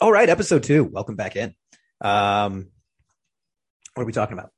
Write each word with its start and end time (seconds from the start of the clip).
All 0.00 0.12
right, 0.12 0.28
episode 0.28 0.62
two. 0.62 0.84
Welcome 0.84 1.16
back 1.16 1.34
in. 1.36 1.54
Um, 2.00 2.68
what 3.94 4.02
are 4.04 4.06
we 4.06 4.12
talking 4.12 4.38
about? 4.38 4.50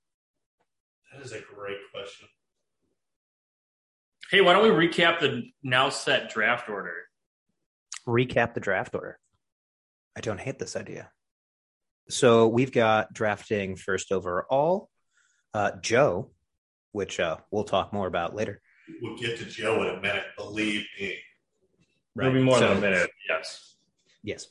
That 1.13 1.23
is 1.25 1.33
a 1.33 1.41
great 1.41 1.79
question. 1.93 2.29
Hey, 4.31 4.43
why 4.43 4.53
don't 4.53 4.63
we 4.63 4.87
recap 4.87 5.21
the 5.21 5.45
now 5.63 5.89
set 5.89 6.31
draft 6.31 6.69
order? 6.69 6.93
Recap 8.07 8.55
the 8.55 8.61
draft 8.61 8.95
order. 8.95 9.19
I 10.17 10.21
don't 10.21 10.39
hate 10.41 10.59
this 10.59 10.77
idea. 10.77 11.11
So 12.09 12.49
we've 12.49 12.73
got 12.73 13.13
drafting 13.13 13.77
first 13.77 14.13
overall, 14.13 14.91
uh, 15.55 15.73
Joe, 15.81 16.31
which 16.93 17.19
uh, 17.19 17.39
we'll 17.51 17.65
talk 17.65 17.93
more 17.93 18.07
about 18.07 18.35
later. 18.35 18.61
We'll 19.01 19.17
get 19.17 19.39
to 19.39 19.45
Joe 19.45 19.83
in 19.85 19.97
a 19.99 20.01
minute, 20.01 20.25
believe 20.37 20.85
me. 21.01 21.17
It'll 22.19 22.33
be 22.33 22.43
more 22.43 22.59
So- 22.59 22.69
than 22.69 22.79
a 22.79 22.81
minute. 22.81 23.11
Yes. 23.29 23.77
Yes. 24.23 24.49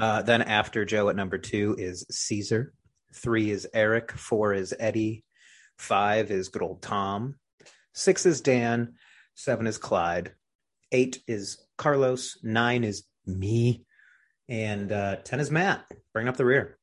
Uh, 0.00 0.22
then 0.22 0.40
after 0.40 0.84
Joe 0.84 1.10
at 1.10 1.16
number 1.16 1.36
two 1.36 1.76
is 1.78 2.06
Cesar. 2.10 2.72
Three 3.14 3.50
is 3.50 3.68
Eric. 3.74 4.12
Four 4.12 4.54
is 4.54 4.74
Eddie. 4.78 5.24
Five 5.76 6.30
is 6.30 6.48
good 6.48 6.62
old 6.62 6.80
Tom. 6.80 7.36
Six 7.92 8.24
is 8.24 8.40
Dan. 8.40 8.94
Seven 9.34 9.66
is 9.66 9.78
Clyde. 9.78 10.32
Eight 10.92 11.22
is 11.26 11.66
Carlos. 11.76 12.38
Nine 12.42 12.84
is 12.84 13.04
me. 13.26 13.84
And 14.48 14.90
uh, 14.90 15.16
10 15.16 15.40
is 15.40 15.50
Matt. 15.50 15.84
Bring 16.12 16.28
up 16.28 16.36
the 16.36 16.44
rear. 16.44 16.78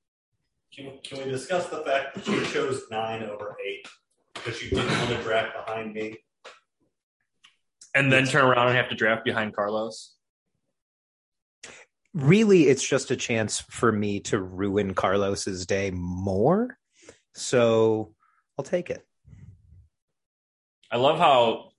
Can 0.75 0.99
can 1.03 1.23
we 1.23 1.31
discuss 1.31 1.67
the 1.70 1.84
fact 1.84 2.16
that 2.16 2.27
you 2.27 2.45
chose 2.45 2.84
nine 2.91 3.23
over 3.23 3.55
eight 3.66 3.88
because 4.34 4.61
you 4.61 4.70
didn't 4.70 4.91
want 4.91 5.09
to 5.09 5.23
draft 5.23 5.53
behind 5.66 5.94
me? 5.94 6.17
And 7.95 8.11
then 8.11 8.25
turn 8.25 8.45
around 8.45 8.67
and 8.67 8.77
have 8.77 8.89
to 8.89 8.95
draft 8.95 9.25
behind 9.25 9.55
Carlos. 9.55 10.16
Really, 12.17 12.63
it's 12.67 12.88
just 12.88 13.12
a 13.12 13.16
chance 13.16 13.59
for 13.70 13.91
me 13.91 14.21
to 14.21 14.39
ruin 14.39 14.95
Carlos's 14.95 15.67
day 15.67 15.91
more. 15.91 16.75
So 17.36 18.16
I'll 18.58 18.66
take 18.66 18.89
it. 18.89 19.05
I 20.92 20.97
love 20.97 21.19
how 21.19 21.69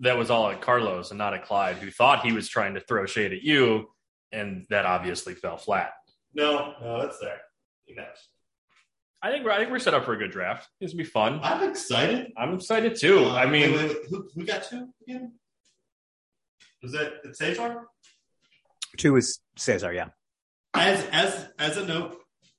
that 0.00 0.18
was 0.18 0.30
all 0.30 0.50
at 0.50 0.60
Carlos 0.60 1.10
and 1.10 1.16
not 1.16 1.32
at 1.32 1.46
Clyde, 1.46 1.76
who 1.76 1.90
thought 1.90 2.22
he 2.22 2.32
was 2.32 2.48
trying 2.48 2.74
to 2.74 2.80
throw 2.80 3.06
shade 3.06 3.32
at 3.32 3.40
you, 3.40 3.88
and 4.30 4.66
that 4.68 4.84
obviously 4.84 5.34
fell 5.34 5.56
flat. 5.56 5.92
No, 6.34 6.74
no, 6.82 7.00
it's 7.00 7.18
there. 7.18 7.40
He 7.86 7.94
knows. 7.94 8.28
I 9.22 9.30
think 9.30 9.46
we're 9.46 9.52
I 9.52 9.56
think 9.56 9.70
we're 9.70 9.78
set 9.78 9.94
up 9.94 10.04
for 10.04 10.12
a 10.12 10.18
good 10.18 10.32
draft. 10.32 10.68
It's 10.82 10.92
gonna 10.92 11.02
be 11.02 11.08
fun. 11.08 11.40
I'm 11.42 11.68
excited. 11.70 12.30
I'm 12.36 12.52
excited 12.52 12.94
too. 12.94 13.24
Uh, 13.24 13.36
I 13.36 13.46
mean, 13.46 13.72
wait, 13.72 13.88
wait, 13.88 13.88
wait. 13.88 14.06
Who, 14.10 14.28
who 14.34 14.44
got 14.44 14.64
two 14.64 14.90
again? 15.02 15.32
Was 16.82 16.92
that 16.92 17.14
it 17.24 17.36
Cesar? 17.36 17.86
Two 18.98 19.16
is 19.16 19.38
Cesar, 19.56 19.92
yeah. 19.92 20.08
As 20.74 21.04
as 21.12 21.46
as 21.58 21.76
a 21.76 21.86
note, 21.86 22.18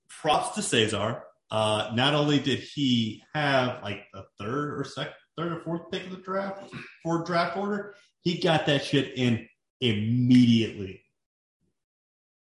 props 0.09 0.55
to 0.55 0.61
Cesar. 0.61 1.23
Uh, 1.51 1.91
not 1.95 2.13
only 2.13 2.39
did 2.39 2.59
he 2.59 3.23
have 3.33 3.81
like 3.83 4.03
the 4.13 4.23
third 4.39 4.79
or 4.79 4.83
second, 4.83 5.13
third 5.37 5.51
or 5.51 5.59
fourth 5.61 5.91
pick 5.91 6.05
of 6.05 6.11
the 6.11 6.17
draft 6.17 6.71
for 7.03 7.23
draft 7.23 7.57
order, 7.57 7.95
he 8.21 8.39
got 8.39 8.65
that 8.67 8.83
shit 8.83 9.17
in 9.17 9.47
immediately. 9.81 11.03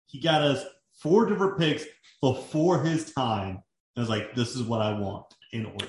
He 0.07 0.19
got 0.19 0.41
us 0.41 0.63
four 1.01 1.25
different 1.25 1.57
picks 1.57 1.85
before 2.21 2.83
his 2.83 3.13
time. 3.13 3.61
I 3.97 3.99
was 3.99 4.09
like, 4.09 4.35
this 4.35 4.55
is 4.55 4.63
what 4.63 4.81
I 4.81 4.97
want 4.97 5.25
in 5.51 5.65
order. 5.65 5.87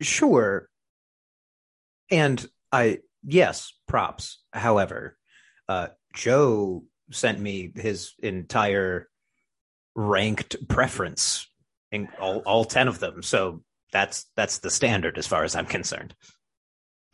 Sure. 0.00 0.68
And 2.10 2.44
I, 2.70 2.98
yes, 3.24 3.72
props. 3.86 4.42
However, 4.52 5.16
uh, 5.68 5.88
Joe 6.14 6.84
sent 7.10 7.38
me 7.40 7.72
his 7.74 8.12
entire 8.22 9.08
ranked 9.94 10.68
preference 10.68 11.48
in 11.90 12.08
all, 12.20 12.38
all 12.40 12.64
10 12.64 12.88
of 12.88 12.98
them. 13.00 13.22
So 13.22 13.62
that's, 13.92 14.26
that's 14.36 14.58
the 14.58 14.70
standard 14.70 15.18
as 15.18 15.26
far 15.26 15.44
as 15.44 15.56
I'm 15.56 15.66
concerned. 15.66 16.14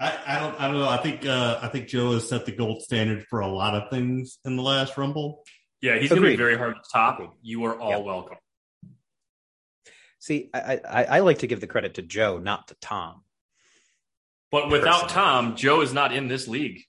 I, 0.01 0.19
I 0.27 0.39
don't 0.41 0.61
I 0.61 0.67
don't 0.67 0.79
know. 0.81 0.89
I 0.89 0.97
think 0.97 1.25
uh, 1.25 1.61
I 1.63 1.69
think 1.69 1.87
Joe 1.87 2.15
has 2.15 2.29
set 2.29 2.47
the 2.47 2.53
gold 2.53 2.83
standard 2.83 3.25
for 3.31 3.41
a 3.41 3.47
lot 3.47 3.75
of 3.77 3.91
things 3.91 4.39
in 4.45 4.57
the 4.57 4.63
last 4.63 4.99
Rumble. 4.99 5.45
yeah, 5.81 5.99
he's 5.99 6.11
going 6.11 6.21
to 6.21 6.29
be 6.29 6.35
very 6.37 6.59
hard 6.59 6.75
to 6.75 6.81
top. 6.93 7.21
You 7.43 7.65
are 7.67 7.79
all 7.79 7.91
Yeah. 7.91 7.99
welcome. 7.99 8.37
See, 10.19 10.51
I, 10.53 10.81
I, 10.89 11.05
I 11.05 11.19
like 11.21 11.39
to 11.39 11.47
give 11.47 11.61
the 11.61 11.69
credit 11.69 11.95
to 11.95 12.03
Joe, 12.03 12.39
not 12.39 12.69
to 12.69 12.75
Tom. 12.81 13.23
But 14.51 14.69
without 14.69 15.03
Personally. 15.03 15.13
Tom, 15.15 15.57
Joe 15.57 15.81
is 15.83 15.93
not 15.93 16.13
in 16.13 16.27
this 16.27 16.49
league. 16.49 16.83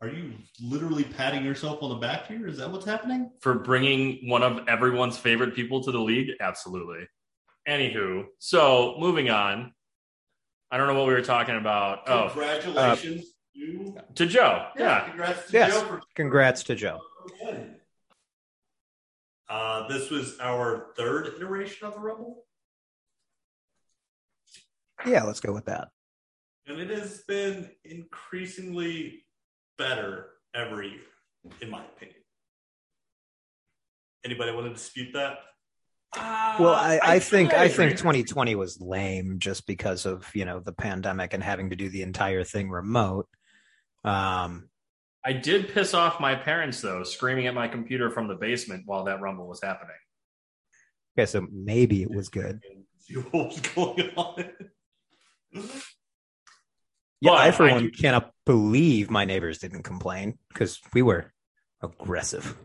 Are 0.00 0.08
you 0.08 0.34
literally 0.62 1.04
patting 1.04 1.44
yourself 1.44 1.82
on 1.82 1.88
the 1.90 1.96
back 1.96 2.26
here? 2.28 2.46
Is 2.46 2.58
that 2.58 2.70
what's 2.70 2.86
happening? 2.86 3.30
for 3.40 3.54
bringing 3.54 4.28
one 4.28 4.42
of 4.42 4.68
everyone's 4.68 5.18
favorite 5.18 5.54
people 5.54 5.82
to 5.82 5.90
the 5.92 5.98
league? 5.98 6.30
Absolutely. 6.40 7.08
Anywho, 7.68 8.26
so 8.38 8.96
moving 8.98 9.28
on. 9.28 9.72
I 10.70 10.76
don't 10.76 10.86
know 10.86 10.94
what 10.94 11.06
we 11.08 11.14
were 11.14 11.22
talking 11.22 11.56
about. 11.56 12.00
Oh, 12.06 12.28
Congratulations. 12.32 13.26
to 14.14 14.26
Joe. 14.26 14.68
Yeah. 14.78 15.08
Congrats 15.08 15.46
to 15.46 15.52
Yes. 15.52 15.72
Joe 15.72 15.80
for 15.86 16.00
Congrats 16.14 16.62
to 16.64 16.74
Joe. 16.74 17.00
Uh, 19.48 19.88
this 19.88 20.10
was 20.10 20.38
our 20.40 20.88
third 20.96 21.26
iteration 21.26 21.86
of 21.86 21.94
the 21.94 22.00
Rumble, 22.00 22.44
Yeah, 25.06 25.22
let's 25.24 25.40
go 25.40 25.52
with 25.52 25.64
that. 25.66 25.88
And 26.68 26.80
it 26.80 26.90
has 26.90 27.22
been 27.26 27.70
increasingly 27.84 29.24
better 29.78 30.26
every 30.54 30.88
year, 30.88 31.52
in 31.62 31.70
my 31.70 31.82
opinion. 31.84 32.16
Anybody 34.24 34.52
want 34.52 34.66
to 34.66 34.72
dispute 34.74 35.12
that? 35.14 35.38
Well, 36.16 36.74
I, 36.74 36.98
I, 37.02 37.18
think 37.18 37.52
I 37.52 37.68
think 37.68 37.92
2020 37.92 38.54
was 38.54 38.80
lame 38.80 39.38
just 39.38 39.66
because 39.66 40.06
of 40.06 40.28
you 40.34 40.44
know 40.44 40.58
the 40.58 40.72
pandemic 40.72 41.34
and 41.34 41.42
having 41.42 41.70
to 41.70 41.76
do 41.76 41.88
the 41.88 42.02
entire 42.02 42.44
thing 42.44 42.70
remote. 42.70 43.28
Um, 44.04 44.68
I 45.24 45.34
did 45.34 45.68
piss 45.68 45.92
off 45.92 46.20
my 46.20 46.34
parents 46.34 46.80
though, 46.80 47.02
screaming 47.02 47.46
at 47.46 47.54
my 47.54 47.68
computer 47.68 48.10
from 48.10 48.26
the 48.26 48.34
basement 48.34 48.84
while 48.86 49.04
that 49.04 49.20
rumble 49.20 49.46
was 49.46 49.60
happening. 49.62 49.96
okay, 51.16 51.26
so 51.26 51.46
maybe 51.52 52.02
it 52.02 52.10
was 52.10 52.28
good. 52.28 52.60
See 53.00 53.14
what 53.30 53.48
was 53.48 53.60
going 53.60 54.10
on? 54.16 54.44
Yeah, 57.20 57.32
But 57.32 57.38
I 57.38 57.50
for 57.50 57.64
I 57.68 57.72
one 57.72 57.82
do- 57.84 57.90
cannot 57.90 58.32
believe 58.46 59.10
my 59.10 59.24
neighbors 59.24 59.58
didn't 59.58 59.82
complain 59.82 60.38
because 60.48 60.80
we 60.94 61.02
were 61.02 61.32
aggressive. 61.82 62.56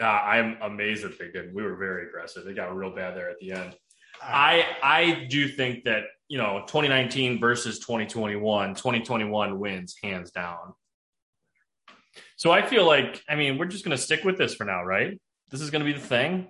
Uh, 0.00 0.04
I'm 0.06 0.58
amazed 0.62 1.04
that 1.04 1.18
they 1.18 1.26
didn't. 1.26 1.54
We 1.54 1.62
were 1.62 1.76
very 1.76 2.06
aggressive. 2.08 2.44
They 2.44 2.54
got 2.54 2.74
real 2.76 2.94
bad 2.94 3.16
there 3.16 3.30
at 3.30 3.38
the 3.40 3.52
end. 3.52 3.76
I 4.22 4.64
I 4.82 5.26
do 5.28 5.48
think 5.48 5.84
that 5.84 6.04
you 6.28 6.38
know 6.38 6.60
2019 6.66 7.38
versus 7.40 7.78
2021, 7.80 8.74
2021 8.74 9.58
wins 9.58 9.96
hands 10.02 10.30
down. 10.32 10.74
So 12.36 12.50
I 12.50 12.62
feel 12.66 12.84
like 12.86 13.22
I 13.28 13.36
mean 13.36 13.58
we're 13.58 13.66
just 13.66 13.84
going 13.84 13.96
to 13.96 14.02
stick 14.02 14.24
with 14.24 14.38
this 14.38 14.54
for 14.54 14.64
now, 14.64 14.82
right? 14.84 15.20
This 15.50 15.60
is 15.60 15.70
going 15.70 15.84
to 15.84 15.92
be 15.92 15.98
the 15.98 16.04
thing. 16.04 16.48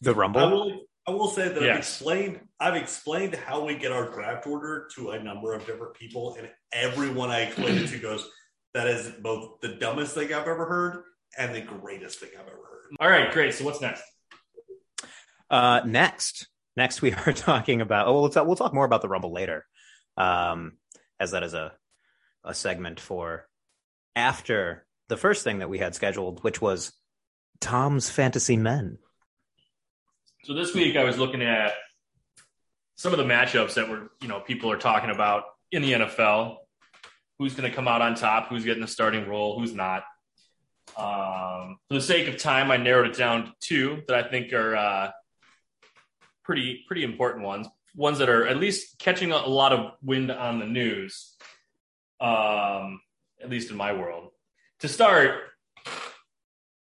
The 0.00 0.12
I 0.12 0.16
Rumble. 0.16 0.50
will. 0.50 0.80
I 1.06 1.10
will 1.10 1.28
say 1.28 1.48
that 1.48 1.62
I've 1.62 1.78
explained. 1.78 2.40
I've 2.60 2.76
explained 2.76 3.34
how 3.34 3.64
we 3.64 3.76
get 3.76 3.90
our 3.90 4.10
draft 4.10 4.46
order 4.46 4.88
to 4.94 5.10
a 5.10 5.22
number 5.22 5.52
of 5.52 5.66
different 5.66 5.94
people, 5.94 6.36
and 6.38 6.48
everyone 6.72 7.30
I 7.30 7.40
explained 7.42 7.78
it 7.78 7.88
to 7.88 7.98
goes, 8.00 8.28
"That 8.74 8.86
is 8.86 9.10
both 9.20 9.60
the 9.60 9.74
dumbest 9.74 10.14
thing 10.14 10.32
I've 10.32 10.46
ever 10.46 10.64
heard 10.64 11.02
and 11.36 11.54
the 11.54 11.60
greatest 11.60 12.20
thing 12.20 12.30
I've 12.34 12.46
ever 12.46 12.56
heard." 12.56 12.96
All 13.00 13.08
right, 13.08 13.32
great. 13.32 13.54
So 13.54 13.64
what's 13.64 13.80
next? 13.80 14.04
Uh, 15.50 15.80
next, 15.84 16.48
next 16.76 17.02
we 17.02 17.12
are 17.26 17.32
talking 17.32 17.80
about. 17.80 18.06
Oh, 18.06 18.20
we'll 18.20 18.30
talk, 18.30 18.46
we'll 18.46 18.56
talk 18.56 18.74
more 18.74 18.84
about 18.84 19.02
the 19.02 19.08
Rumble 19.08 19.32
later, 19.32 19.66
um, 20.16 20.74
as 21.18 21.32
that 21.32 21.42
is 21.42 21.54
a 21.54 21.72
a 22.44 22.54
segment 22.54 23.00
for 23.00 23.46
after 24.16 24.86
the 25.08 25.16
first 25.16 25.44
thing 25.44 25.58
that 25.58 25.68
we 25.68 25.78
had 25.78 25.94
scheduled, 25.94 26.42
which 26.44 26.60
was 26.60 26.92
Tom's 27.60 28.08
Fantasy 28.08 28.56
Men. 28.56 28.98
So 30.44 30.54
this 30.54 30.74
week 30.74 30.96
I 30.96 31.04
was 31.04 31.18
looking 31.18 31.40
at 31.40 31.72
some 32.96 33.12
of 33.12 33.18
the 33.18 33.24
matchups 33.24 33.74
that 33.74 33.88
were, 33.88 34.10
you 34.20 34.26
know, 34.26 34.40
people 34.40 34.72
are 34.72 34.76
talking 34.76 35.10
about 35.10 35.44
in 35.70 35.82
the 35.82 35.92
NFL. 35.92 36.56
Who's 37.38 37.54
going 37.54 37.70
to 37.70 37.74
come 37.74 37.86
out 37.86 38.02
on 38.02 38.16
top? 38.16 38.48
Who's 38.48 38.64
getting 38.64 38.80
the 38.80 38.88
starting 38.88 39.28
role? 39.28 39.56
Who's 39.56 39.72
not? 39.72 40.02
Um, 40.96 41.78
for 41.86 41.94
the 41.94 42.00
sake 42.00 42.26
of 42.26 42.38
time, 42.38 42.72
I 42.72 42.76
narrowed 42.76 43.06
it 43.06 43.16
down 43.16 43.44
to 43.44 43.52
two 43.60 44.02
that 44.08 44.16
I 44.16 44.28
think 44.28 44.52
are 44.52 44.74
uh, 44.74 45.10
pretty 46.42 46.82
pretty 46.88 47.04
important 47.04 47.44
ones. 47.44 47.68
Ones 47.94 48.18
that 48.18 48.28
are 48.28 48.44
at 48.44 48.56
least 48.56 48.98
catching 48.98 49.30
a 49.30 49.46
lot 49.46 49.72
of 49.72 49.92
wind 50.02 50.32
on 50.32 50.58
the 50.58 50.66
news, 50.66 51.36
um, 52.20 53.00
at 53.40 53.48
least 53.48 53.70
in 53.70 53.76
my 53.76 53.92
world. 53.92 54.30
To 54.80 54.88
start, 54.88 55.36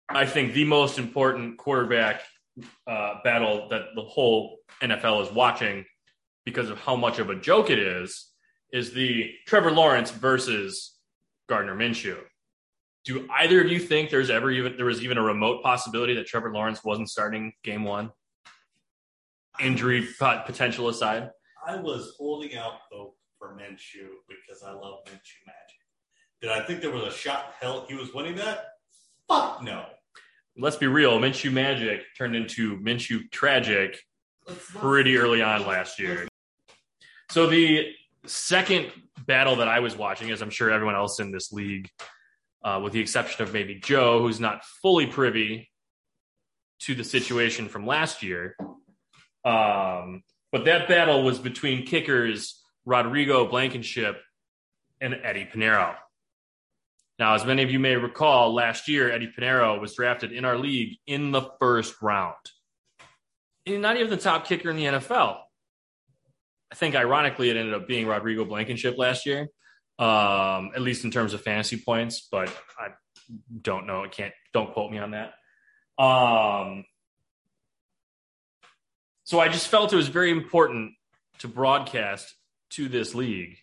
I 0.07 0.25
think 0.25 0.53
the 0.53 0.63
most 0.63 0.97
important 0.97 1.57
quarterback 1.57 2.21
uh, 2.87 3.15
battle 3.23 3.67
that 3.69 3.83
the 3.95 4.01
whole 4.01 4.57
NFL 4.81 5.23
is 5.23 5.31
watching 5.31 5.85
because 6.45 6.69
of 6.69 6.79
how 6.79 6.95
much 6.95 7.19
of 7.19 7.29
a 7.29 7.35
joke 7.35 7.69
it 7.69 7.79
is 7.79 8.31
is 8.71 8.93
the 8.93 9.31
Trevor 9.47 9.71
Lawrence 9.71 10.11
versus 10.11 10.97
Gardner 11.47 11.75
Minshew. 11.75 12.17
Do 13.05 13.27
either 13.37 13.61
of 13.61 13.71
you 13.71 13.79
think 13.79 14.09
there's 14.09 14.29
ever 14.29 14.51
even 14.51 14.75
there 14.77 14.85
was 14.85 15.03
even 15.03 15.17
a 15.17 15.23
remote 15.23 15.63
possibility 15.63 16.13
that 16.15 16.27
Trevor 16.27 16.51
Lawrence 16.53 16.83
wasn't 16.83 17.09
starting 17.09 17.53
game 17.63 17.83
one? 17.83 18.11
Injury 19.59 20.07
pot- 20.19 20.45
potential 20.45 20.89
aside. 20.89 21.29
I 21.65 21.75
was 21.77 22.15
holding 22.17 22.55
out 22.55 22.73
hope 22.91 23.17
for 23.37 23.55
Minshew 23.55 24.09
because 24.27 24.63
I 24.63 24.71
love 24.71 24.99
Minshew 25.05 25.45
magic. 25.47 25.79
Did 26.41 26.51
I 26.51 26.61
think 26.61 26.81
there 26.81 26.91
was 26.91 27.03
a 27.03 27.11
shot 27.11 27.45
in 27.61 27.67
hell 27.67 27.85
he 27.87 27.95
was 27.95 28.13
winning 28.13 28.35
that? 28.35 28.65
Fuck 29.27 29.63
no. 29.63 29.85
Let's 30.57 30.75
be 30.75 30.87
real, 30.87 31.17
Minshew 31.19 31.51
magic 31.51 32.01
turned 32.17 32.35
into 32.35 32.77
Minshew 32.77 33.31
tragic 33.31 33.99
pretty 34.47 35.17
early 35.17 35.41
on 35.41 35.65
last 35.65 35.99
year. 35.99 36.27
So 37.31 37.47
the 37.47 37.91
second 38.25 38.91
battle 39.25 39.57
that 39.57 39.67
I 39.67 39.79
was 39.79 39.95
watching, 39.95 40.31
as 40.31 40.41
I'm 40.41 40.49
sure 40.49 40.71
everyone 40.71 40.95
else 40.95 41.19
in 41.19 41.31
this 41.31 41.51
league, 41.51 41.89
uh, 42.63 42.81
with 42.83 42.93
the 42.93 42.99
exception 42.99 43.43
of 43.43 43.53
maybe 43.53 43.75
Joe, 43.75 44.19
who's 44.19 44.39
not 44.39 44.65
fully 44.65 45.07
privy 45.07 45.69
to 46.79 46.95
the 46.95 47.03
situation 47.03 47.67
from 47.69 47.85
last 47.85 48.23
year, 48.23 48.55
um, 49.45 50.23
but 50.51 50.65
that 50.65 50.87
battle 50.87 51.23
was 51.23 51.39
between 51.39 51.85
kickers 51.85 52.61
Rodrigo 52.85 53.47
Blankenship 53.47 54.21
and 54.99 55.15
Eddy 55.23 55.47
Pineiro. 55.51 55.95
Now, 57.19 57.35
as 57.35 57.45
many 57.45 57.63
of 57.63 57.69
you 57.69 57.79
may 57.79 57.97
recall, 57.97 58.53
last 58.53 58.87
year 58.87 59.11
Eddy 59.11 59.29
Pineiro 59.37 59.79
was 59.79 59.93
drafted 59.93 60.31
in 60.31 60.45
our 60.45 60.57
league 60.57 60.97
in 61.05 61.31
the 61.31 61.41
first 61.59 62.01
round. 62.01 62.35
Not 63.67 63.97
even 63.97 64.09
the 64.09 64.17
top 64.17 64.47
kicker 64.47 64.69
in 64.69 64.77
the 64.77 64.85
NFL. 64.85 65.37
I 66.71 66.75
think 66.75 66.95
ironically 66.95 67.49
it 67.49 67.57
ended 67.57 67.73
up 67.73 67.87
being 67.87 68.07
Rodrigo 68.07 68.45
Blankenship 68.45 68.97
last 68.97 69.25
year, 69.25 69.49
um, 69.99 70.71
at 70.73 70.81
least 70.81 71.03
in 71.03 71.11
terms 71.11 71.33
of 71.33 71.41
fantasy 71.41 71.77
points, 71.77 72.25
but 72.31 72.47
I 72.79 72.89
don't 73.61 73.85
know. 73.85 74.05
I 74.05 74.07
can't, 74.07 74.33
don't 74.53 74.71
quote 74.73 74.89
me 74.89 74.97
on 74.99 75.11
that. 75.11 75.33
Um, 76.01 76.85
so 79.25 79.41
I 79.41 79.49
just 79.49 79.67
felt 79.67 79.91
it 79.91 79.97
was 79.97 80.07
very 80.07 80.31
important 80.31 80.93
to 81.39 81.49
broadcast 81.49 82.33
to 82.71 82.87
this 82.87 83.13
league 83.13 83.57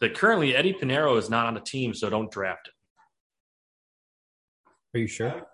that 0.00 0.14
currently 0.14 0.54
Eddy 0.54 0.72
Pineiro 0.72 1.18
is 1.18 1.30
not 1.30 1.46
on 1.46 1.54
the 1.54 1.60
team, 1.60 1.94
so 1.94 2.10
don't 2.10 2.30
draft 2.30 2.68
him. 2.68 2.72
Are 4.94 5.00
you 5.00 5.06
sure? 5.06 5.46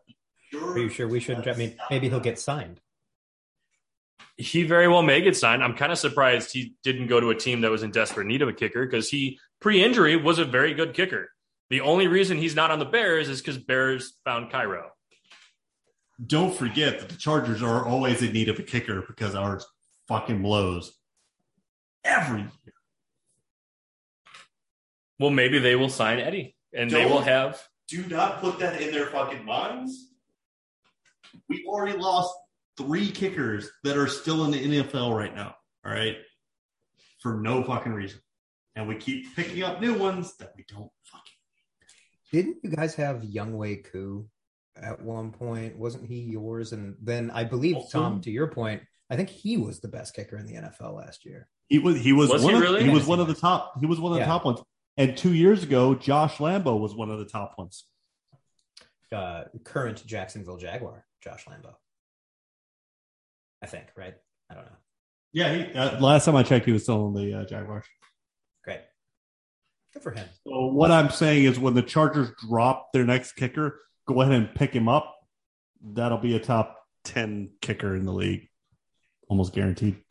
Are 0.54 0.78
you 0.78 0.88
sure 0.88 1.08
we 1.08 1.20
shouldn't? 1.20 1.48
I 1.48 1.54
mean, 1.54 1.76
maybe 1.90 2.08
he'll 2.08 2.20
get 2.20 2.38
signed. 2.38 2.80
He 4.36 4.62
very 4.62 4.88
well 4.88 5.02
may 5.02 5.20
get 5.20 5.36
signed. 5.36 5.62
I'm 5.62 5.74
kind 5.74 5.92
of 5.92 5.98
surprised 5.98 6.52
he 6.52 6.74
didn't 6.82 7.06
go 7.06 7.20
to 7.20 7.30
a 7.30 7.34
team 7.34 7.60
that 7.62 7.70
was 7.70 7.82
in 7.82 7.90
desperate 7.90 8.26
need 8.26 8.42
of 8.42 8.48
a 8.48 8.52
kicker 8.52 8.84
because 8.84 9.08
he, 9.08 9.38
pre 9.60 9.82
injury, 9.82 10.16
was 10.16 10.38
a 10.38 10.44
very 10.44 10.74
good 10.74 10.94
kicker. 10.94 11.30
The 11.70 11.80
only 11.80 12.06
reason 12.06 12.38
he's 12.38 12.54
not 12.54 12.70
on 12.70 12.78
the 12.78 12.84
Bears 12.84 13.28
is 13.28 13.40
because 13.40 13.58
Bears 13.58 14.14
found 14.24 14.50
Cairo. 14.50 14.90
Don't 16.24 16.54
forget 16.54 17.00
that 17.00 17.08
the 17.08 17.16
Chargers 17.16 17.62
are 17.62 17.86
always 17.86 18.22
in 18.22 18.32
need 18.32 18.48
of 18.48 18.58
a 18.58 18.62
kicker 18.62 19.02
because 19.06 19.34
ours 19.34 19.66
fucking 20.06 20.42
blows 20.42 20.92
every 22.04 22.40
year. 22.40 22.71
Well, 25.22 25.30
maybe 25.30 25.60
they 25.60 25.76
will 25.76 25.88
sign 25.88 26.18
Eddie 26.18 26.56
and 26.74 26.90
they 26.90 27.02
Don't. 27.02 27.12
will 27.12 27.20
have. 27.20 27.62
Do 27.86 28.04
not 28.06 28.40
put 28.40 28.58
that 28.58 28.82
in 28.82 28.90
their 28.92 29.06
fucking 29.06 29.44
minds. 29.44 30.08
We 31.48 31.64
already 31.64 31.96
lost 31.96 32.34
three 32.76 33.08
kickers 33.08 33.70
that 33.84 33.96
are 33.96 34.08
still 34.08 34.44
in 34.44 34.50
the 34.50 34.82
NFL 34.82 35.16
right 35.16 35.32
now. 35.32 35.54
All 35.86 35.92
right. 35.92 36.16
For 37.20 37.34
no 37.34 37.62
fucking 37.62 37.92
reason. 37.92 38.18
And 38.74 38.88
we 38.88 38.96
keep 38.96 39.36
picking 39.36 39.62
up 39.62 39.80
new 39.80 39.94
ones 39.94 40.36
that 40.38 40.54
we 40.56 40.64
don't 40.68 40.90
fucking. 41.04 41.22
Didn't 42.32 42.56
you 42.64 42.70
guys 42.70 42.96
have 42.96 43.22
Younghoe 43.22 43.84
Koo 43.92 44.26
at 44.74 45.00
one 45.02 45.30
point? 45.30 45.78
Wasn't 45.78 46.04
he 46.04 46.20
yours? 46.22 46.72
And 46.72 46.96
then 47.00 47.30
I 47.30 47.44
believe 47.44 47.76
Also- 47.76 48.00
Tom, 48.00 48.20
to 48.22 48.30
your 48.32 48.48
point, 48.48 48.82
I 49.08 49.14
think 49.14 49.28
he 49.28 49.56
was 49.56 49.78
the 49.78 49.88
best 49.88 50.16
kicker 50.16 50.36
in 50.36 50.46
the 50.46 50.54
NFL 50.54 50.96
last 50.96 51.24
year. 51.24 51.46
He 51.68 51.78
was 51.78 51.96
he 52.00 52.12
was, 52.12 52.28
Was 52.30 52.42
one 52.42 52.54
he 52.54 52.56
of, 52.56 52.62
really? 52.62 52.82
he 52.84 52.90
was 52.90 53.06
one 53.06 53.20
of 53.20 53.28
the 53.28 53.34
top 53.34 53.78
he 53.78 53.86
was 53.86 54.00
one 54.00 54.12
of 54.12 54.16
the 54.16 54.22
Yeah. 54.22 54.26
top 54.26 54.44
ones. 54.44 54.60
And 54.96 55.16
two 55.16 55.32
years 55.32 55.62
ago, 55.62 55.94
Josh 55.94 56.36
Lambo 56.36 56.78
was 56.78 56.94
one 56.94 57.10
of 57.10 57.18
the 57.18 57.24
top 57.24 57.54
ones. 57.56 57.84
Uh, 59.10 59.44
current 59.64 60.04
Jacksonville 60.06 60.56
Jaguar, 60.56 61.04
Josh 61.22 61.44
Lambo. 61.46 61.74
I 63.62 63.66
think, 63.66 63.86
right? 63.96 64.14
I 64.50 64.54
don't 64.54 64.64
know. 64.64 64.76
Yeah, 65.32 65.54
he, 65.54 65.72
uh, 65.74 66.00
last 66.00 66.26
time 66.26 66.36
I 66.36 66.42
checked, 66.42 66.66
he 66.66 66.72
was 66.72 66.82
still 66.82 67.06
in 67.08 67.14
the 67.14 67.40
uh, 67.40 67.44
Jaguars. 67.44 67.84
Great. 68.64 68.80
Good 69.94 70.02
for 70.02 70.10
him. 70.10 70.26
So 70.46 70.66
what 70.66 70.90
I'm 70.90 71.10
saying 71.10 71.44
is, 71.44 71.58
when 71.58 71.74
the 71.74 71.82
Chargers 71.82 72.30
drop 72.48 72.92
their 72.92 73.04
next 73.04 73.32
kicker, 73.32 73.80
go 74.06 74.20
ahead 74.20 74.34
and 74.34 74.54
pick 74.54 74.72
him 74.74 74.88
up. 74.88 75.14
That'll 75.82 76.18
be 76.18 76.36
a 76.36 76.40
top 76.40 76.78
ten 77.04 77.50
kicker 77.60 77.94
in 77.94 78.04
the 78.04 78.12
league, 78.12 78.48
almost 79.28 79.54
guaranteed. 79.54 80.02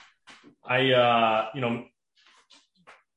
I, 0.64 0.92
uh, 0.92 1.50
you 1.54 1.62
know, 1.62 1.86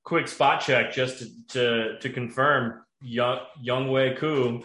quick 0.05 0.29
spot 0.29 0.61
check 0.61 0.93
just 0.93 1.19
to, 1.19 1.29
to, 1.49 1.99
to 1.99 2.11
confirm 2.11 2.85
Young, 3.03 3.41
Younghoe 3.63 4.17
Koo, 4.17 4.63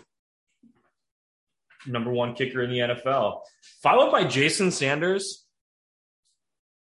number 1.88 2.12
one 2.12 2.36
kicker 2.36 2.62
in 2.62 2.70
the 2.70 2.80
NFL, 2.80 3.42
followed 3.82 4.12
by 4.12 4.26
Jason 4.26 4.72
Sanders, 4.72 5.46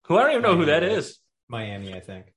who 0.06 0.18
I 0.18 0.24
don't 0.24 0.32
even 0.32 0.42
know 0.44 0.56
who 0.56 0.66
that 0.66 0.84
is. 0.84 1.18
Miami, 1.50 1.94
I 1.94 2.00
think. 2.00 2.28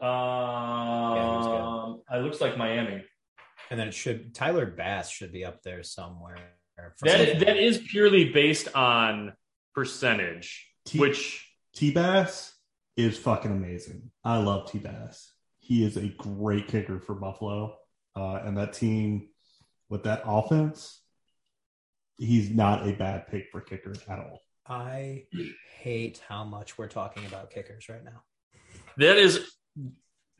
Um, 0.00 0.08
was 0.08 2.00
it 2.12 2.18
looks 2.18 2.40
like 2.40 2.58
Miami. 2.58 3.04
And 3.70 3.80
then 3.80 3.88
it 3.88 3.94
should 3.94 4.34
Tyler 4.34 4.66
Bass 4.66 5.10
should 5.10 5.32
be 5.32 5.44
up 5.44 5.62
there 5.62 5.82
somewhere. 5.82 6.36
That 7.02 7.20
is, 7.20 7.44
that 7.44 7.56
is 7.56 7.78
purely 7.78 8.30
based 8.30 8.74
on 8.74 9.32
percentage, 9.74 10.68
T- 10.84 10.98
which 10.98 11.48
T 11.74 11.92
Bass 11.92 12.53
is 12.96 13.18
fucking 13.18 13.50
amazing. 13.50 14.10
I 14.24 14.38
love 14.38 14.70
T 14.70 14.78
Bass. 14.78 15.32
He 15.58 15.84
is 15.84 15.96
a 15.96 16.08
great 16.08 16.68
kicker 16.68 17.00
for 17.00 17.14
Buffalo, 17.14 17.76
uh, 18.16 18.40
and 18.44 18.56
that 18.58 18.72
team 18.74 19.28
with 19.88 20.04
that 20.04 20.22
offense, 20.24 21.00
he's 22.18 22.50
not 22.50 22.86
a 22.86 22.92
bad 22.92 23.28
pick 23.28 23.46
for 23.50 23.60
kicker 23.60 23.94
at 24.08 24.18
all. 24.18 24.40
I 24.66 25.24
hate 25.78 26.22
how 26.26 26.44
much 26.44 26.78
we're 26.78 26.88
talking 26.88 27.24
about 27.26 27.50
kickers 27.50 27.88
right 27.88 28.04
now. 28.04 28.22
that 28.96 29.16
is 29.18 29.50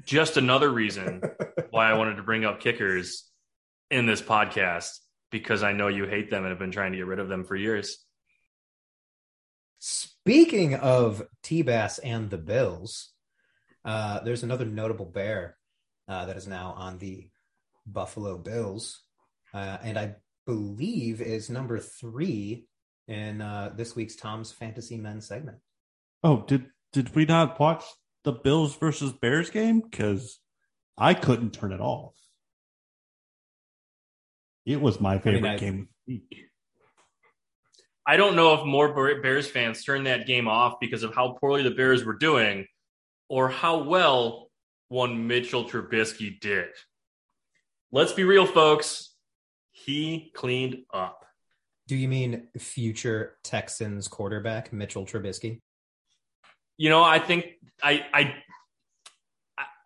just 0.04 0.36
another 0.36 0.70
reason 0.70 1.22
why 1.70 1.90
I 1.90 1.94
wanted 1.94 2.16
to 2.16 2.22
bring 2.22 2.44
up 2.44 2.60
kickers 2.60 3.30
in 3.90 4.06
this 4.06 4.22
podcast 4.22 4.90
because 5.30 5.62
I 5.62 5.72
know 5.72 5.88
you 5.88 6.06
hate 6.06 6.30
them 6.30 6.44
and 6.44 6.50
have 6.50 6.58
been 6.58 6.70
trying 6.70 6.92
to 6.92 6.98
get 6.98 7.06
rid 7.06 7.18
of 7.18 7.28
them 7.28 7.44
for 7.44 7.56
years. 7.56 8.03
Speaking 9.86 10.76
of 10.76 11.22
T 11.42 11.60
Bass 11.60 11.98
and 11.98 12.30
the 12.30 12.38
Bills, 12.38 13.12
uh, 13.84 14.20
there's 14.20 14.42
another 14.42 14.64
notable 14.64 15.04
bear 15.04 15.58
uh, 16.08 16.24
that 16.24 16.38
is 16.38 16.48
now 16.48 16.72
on 16.78 16.96
the 16.96 17.28
Buffalo 17.86 18.38
Bills, 18.38 19.02
uh, 19.52 19.76
and 19.82 19.98
I 19.98 20.14
believe 20.46 21.20
is 21.20 21.50
number 21.50 21.78
three 21.78 22.66
in 23.08 23.42
uh, 23.42 23.74
this 23.76 23.94
week's 23.94 24.16
Tom's 24.16 24.50
Fantasy 24.50 24.96
Men 24.96 25.20
segment. 25.20 25.58
Oh, 26.22 26.44
did 26.46 26.64
did 26.94 27.14
we 27.14 27.26
not 27.26 27.60
watch 27.60 27.84
the 28.22 28.32
Bills 28.32 28.74
versus 28.76 29.12
Bears 29.12 29.50
game? 29.50 29.80
Because 29.80 30.40
I 30.96 31.12
couldn't 31.12 31.52
turn 31.52 31.72
it 31.72 31.80
off. 31.82 32.14
It 34.64 34.80
was 34.80 34.98
my 34.98 35.18
favorite 35.18 35.44
I- 35.44 35.58
game 35.58 35.80
of 35.80 35.86
the 36.06 36.14
week. 36.14 36.44
I 38.06 38.16
don't 38.16 38.36
know 38.36 38.54
if 38.54 38.64
more 38.66 38.92
Bears 39.20 39.48
fans 39.50 39.82
turned 39.82 40.06
that 40.06 40.26
game 40.26 40.46
off 40.46 40.74
because 40.80 41.02
of 41.02 41.14
how 41.14 41.36
poorly 41.40 41.62
the 41.62 41.70
Bears 41.70 42.04
were 42.04 42.16
doing 42.16 42.66
or 43.28 43.48
how 43.48 43.82
well 43.84 44.50
one 44.88 45.26
Mitchell 45.26 45.64
Trubisky 45.64 46.38
did. 46.38 46.68
Let's 47.90 48.12
be 48.12 48.24
real, 48.24 48.46
folks. 48.46 49.14
He 49.70 50.30
cleaned 50.34 50.78
up. 50.92 51.24
Do 51.86 51.96
you 51.96 52.08
mean 52.08 52.48
future 52.58 53.36
Texans 53.42 54.08
quarterback 54.08 54.72
Mitchell 54.72 55.06
Trubisky? 55.06 55.60
You 56.76 56.90
know, 56.90 57.02
I 57.02 57.18
think 57.18 57.46
I 57.82 58.04
I 58.12 58.34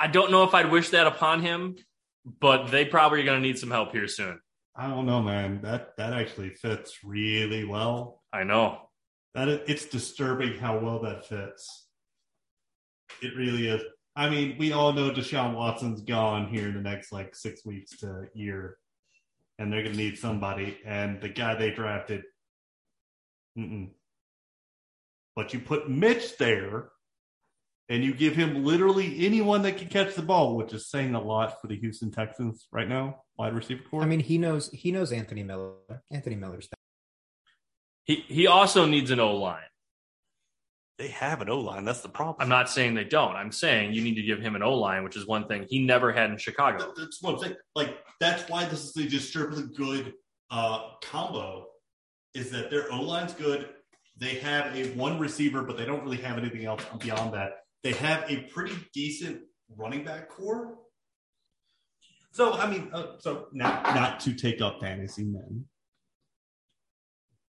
I- 0.00 0.06
don't 0.06 0.30
know 0.30 0.44
if 0.44 0.54
I'd 0.54 0.70
wish 0.70 0.90
that 0.90 1.06
upon 1.06 1.42
him, 1.42 1.76
but 2.24 2.68
they 2.68 2.84
probably 2.84 3.20
are 3.20 3.24
going 3.24 3.42
to 3.42 3.46
need 3.46 3.58
some 3.58 3.70
help 3.70 3.92
here 3.92 4.08
soon. 4.08 4.40
I 4.78 4.86
don't 4.86 5.06
know, 5.06 5.20
man. 5.20 5.60
That 5.62 5.96
that 5.96 6.12
actually 6.12 6.50
fits 6.50 6.98
really 7.02 7.64
well. 7.64 8.22
I 8.32 8.44
know. 8.44 8.88
That 9.34 9.48
is, 9.48 9.60
it's 9.66 9.86
disturbing 9.86 10.56
how 10.56 10.78
well 10.78 11.00
that 11.00 11.26
fits. 11.26 11.88
It 13.20 13.36
really 13.36 13.66
is. 13.66 13.82
I 14.14 14.30
mean, 14.30 14.56
we 14.56 14.72
all 14.72 14.92
know 14.92 15.10
Deshaun 15.10 15.54
Watson's 15.54 16.02
gone 16.02 16.46
here 16.46 16.68
in 16.68 16.74
the 16.74 16.80
next 16.80 17.10
like 17.10 17.34
six 17.34 17.66
weeks 17.66 17.98
to 17.98 18.26
year, 18.34 18.78
and 19.58 19.72
they're 19.72 19.82
gonna 19.82 19.96
need 19.96 20.16
somebody. 20.16 20.78
And 20.86 21.20
the 21.20 21.28
guy 21.28 21.56
they 21.56 21.72
drafted, 21.72 22.22
mm-mm. 23.58 23.90
but 25.34 25.52
you 25.52 25.58
put 25.58 25.90
Mitch 25.90 26.38
there, 26.38 26.90
and 27.88 28.04
you 28.04 28.14
give 28.14 28.36
him 28.36 28.64
literally 28.64 29.26
anyone 29.26 29.62
that 29.62 29.78
can 29.78 29.88
catch 29.88 30.14
the 30.14 30.22
ball, 30.22 30.56
which 30.56 30.72
is 30.72 30.88
saying 30.88 31.16
a 31.16 31.20
lot 31.20 31.60
for 31.60 31.66
the 31.66 31.76
Houston 31.76 32.12
Texans 32.12 32.68
right 32.70 32.88
now, 32.88 33.22
wide 33.38 33.54
receiver 33.54 33.82
corps. 33.88 34.02
I 34.02 34.06
mean, 34.06 34.20
he 34.20 34.38
knows 34.38 34.70
he 34.70 34.90
knows 34.92 35.12
Anthony 35.12 35.42
Miller. 35.42 35.74
Anthony 36.10 36.36
Miller's 36.36 36.68
He 38.04 38.24
he 38.26 38.46
also 38.46 38.84
needs 38.84 39.10
an 39.10 39.20
O 39.20 39.36
line. 39.36 39.62
They 40.98 41.08
have 41.08 41.40
an 41.40 41.48
O 41.48 41.60
line. 41.60 41.84
That's 41.84 42.00
the 42.00 42.08
problem. 42.08 42.36
I'm 42.40 42.48
not 42.48 42.68
saying 42.68 42.94
they 42.94 43.04
don't. 43.04 43.36
I'm 43.36 43.52
saying 43.52 43.92
you 43.92 44.02
need 44.02 44.16
to 44.16 44.22
give 44.22 44.40
him 44.40 44.56
an 44.56 44.62
O 44.62 44.74
line, 44.74 45.04
which 45.04 45.16
is 45.16 45.26
one 45.26 45.46
thing 45.46 45.64
he 45.68 45.86
never 45.86 46.12
had 46.12 46.30
in 46.30 46.38
Chicago. 46.38 46.92
That's 46.96 47.22
what 47.22 47.34
I'm 47.34 47.40
saying. 47.40 47.56
Like 47.76 47.98
that's 48.18 48.48
why 48.50 48.64
this 48.64 48.84
is 48.84 48.96
a 48.96 49.08
disturbingly 49.08 49.74
good 49.76 50.14
uh, 50.50 50.90
combo. 51.02 51.66
Is 52.34 52.50
that 52.50 52.70
their 52.70 52.92
O 52.92 53.00
line's 53.00 53.32
good? 53.32 53.68
They 54.16 54.34
have 54.36 54.74
a 54.76 54.88
one 54.94 55.20
receiver, 55.20 55.62
but 55.62 55.76
they 55.76 55.84
don't 55.84 56.02
really 56.02 56.16
have 56.18 56.38
anything 56.38 56.64
else 56.64 56.84
beyond 56.98 57.32
that. 57.34 57.60
They 57.84 57.92
have 57.92 58.28
a 58.28 58.38
pretty 58.52 58.74
decent 58.92 59.42
running 59.76 60.02
back 60.04 60.28
corps. 60.28 60.78
So 62.38 62.52
I 62.52 62.70
mean, 62.70 62.88
uh, 62.92 63.18
so 63.18 63.48
not 63.52 63.82
not 63.96 64.20
to 64.20 64.32
take 64.32 64.60
up 64.60 64.80
fantasy 64.80 65.24
men. 65.24 65.64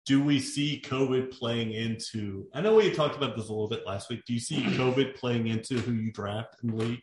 Do 0.06 0.24
we 0.24 0.40
see 0.40 0.82
COVID 0.82 1.30
playing 1.30 1.72
into? 1.72 2.46
I 2.54 2.62
know 2.62 2.74
we 2.74 2.90
talked 2.94 3.14
about 3.14 3.36
this 3.36 3.50
a 3.50 3.52
little 3.52 3.68
bit 3.68 3.86
last 3.86 4.08
week. 4.08 4.22
Do 4.26 4.32
you 4.32 4.40
see 4.40 4.62
COVID 4.62 5.14
playing 5.14 5.48
into 5.48 5.74
who 5.74 5.92
you 5.92 6.10
draft 6.10 6.56
in 6.62 6.70
the 6.70 6.76
league? 6.76 7.02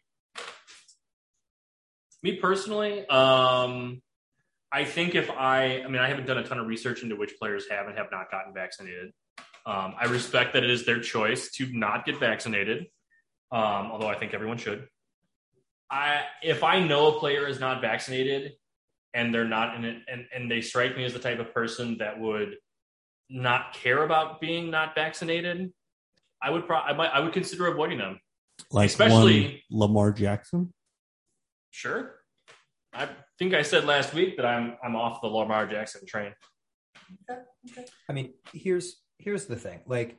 Me 2.24 2.38
personally, 2.38 3.08
um, 3.08 4.02
I 4.72 4.84
think 4.84 5.14
if 5.14 5.30
I, 5.30 5.84
I 5.84 5.88
mean, 5.88 6.02
I 6.02 6.08
haven't 6.08 6.26
done 6.26 6.40
a 6.40 6.44
ton 6.44 6.58
of 6.58 6.66
research 6.66 7.04
into 7.04 7.16
which 7.16 7.38
players 7.38 7.66
have 7.70 7.86
and 7.86 7.96
have 7.96 8.08
not 8.12 8.32
gotten 8.32 8.52
vaccinated. 8.52 9.12
Um, 9.68 9.94
I 10.02 10.06
respect 10.06 10.54
that 10.54 10.64
it 10.64 10.72
is 10.72 10.88
their 10.88 11.02
choice 11.02 11.52
to 11.52 11.68
not 11.72 12.04
get 12.04 12.20
vaccinated, 12.20 12.88
um, 13.52 13.92
although 13.92 14.10
I 14.10 14.16
think 14.16 14.34
everyone 14.34 14.58
should. 14.58 14.88
I, 15.90 16.24
if 16.44 16.64
I 16.64 16.80
know 16.80 17.16
a 17.16 17.20
player 17.20 17.48
is 17.48 17.60
not 17.60 17.82
vaccinated 17.82 18.54
and 19.14 19.34
they're 19.34 19.48
not 19.48 19.76
in 19.76 19.86
it, 19.86 19.98
and, 20.12 20.26
and 20.34 20.50
they 20.50 20.62
strike 20.62 20.98
me 20.98 21.06
as 21.06 21.14
the 21.14 21.20
type 21.20 21.40
of 21.40 21.54
person 21.54 21.98
that 22.00 22.20
would 22.20 22.58
not 23.30 23.74
care 23.74 24.04
about 24.04 24.42
being 24.42 24.70
not 24.72 24.96
vaccinated, 24.96 25.72
I 26.42 26.50
would 26.50 26.68
pro- 26.68 26.78
I 26.78 26.94
might 26.94 27.10
I 27.10 27.20
would 27.20 27.34
consider 27.34 27.68
avoiding 27.68 27.98
them. 27.98 28.20
Like 28.72 28.88
Especially- 28.90 29.64
one 29.70 29.90
Lamar 29.90 30.12
Jackson. 30.12 30.74
Sure. 31.72 32.16
I 32.94 33.10
think 33.38 33.54
I 33.54 33.62
said 33.62 33.86
last 33.86 34.14
week 34.14 34.38
that 34.38 34.46
I'm 34.46 34.78
I'm 34.84 34.96
off 34.96 35.22
the 35.22 35.28
Lamar 35.28 35.68
Jackson 35.68 36.06
train. 36.08 36.34
Okay. 37.30 37.42
I 38.10 38.14
mean, 38.14 38.34
here's 38.54 39.02
here's 39.20 39.46
the 39.46 39.56
thing. 39.56 39.82
Like 39.86 40.18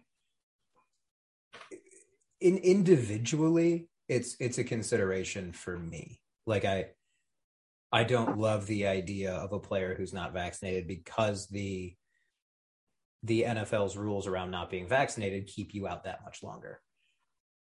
in 2.40 2.58
individually, 2.58 3.88
it's 4.08 4.36
it's 4.40 4.58
a 4.58 4.64
consideration 4.64 5.52
for 5.52 5.78
me. 5.78 6.20
Like 6.46 6.64
I 6.64 6.86
I 7.92 8.04
don't 8.04 8.38
love 8.38 8.66
the 8.66 8.86
idea 8.86 9.32
of 9.32 9.52
a 9.52 9.58
player 9.58 9.94
who's 9.94 10.12
not 10.12 10.32
vaccinated 10.32 10.86
because 10.86 11.46
the 11.48 11.94
the 13.22 13.42
NFL's 13.42 13.96
rules 13.96 14.26
around 14.26 14.50
not 14.50 14.70
being 14.70 14.86
vaccinated 14.88 15.46
keep 15.46 15.74
you 15.74 15.88
out 15.88 16.04
that 16.04 16.22
much 16.24 16.42
longer. 16.42 16.80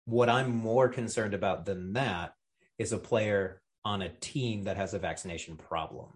What 0.04 0.28
I'm 0.28 0.50
more 0.50 0.88
concerned 0.88 1.34
about 1.34 1.64
than 1.64 1.92
that 1.94 2.32
is 2.78 2.92
a 2.92 2.98
player 2.98 3.60
on 3.84 4.02
a 4.02 4.08
team 4.08 4.64
that 4.64 4.76
has 4.76 4.94
a 4.94 4.98
vaccination 4.98 5.56
problem. 5.56 6.08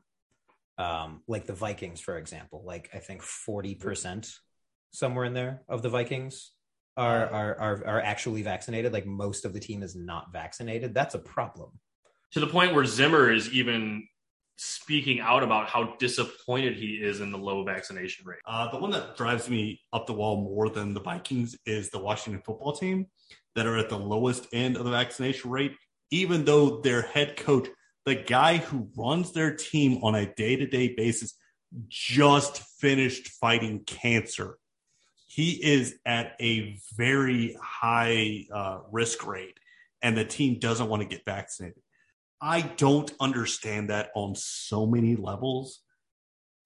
Um, 0.78 1.22
like 1.26 1.46
the 1.46 1.52
Vikings, 1.52 2.00
for 2.00 2.18
example, 2.18 2.62
like 2.64 2.90
I 2.94 2.98
think 2.98 3.22
40% 3.22 4.32
somewhere 4.92 5.24
in 5.24 5.34
there 5.34 5.62
of 5.68 5.82
the 5.82 5.88
Vikings 5.88 6.52
are, 6.96 7.26
are 7.28 7.60
are 7.60 7.86
are 7.86 8.00
actually 8.00 8.42
vaccinated. 8.42 8.92
Like 8.92 9.06
most 9.06 9.44
of 9.44 9.52
the 9.52 9.60
team 9.60 9.82
is 9.82 9.94
not 9.94 10.32
vaccinated. 10.32 10.94
That's 10.94 11.14
a 11.14 11.18
problem. 11.18 11.70
To 12.32 12.40
the 12.40 12.46
point 12.46 12.74
where 12.74 12.84
Zimmer 12.84 13.32
is 13.32 13.50
even 13.52 14.06
speaking 14.58 15.20
out 15.20 15.42
about 15.42 15.68
how 15.68 15.94
disappointed 15.98 16.74
he 16.76 16.94
is 16.94 17.20
in 17.20 17.30
the 17.30 17.38
low 17.38 17.62
vaccination 17.62 18.26
rate. 18.26 18.38
Uh, 18.46 18.70
the 18.70 18.78
one 18.78 18.90
that 18.90 19.16
drives 19.16 19.50
me 19.50 19.80
up 19.92 20.06
the 20.06 20.12
wall 20.12 20.42
more 20.42 20.70
than 20.70 20.94
the 20.94 21.00
Vikings 21.00 21.56
is 21.66 21.90
the 21.90 21.98
Washington 21.98 22.42
football 22.44 22.72
team 22.72 23.06
that 23.54 23.66
are 23.66 23.76
at 23.76 23.88
the 23.88 23.98
lowest 23.98 24.46
end 24.52 24.76
of 24.76 24.84
the 24.84 24.90
vaccination 24.90 25.50
rate, 25.50 25.74
even 26.10 26.44
though 26.44 26.80
their 26.80 27.02
head 27.02 27.36
coach, 27.36 27.68
the 28.06 28.14
guy 28.14 28.56
who 28.56 28.88
runs 28.96 29.32
their 29.32 29.54
team 29.54 30.02
on 30.02 30.14
a 30.14 30.32
day 30.34 30.56
to 30.56 30.66
day 30.66 30.94
basis, 30.94 31.34
just 31.88 32.62
finished 32.80 33.28
fighting 33.28 33.84
cancer. 33.84 34.58
He 35.36 35.62
is 35.62 35.98
at 36.06 36.34
a 36.40 36.78
very 36.96 37.58
high 37.62 38.46
uh, 38.50 38.78
risk 38.90 39.26
rate, 39.26 39.58
and 40.00 40.16
the 40.16 40.24
team 40.24 40.58
doesn't 40.58 40.88
want 40.88 41.02
to 41.02 41.06
get 41.06 41.26
vaccinated. 41.26 41.82
I 42.40 42.62
don't 42.62 43.12
understand 43.20 43.90
that 43.90 44.12
on 44.14 44.34
so 44.34 44.86
many 44.86 45.14
levels. 45.14 45.80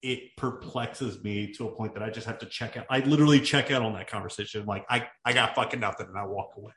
It 0.01 0.37
perplexes 0.37 1.21
me 1.21 1.51
to 1.55 1.67
a 1.67 1.75
point 1.75 1.95
that 1.95 2.01
I 2.01 2.11
just 2.11 2.25
have 2.27 2.39
to 2.39 2.45
check 2.45 2.77
out. 2.77 2.85
I 2.89 2.99
literally 2.99 3.41
check 3.41 3.71
out 3.71 3.81
on 3.81 3.91
that 3.95 4.09
conversation. 4.09 4.65
Like, 4.65 4.85
I, 4.89 5.09
I 5.25 5.33
got 5.33 5.53
fucking 5.53 5.81
nothing 5.81 6.07
and 6.07 6.17
I 6.17 6.25
walk 6.25 6.51
away. 6.55 6.71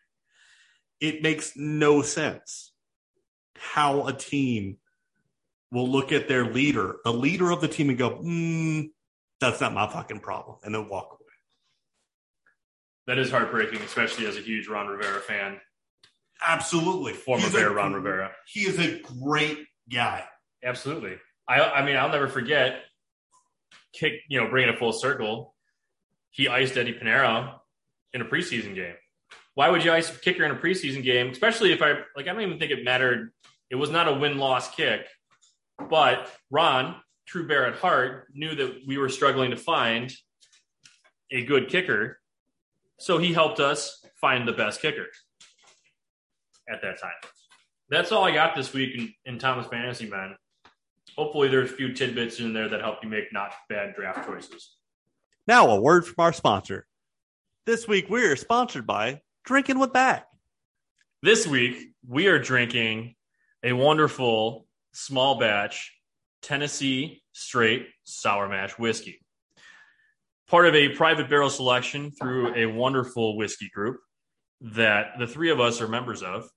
It 1.01 1.23
makes 1.23 1.53
no 1.55 2.03
sense 2.03 2.73
how 3.57 4.09
a 4.09 4.13
team 4.13 4.79
will 5.71 5.89
look 5.89 6.11
at 6.11 6.27
their 6.27 6.45
leader, 6.45 6.97
the 7.05 7.13
leader 7.13 7.53
of 7.53 7.61
the 7.61 7.69
team, 7.69 7.89
and 7.89 7.97
go, 7.97 8.17
mm, 8.17 8.91
that's 9.39 9.61
not 9.61 9.73
my 9.73 9.89
fucking 9.89 10.19
problem, 10.19 10.57
and 10.65 10.75
then 10.75 10.89
walk 10.89 11.11
away. 11.13 11.24
That 13.07 13.19
is 13.19 13.31
heartbreaking, 13.31 13.81
especially 13.83 14.27
as 14.27 14.37
a 14.37 14.41
huge 14.41 14.67
Ron 14.69 14.87
Rivera 14.89 15.21
fan. 15.21 15.61
Absolutely. 16.45 17.13
Former 17.13 17.43
He's 17.45 17.53
Bear 17.53 17.69
a- 17.69 17.73
Ron 17.75 17.93
Rivera. 17.93 18.33
He 18.47 18.61
is 18.61 18.79
a 18.79 19.01
great 19.01 19.59
guy. 19.91 20.25
Absolutely. 20.63 21.17
I 21.47 21.61
I 21.61 21.85
mean, 21.85 21.97
I'll 21.97 22.09
never 22.09 22.29
forget 22.29 22.81
kick, 23.93 24.15
you 24.29 24.41
know, 24.41 24.49
bringing 24.49 24.75
a 24.75 24.77
full 24.77 24.93
circle. 24.93 25.55
He 26.31 26.49
iced 26.49 26.77
Eddy 26.77 26.95
Pineiro 26.95 27.59
in 28.13 28.21
a 28.21 28.25
preseason 28.25 28.75
game. 28.75 28.95
Why 29.55 29.69
would 29.69 29.85
you 29.85 29.93
ice 29.93 30.11
a 30.15 30.19
kicker 30.19 30.45
in 30.45 30.51
a 30.51 30.57
preseason 30.57 31.03
game? 31.05 31.29
Especially 31.31 31.73
if 31.73 31.81
I 31.83 31.93
like 32.17 32.27
I 32.27 32.33
don't 32.33 32.41
even 32.41 32.59
think 32.59 32.73
it 32.73 32.83
mattered. 32.85 33.33
It 33.71 33.77
was 33.77 33.91
not 33.91 34.09
a 34.09 34.15
win-loss 34.15 34.75
kick. 34.75 35.07
But 35.91 36.31
Ron, 36.51 36.97
true 37.27 37.47
bear 37.47 37.67
at 37.67 37.77
heart, 37.77 38.29
knew 38.33 38.55
that 38.55 38.81
we 38.87 38.99
were 38.99 39.09
struggling 39.09 39.51
to 39.51 39.57
find 39.57 40.13
a 41.31 41.45
good 41.45 41.69
kicker. 41.69 42.21
So 42.99 43.19
he 43.19 43.33
helped 43.33 43.61
us 43.61 44.05
find 44.21 44.47
the 44.47 44.53
best 44.53 44.81
kicker 44.81 45.07
at 46.69 46.81
that 46.83 47.01
time. 47.01 47.13
That's 47.91 48.13
all 48.13 48.25
I 48.25 48.33
got 48.33 48.55
this 48.55 48.73
week 48.73 48.95
in, 48.97 49.13
in 49.27 49.39
Thomas 49.39 49.67
Fantasy 49.67 50.09
Man. 50.09 50.37
Hopefully, 51.17 51.49
there's 51.49 51.71
a 51.71 51.75
few 51.75 51.93
tidbits 51.93 52.41
in 52.41 52.53
there 52.53 52.69
that 52.69 52.81
help 52.81 52.99
you 53.03 53.09
make 53.09 53.33
not 53.33 53.53
bad 53.69 53.95
draft 53.95 54.27
choices. 54.27 54.77
Now, 55.47 55.71
a 55.71 55.81
word 55.81 56.07
from 56.07 56.17
our 56.19 56.33
sponsor. 56.33 56.87
This 57.67 57.87
week, 57.87 58.09
we 58.09 58.25
are 58.25 58.37
sponsored 58.37 58.87
by 58.87 59.21
Drinking 59.45 59.79
with 59.79 59.93
Back. 59.93 60.27
This 61.23 61.47
week, 61.47 61.93
we 62.07 62.27
are 62.27 62.39
drinking 62.39 63.15
a 63.63 63.73
wonderful 63.73 64.67
small 64.93 65.39
batch 65.39 65.93
Tennessee 66.43 67.23
straight 67.33 67.87
sour 68.05 68.49
mash 68.49 68.73
whiskey. 68.73 69.24
Part 70.49 70.67
of 70.67 70.75
a 70.75 70.91
private 70.91 71.31
barrel 71.31 71.51
selection 71.51 72.11
through 72.11 72.55
a 72.55 72.67
wonderful 72.67 73.37
whiskey 73.37 73.71
group 73.73 73.99
that 74.61 75.19
the 75.19 75.27
three 75.27 75.51
of 75.51 75.61
us 75.61 75.81
are 75.81 75.89
members 75.89 76.23
of. 76.23 76.49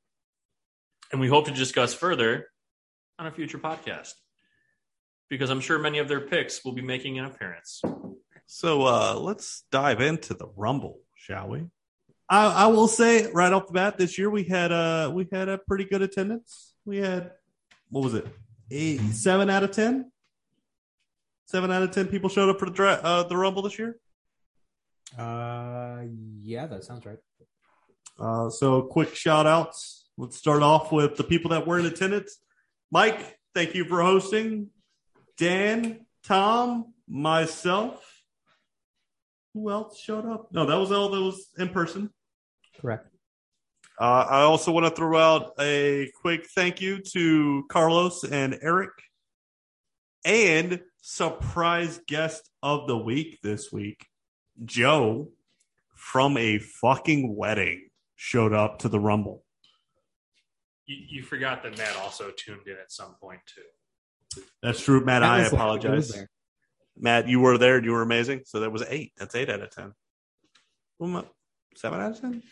And 1.11 1.21
we 1.21 1.29
hope 1.29 1.45
to 1.45 1.51
discuss 1.51 1.93
further 1.93 2.47
on 3.17 3.27
a 3.27 3.31
future 3.31 3.57
podcast 3.57 4.13
because 5.29 5.49
I'm 5.49 5.61
sure 5.61 5.79
many 5.79 5.99
of 5.99 6.07
their 6.07 6.21
picks 6.21 6.63
will 6.63 6.73
be 6.73 6.81
making 6.81 7.17
an 7.17 7.25
appearance. 7.25 7.81
So 8.45 8.83
uh, 8.83 9.15
let's 9.19 9.63
dive 9.71 10.01
into 10.01 10.33
the 10.33 10.47
Rumble, 10.55 10.99
shall 11.15 11.49
we? 11.49 11.65
I, 12.29 12.47
I 12.47 12.67
will 12.67 12.87
say 12.87 13.31
right 13.31 13.51
off 13.51 13.67
the 13.67 13.73
bat, 13.73 13.97
this 13.97 14.17
year 14.17 14.29
we 14.29 14.43
had 14.43 14.71
a 14.71 15.11
we 15.13 15.27
had 15.31 15.47
a 15.47 15.57
pretty 15.57 15.85
good 15.85 16.01
attendance. 16.01 16.73
We 16.85 16.97
had 16.97 17.31
what 17.89 18.03
was 18.03 18.13
it, 18.13 18.27
eight, 18.69 18.99
seven 19.11 19.49
out 19.49 19.63
of 19.63 19.71
ten? 19.71 20.11
Seven 21.47 21.71
out 21.71 21.81
of 21.81 21.91
ten 21.91 22.07
people 22.07 22.29
showed 22.29 22.49
up 22.49 22.59
for 22.59 22.65
the 22.65 22.71
dra- 22.71 22.99
uh, 23.01 23.23
the 23.23 23.37
Rumble 23.37 23.61
this 23.61 23.79
year. 23.79 23.97
Uh, 25.17 26.03
yeah, 26.41 26.67
that 26.67 26.83
sounds 26.83 27.05
right. 27.05 27.17
Uh, 28.19 28.49
so 28.49 28.81
quick 28.81 29.15
shout 29.15 29.47
outs. 29.47 30.09
Let's 30.17 30.37
start 30.37 30.61
off 30.61 30.91
with 30.91 31.15
the 31.15 31.23
people 31.23 31.51
that 31.51 31.65
were 31.65 31.79
in 31.79 31.85
attendance. 31.85 32.37
Mike, 32.91 33.37
thank 33.55 33.75
you 33.75 33.85
for 33.85 34.01
hosting. 34.01 34.69
Dan, 35.37 36.05
Tom, 36.25 36.93
myself. 37.07 38.03
Who 39.53 39.71
else 39.71 39.99
showed 39.99 40.25
up? 40.25 40.49
No, 40.51 40.65
that 40.65 40.75
was 40.75 40.91
all 40.91 41.09
that 41.09 41.21
was 41.21 41.47
in 41.57 41.69
person. 41.69 42.09
Correct. 42.81 43.07
Uh, 43.99 44.25
I 44.29 44.41
also 44.41 44.71
want 44.71 44.85
to 44.85 44.91
throw 44.91 45.17
out 45.17 45.53
a 45.59 46.11
quick 46.21 46.47
thank 46.55 46.81
you 46.81 46.99
to 47.13 47.63
Carlos 47.69 48.23
and 48.23 48.57
Eric. 48.61 48.91
And 50.25 50.81
surprise 51.09 52.01
guest 52.05 52.49
of 52.61 52.85
the 52.85 52.97
week 52.97 53.39
this 53.41 53.71
week, 53.71 54.07
Joe 54.65 55.29
from 55.95 56.35
a 56.37 56.59
fucking 56.59 57.33
wedding. 57.33 57.89
showed 58.19 58.51
up 58.51 58.79
to 58.79 58.89
the 58.89 58.99
Rumble. 58.99 59.45
You, 60.85 60.97
you 61.07 61.23
forgot 61.23 61.61
that 61.63 61.77
Matt 61.77 61.95
also 61.97 62.31
tuned 62.35 62.65
in 62.67 62.73
at 62.73 62.91
some 62.91 63.13
point 63.21 63.39
too. 63.45 64.41
That's 64.61 64.81
true, 64.83 65.05
Matt. 65.05 65.21
That 65.21 65.29
I 65.31 65.37
was- 65.37 65.47
it 65.47 65.51
was 65.51 65.53
apologize. 65.53 66.09
there. 66.09 66.29
Matt, 66.99 67.27
you 67.29 67.39
were 67.39 67.57
there. 67.59 67.81
You 67.81 67.91
were 67.91 68.01
amazing. 68.01 68.41
So 68.45 68.59
that 68.61 68.71
was 68.71 68.83
eight. 68.89 69.13
That's 69.17 69.35
eight 69.35 69.49
out 69.49 69.61
of 69.61 69.69
ten. 69.69 69.93
Well, 70.99 71.09
my- 71.09 71.25
Seven 71.75 72.01
out 72.01 72.11
of 72.11 72.19
ten. 72.21 72.43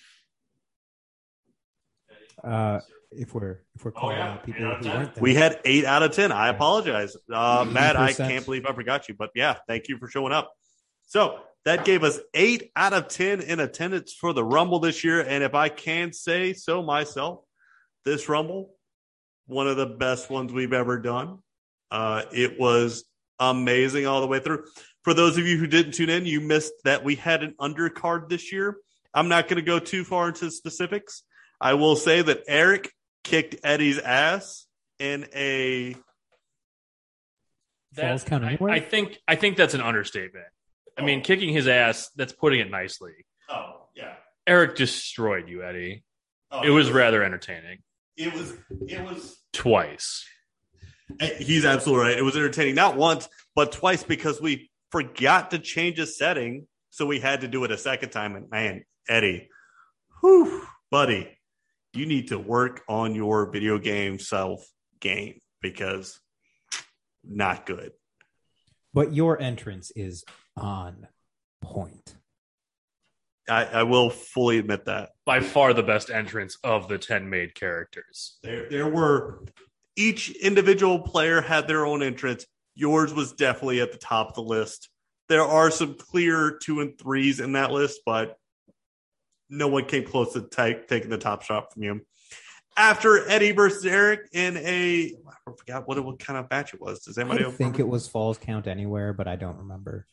Uh, 2.43 2.79
if 3.17 3.33
we're 3.33 3.61
if 3.75 3.85
we're 3.85 3.91
calling 3.91 4.17
yeah. 4.17 4.33
out 4.33 4.45
people 4.45 4.61
who 4.61 4.83
ten. 4.83 4.97
weren't 4.97 5.15
there. 5.15 5.21
We 5.21 5.35
had 5.35 5.59
eight 5.65 5.85
out 5.85 6.03
of 6.03 6.11
ten. 6.11 6.31
I 6.31 6.49
apologize, 6.49 7.15
uh, 7.31 7.65
Matt. 7.69 7.95
I 7.97 8.13
can't 8.13 8.45
believe 8.45 8.65
I 8.65 8.73
forgot 8.73 9.07
you, 9.09 9.15
but 9.15 9.31
yeah, 9.35 9.55
thank 9.67 9.87
you 9.87 9.97
for 9.97 10.07
showing 10.07 10.33
up. 10.33 10.51
So 11.07 11.39
that 11.65 11.85
gave 11.85 12.03
us 12.03 12.19
eight 12.33 12.71
out 12.75 12.93
of 12.93 13.07
ten 13.07 13.41
in 13.41 13.59
attendance 13.59 14.13
for 14.13 14.33
the 14.33 14.43
Rumble 14.43 14.79
this 14.79 15.03
year, 15.03 15.21
and 15.21 15.43
if 15.43 15.55
I 15.55 15.69
can 15.69 16.13
say 16.13 16.53
so 16.53 16.81
myself, 16.81 17.39
this 18.03 18.29
Rumble, 18.29 18.75
one 19.47 19.67
of 19.67 19.77
the 19.77 19.85
best 19.87 20.29
ones 20.29 20.53
we've 20.53 20.73
ever 20.73 20.99
done. 20.99 21.39
Uh, 21.91 22.23
it 22.33 22.59
was 22.59 23.05
amazing 23.39 24.07
all 24.07 24.21
the 24.21 24.27
way 24.27 24.39
through. 24.39 24.65
For 25.03 25.13
those 25.13 25.37
of 25.37 25.45
you 25.45 25.57
who 25.57 25.67
didn't 25.67 25.93
tune 25.93 26.09
in, 26.09 26.25
you 26.25 26.41
missed 26.41 26.73
that 26.83 27.03
we 27.03 27.15
had 27.15 27.43
an 27.43 27.53
undercard 27.59 28.27
this 28.27 28.51
year. 28.51 28.77
I'm 29.13 29.29
not 29.29 29.47
going 29.47 29.57
to 29.57 29.61
go 29.61 29.79
too 29.79 30.03
far 30.03 30.29
into 30.29 30.49
specifics. 30.51 31.23
I 31.61 31.75
will 31.75 31.95
say 31.95 32.21
that 32.21 32.43
Eric 32.47 32.91
kicked 33.25 33.57
Eddie's 33.65 33.99
ass 33.99 34.65
in 34.99 35.27
a 35.35 35.97
Falls 37.93 38.23
count 38.23 38.43
I- 38.43 38.49
anywhere? 38.49 38.71
I, 38.71 38.79
think 38.79 39.19
I 39.27 39.35
think 39.35 39.57
that's 39.57 39.73
an 39.73 39.81
understatement. 39.81 40.45
I 40.97 41.01
mean, 41.01 41.19
oh. 41.19 41.23
kicking 41.23 41.49
his 41.49 41.67
ass, 41.67 42.09
that's 42.15 42.31
putting 42.31 42.61
it 42.61 42.71
nicely. 42.71 43.11
Oh 43.49 43.87
yeah. 43.93 44.13
Eric 44.47 44.75
destroyed 44.75 45.49
you, 45.49 45.63
Eddie. 45.63 46.03
Oh, 46.51 46.61
It 46.61 46.69
was 46.69 46.91
rather 46.91 47.23
entertaining. 47.23 47.79
It 48.15 48.33
was. 48.33 48.53
It 48.87 49.03
was. 49.03 49.37
Twice. 49.51 50.25
He's 51.37 51.65
absolutely 51.65 52.07
right. 52.07 52.17
It 52.17 52.23
was 52.23 52.35
entertaining, 52.35 52.75
not 52.75 52.95
once, 52.95 53.27
but 53.55 53.71
twice 53.71 54.03
because 54.03 54.41
we 54.41 54.69
forgot 54.91 55.51
to 55.51 55.59
change 55.59 55.99
a 55.99 56.05
setting. 56.05 56.67
So 56.89 57.05
we 57.05 57.19
had 57.19 57.41
to 57.41 57.47
do 57.47 57.63
it 57.63 57.71
a 57.71 57.77
second 57.77 58.09
time. 58.09 58.35
And 58.35 58.49
man, 58.49 58.83
Eddie, 59.09 59.49
whew, 60.21 60.65
buddy, 60.89 61.34
you 61.95 62.05
need 62.05 62.29
to 62.29 62.39
work 62.39 62.83
on 62.87 63.15
your 63.15 63.51
video 63.51 63.77
game 63.77 64.19
self 64.19 64.65
game 64.99 65.39
because 65.61 66.19
not 67.23 67.65
good. 67.65 67.91
But 68.93 69.13
your 69.13 69.41
entrance 69.41 69.91
is 69.95 70.23
on 70.55 71.07
point. 71.61 72.15
I, 73.49 73.65
I 73.65 73.83
will 73.83 74.09
fully 74.09 74.57
admit 74.57 74.85
that. 74.85 75.09
By 75.25 75.39
far 75.39 75.73
the 75.73 75.83
best 75.83 76.09
entrance 76.09 76.57
of 76.63 76.87
the 76.87 76.97
10 76.97 77.29
made 77.29 77.53
characters. 77.55 78.37
There, 78.41 78.69
there 78.69 78.87
were 78.87 79.43
each 79.95 80.31
individual 80.31 80.99
player 80.99 81.41
had 81.41 81.67
their 81.67 81.85
own 81.85 82.01
entrance. 82.01 82.45
Yours 82.73 83.13
was 83.13 83.33
definitely 83.33 83.81
at 83.81 83.91
the 83.91 83.97
top 83.97 84.29
of 84.29 84.35
the 84.35 84.41
list. 84.41 84.89
There 85.29 85.43
are 85.43 85.71
some 85.71 85.95
clear 85.95 86.57
two 86.61 86.81
and 86.81 86.97
threes 86.97 87.39
in 87.39 87.53
that 87.53 87.71
list, 87.71 88.01
but 88.05 88.37
no 89.49 89.67
one 89.67 89.85
came 89.85 90.05
close 90.05 90.33
to 90.33 90.41
take, 90.41 90.87
taking 90.87 91.09
the 91.09 91.17
top 91.17 91.43
shot 91.43 91.73
from 91.73 91.83
you. 91.83 92.01
After 92.77 93.27
Eddie 93.29 93.51
versus 93.51 93.85
Eric 93.85 94.27
in 94.33 94.57
a, 94.57 95.15
I 95.47 95.51
forgot 95.57 95.87
what, 95.87 95.97
it, 95.97 96.01
what 96.03 96.19
kind 96.19 96.37
of 96.37 96.49
match 96.49 96.73
it 96.73 96.81
was. 96.81 97.03
Does 97.05 97.17
I 97.17 97.21
anybody 97.21 97.49
think 97.51 97.79
it 97.79 97.87
was 97.87 98.07
Falls 98.07 98.37
Count 98.37 98.67
Anywhere, 98.67 99.13
but 99.13 99.27
I 99.27 99.37
don't 99.37 99.57
remember. 99.59 100.05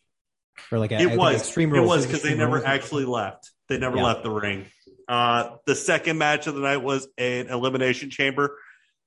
Or 0.71 0.79
like 0.79 0.93
I- 0.93 0.99
I 0.99 1.13
It 1.13 1.19
was. 1.19 1.41
Extreme 1.41 1.71
it 1.75 1.79
Rules. 1.79 1.89
was 1.89 2.07
because 2.07 2.23
they 2.23 2.37
never 2.37 2.55
Rules? 2.57 2.65
actually 2.65 3.05
left. 3.05 3.51
They 3.69 3.79
never 3.79 3.97
Yeah. 3.97 4.05
left 4.05 4.23
the 4.23 4.31
ring. 4.31 4.67
Uh, 5.09 5.57
the 5.67 5.75
second 5.75 6.19
match 6.19 6.47
of 6.47 6.55
the 6.55 6.61
night 6.61 6.77
was 6.77 7.09
an 7.19 7.49
elimination 7.49 8.11
chamber 8.11 8.57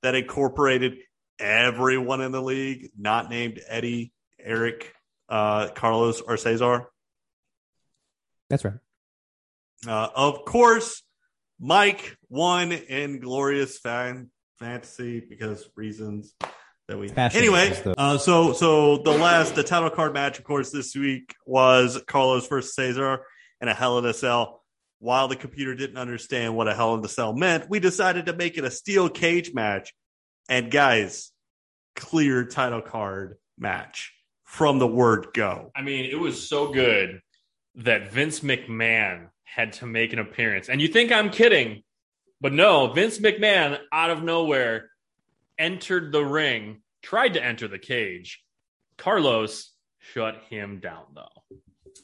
that 0.02 0.14
incorporated 0.14 0.98
everyone 1.38 2.20
in 2.20 2.32
the 2.32 2.42
league, 2.42 2.90
not 2.98 3.30
named 3.30 3.60
Eddie, 3.66 4.12
Eric, 4.38 4.92
uh, 5.30 5.68
Carlos, 5.68 6.20
or 6.20 6.36
Cesar. 6.36 6.86
That's 8.50 8.64
right. 8.64 8.74
Uh, 9.86 10.08
of 10.14 10.44
course, 10.44 11.02
Mike 11.60 12.16
won 12.28 12.72
in 12.72 13.20
glorious 13.20 13.78
fan 13.78 14.30
fantasy 14.58 15.20
because 15.20 15.68
reasons 15.76 16.34
that 16.88 16.98
we 16.98 17.08
Passion 17.08 17.38
anyway. 17.38 17.76
Uh, 17.98 18.18
so 18.18 18.52
so 18.52 18.98
the 18.98 19.10
last 19.10 19.54
the 19.54 19.62
title 19.62 19.90
card 19.90 20.14
match, 20.14 20.38
of 20.38 20.44
course, 20.44 20.70
this 20.70 20.94
week 20.94 21.34
was 21.44 22.00
Carlos 22.06 22.46
versus 22.48 22.74
Cesar 22.74 23.20
in 23.60 23.68
a 23.68 23.74
Hell 23.74 23.98
in 23.98 24.04
a 24.04 24.14
Cell. 24.14 24.62
While 24.98 25.28
the 25.28 25.36
computer 25.36 25.74
didn't 25.74 25.98
understand 25.98 26.56
what 26.56 26.68
a 26.68 26.74
Hell 26.74 26.94
in 26.94 27.04
a 27.04 27.08
Cell 27.08 27.34
meant, 27.34 27.68
we 27.68 27.80
decided 27.80 28.26
to 28.26 28.32
make 28.32 28.56
it 28.56 28.64
a 28.64 28.70
steel 28.70 29.08
cage 29.08 29.52
match. 29.52 29.92
And 30.48 30.70
guys, 30.70 31.32
clear 31.96 32.44
title 32.44 32.82
card 32.82 33.36
match 33.58 34.12
from 34.44 34.78
the 34.78 34.86
word 34.86 35.28
go. 35.34 35.70
I 35.74 35.82
mean, 35.82 36.06
it 36.06 36.18
was 36.18 36.48
so 36.48 36.72
good 36.72 37.20
that 37.76 38.10
Vince 38.10 38.40
McMahon 38.40 39.28
had 39.46 39.72
to 39.72 39.86
make 39.86 40.12
an 40.12 40.18
appearance. 40.18 40.68
And 40.68 40.80
you 40.80 40.88
think 40.88 41.10
I'm 41.10 41.30
kidding, 41.30 41.82
but 42.40 42.52
no, 42.52 42.92
Vince 42.92 43.18
McMahon 43.18 43.78
out 43.90 44.10
of 44.10 44.22
nowhere 44.22 44.90
entered 45.58 46.12
the 46.12 46.24
ring, 46.24 46.82
tried 47.02 47.34
to 47.34 47.44
enter 47.44 47.66
the 47.66 47.78
cage. 47.78 48.44
Carlos 48.98 49.72
shut 49.98 50.42
him 50.50 50.80
down 50.80 51.04
though. 51.14 51.58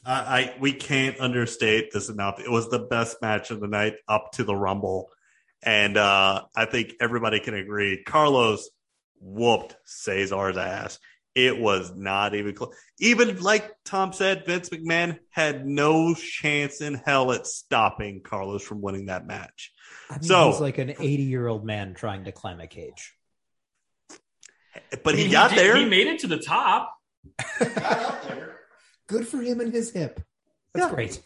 I, 0.05 0.13
I 0.13 0.55
we 0.59 0.73
can't 0.73 1.19
understate 1.19 1.91
this 1.93 2.09
enough. 2.09 2.39
It 2.39 2.49
was 2.49 2.69
the 2.69 2.79
best 2.79 3.21
match 3.21 3.51
of 3.51 3.59
the 3.59 3.67
night 3.67 3.95
up 4.07 4.31
to 4.33 4.43
the 4.43 4.55
Rumble, 4.55 5.09
and 5.61 5.97
uh, 5.97 6.43
I 6.55 6.65
think 6.65 6.93
everybody 6.99 7.39
can 7.39 7.53
agree. 7.53 8.03
Carlos 8.03 8.69
whooped 9.19 9.75
Cesar's 9.85 10.57
ass. 10.57 10.99
It 11.35 11.59
was 11.59 11.91
not 11.95 12.35
even 12.35 12.53
close. 12.53 12.75
Even 12.99 13.41
like 13.41 13.71
Tom 13.85 14.13
said, 14.13 14.45
Vince 14.45 14.69
McMahon 14.69 15.17
had 15.31 15.65
no 15.65 16.13
chance 16.13 16.79
in 16.79 16.93
hell 16.93 17.31
at 17.31 17.47
stopping 17.47 18.21
Carlos 18.23 18.61
from 18.63 18.81
winning 18.81 19.07
that 19.07 19.25
match. 19.25 19.71
I 20.11 20.13
mean, 20.15 20.23
So- 20.23 20.51
he's 20.51 20.59
like 20.61 20.77
an 20.77 20.91
80 20.91 21.23
year 21.23 21.47
old 21.47 21.65
man 21.65 21.95
trying 21.95 22.25
to 22.25 22.31
climb 22.31 22.59
a 22.59 22.67
cage. 22.67 23.13
But 25.03 25.15
I 25.15 25.17
he 25.17 25.23
mean, 25.23 25.31
got 25.31 25.49
did- 25.49 25.59
there. 25.59 25.75
He 25.75 25.85
made 25.85 26.07
it 26.07 26.19
to 26.19 26.27
the 26.27 26.37
top. 26.37 26.93
Good 29.07 29.27
for 29.27 29.41
him 29.41 29.59
and 29.59 29.73
his 29.73 29.91
hip. 29.91 30.21
That's 30.73 30.87
Yeah. 30.87 30.93
great. 30.93 31.21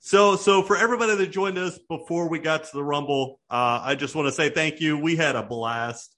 So, 0.00 0.36
so 0.36 0.62
for 0.62 0.76
everybody 0.76 1.14
that 1.16 1.28
joined 1.28 1.58
us 1.58 1.78
before 1.88 2.28
we 2.28 2.38
got 2.40 2.64
to 2.64 2.70
the 2.72 2.82
Rumble, 2.82 3.40
uh, 3.48 3.80
I 3.82 3.94
just 3.94 4.14
want 4.16 4.26
to 4.26 4.32
say 4.32 4.50
thank 4.50 4.80
you. 4.80 4.98
We 4.98 5.14
had 5.16 5.36
a 5.36 5.42
blast. 5.44 6.14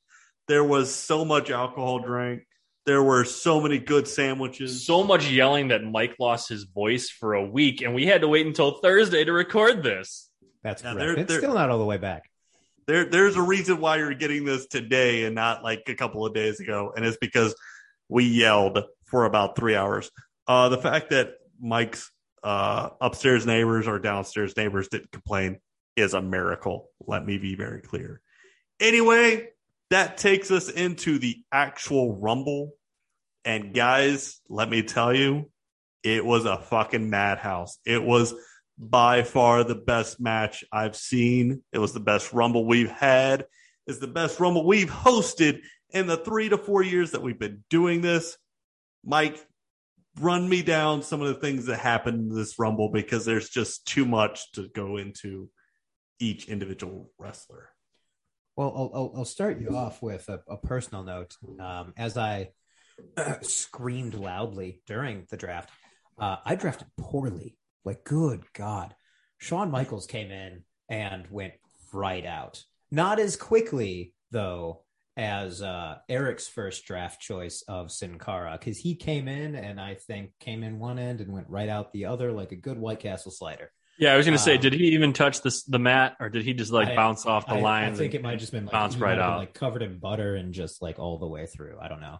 There 0.48 0.64
was 0.64 0.94
so 0.94 1.24
much 1.24 1.50
alcohol 1.50 1.98
drank. 2.00 2.42
There 2.86 3.02
were 3.02 3.24
so 3.24 3.60
many 3.60 3.78
good 3.78 4.06
sandwiches. 4.06 4.84
So 4.86 5.02
much 5.02 5.28
yelling 5.30 5.68
that 5.68 5.82
Mike 5.82 6.16
lost 6.18 6.48
his 6.50 6.64
voice 6.64 7.08
for 7.08 7.34
a 7.34 7.44
week, 7.44 7.80
and 7.80 7.94
we 7.94 8.04
had 8.06 8.20
to 8.20 8.28
wait 8.28 8.46
until 8.46 8.72
Thursday 8.80 9.24
to 9.24 9.32
record 9.32 9.82
this. 9.82 10.30
That's 10.62 10.82
Yeah, 10.82 10.92
correct. 10.92 10.98
they're- 11.06 11.18
it's 11.22 11.28
they're- 11.32 11.40
still 11.40 11.54
not 11.54 11.70
all 11.70 11.78
the 11.78 11.84
way 11.84 11.96
back. 11.96 12.30
there, 12.86 13.06
there's 13.06 13.36
a 13.36 13.40
reason 13.42 13.80
why 13.80 13.96
you're 13.96 14.12
getting 14.12 14.44
this 14.44 14.66
today 14.66 15.24
and 15.24 15.34
not 15.34 15.64
like 15.64 15.84
a 15.88 15.94
couple 15.94 16.26
of 16.26 16.34
days 16.34 16.60
ago, 16.60 16.92
and 16.94 17.02
it's 17.06 17.16
because 17.16 17.54
we 18.10 18.24
yelled 18.24 18.78
for 19.06 19.24
about 19.24 19.56
three 19.56 19.74
hours. 19.74 20.10
Uh, 20.46 20.68
the 20.68 20.76
fact 20.76 21.08
that 21.10 21.36
Mike's 21.58 22.10
uh, 22.42 22.90
upstairs 23.00 23.46
neighbors 23.46 23.88
or 23.88 23.98
downstairs 23.98 24.54
neighbors 24.58 24.88
didn't 24.88 25.10
complain 25.10 25.58
is 25.96 26.12
a 26.12 26.20
miracle. 26.20 26.90
Let 27.06 27.24
me 27.24 27.38
be 27.38 27.54
very 27.54 27.80
clear. 27.80 28.20
Anyway, 28.80 29.48
that 29.94 30.16
takes 30.16 30.50
us 30.50 30.68
into 30.68 31.20
the 31.20 31.36
actual 31.52 32.16
Rumble. 32.16 32.72
And 33.44 33.72
guys, 33.72 34.40
let 34.48 34.68
me 34.68 34.82
tell 34.82 35.14
you, 35.14 35.52
it 36.02 36.24
was 36.24 36.46
a 36.46 36.58
fucking 36.58 37.10
madhouse. 37.10 37.78
It 37.86 38.02
was 38.02 38.34
by 38.76 39.22
far 39.22 39.62
the 39.62 39.76
best 39.76 40.20
match 40.20 40.64
I've 40.72 40.96
seen. 40.96 41.62
It 41.72 41.78
was 41.78 41.92
the 41.92 42.00
best 42.00 42.32
Rumble 42.32 42.66
we've 42.66 42.90
had. 42.90 43.46
It's 43.86 44.00
the 44.00 44.08
best 44.08 44.40
Rumble 44.40 44.66
we've 44.66 44.90
hosted 44.90 45.60
in 45.90 46.08
the 46.08 46.16
three 46.16 46.48
to 46.48 46.58
four 46.58 46.82
years 46.82 47.12
that 47.12 47.22
we've 47.22 47.38
been 47.38 47.62
doing 47.70 48.00
this. 48.00 48.36
Mike, 49.04 49.40
run 50.18 50.48
me 50.48 50.62
down 50.62 51.04
some 51.04 51.22
of 51.22 51.28
the 51.28 51.34
things 51.34 51.66
that 51.66 51.78
happened 51.78 52.32
in 52.32 52.36
this 52.36 52.58
Rumble 52.58 52.88
because 52.88 53.24
there's 53.24 53.48
just 53.48 53.86
too 53.86 54.06
much 54.06 54.50
to 54.54 54.66
go 54.74 54.96
into 54.96 55.50
each 56.18 56.48
individual 56.48 57.12
wrestler. 57.16 57.68
Well, 58.56 58.90
I'll, 58.94 59.12
I'll, 59.16 59.24
start 59.24 59.60
you 59.60 59.76
off 59.76 60.00
with 60.00 60.28
a, 60.28 60.40
a 60.48 60.56
personal 60.56 61.02
note. 61.02 61.34
Um, 61.58 61.92
as 61.96 62.16
I 62.16 62.50
screamed 63.42 64.14
loudly 64.14 64.80
during 64.86 65.26
the 65.28 65.36
draft, 65.36 65.70
uh, 66.18 66.36
I 66.44 66.54
drafted 66.54 66.86
poorly. 66.96 67.56
Like, 67.84 68.04
good 68.04 68.44
God. 68.52 68.94
Shawn 69.38 69.70
Michaels 69.70 70.06
came 70.06 70.30
in 70.30 70.62
and 70.88 71.26
went 71.30 71.54
right 71.92 72.24
out. 72.24 72.62
Not 72.90 73.18
as 73.18 73.36
quickly, 73.36 74.14
though, 74.30 74.84
as 75.16 75.60
uh, 75.60 75.96
Eric's 76.08 76.46
first 76.46 76.86
draft 76.86 77.20
choice 77.20 77.62
of 77.66 77.90
Sin 77.90 78.18
Cara, 78.18 78.56
because 78.58 78.78
he 78.78 78.94
came 78.94 79.26
in 79.26 79.56
and 79.56 79.80
I 79.80 79.94
think 79.94 80.30
came 80.38 80.62
in 80.62 80.78
one 80.78 80.98
end 80.98 81.20
and 81.20 81.32
went 81.32 81.50
right 81.50 81.68
out 81.68 81.92
the 81.92 82.06
other 82.06 82.32
like 82.32 82.52
a 82.52 82.56
good 82.56 82.78
White 82.78 83.00
Castle 83.00 83.32
slider. 83.32 83.70
Yeah, 83.98 84.12
I 84.12 84.16
was 84.16 84.26
going 84.26 84.36
to 84.36 84.42
say, 84.42 84.56
Um, 84.56 84.60
did 84.60 84.72
he 84.72 84.88
even 84.88 85.12
touch 85.12 85.40
this 85.42 85.62
the 85.64 85.78
mat, 85.78 86.16
or 86.20 86.28
did 86.28 86.44
he 86.44 86.52
just 86.54 86.72
like 86.72 86.88
I- 86.88 86.96
bounce 86.96 87.26
off 87.26 87.46
the 87.46 87.54
I, 87.54 87.60
line? 87.60 87.92
I 87.92 87.96
think 87.96 88.14
it 88.14 88.22
might 88.22 88.32
have 88.32 88.40
just 88.40 88.52
been 88.52 88.64
like, 88.66 88.72
bounce 88.72 88.96
right 88.96 89.16
might 89.18 89.22
out. 89.22 89.38
like 89.38 89.54
covered 89.54 89.82
in 89.82 89.98
butter 89.98 90.34
and 90.34 90.52
just 90.52 90.82
like 90.82 90.98
all 90.98 91.18
the 91.18 91.28
way 91.28 91.46
through. 91.46 91.78
I 91.80 91.88
don't 91.88 92.00
know. 92.00 92.18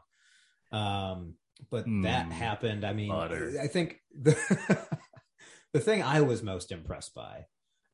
Um, 0.78 1.34
but 1.70 1.84
that 1.84 2.28
Mm, 2.28 2.32
happened. 2.32 2.84
I 2.84 2.92
mean, 2.92 3.08
butter. 3.10 3.52
I 3.62 3.66
think 3.68 4.00
the 4.16 4.36
the 5.72 5.80
thing 5.80 6.02
I 6.02 6.20
was 6.20 6.42
most 6.42 6.70
impressed 6.72 7.14
by, 7.14 7.46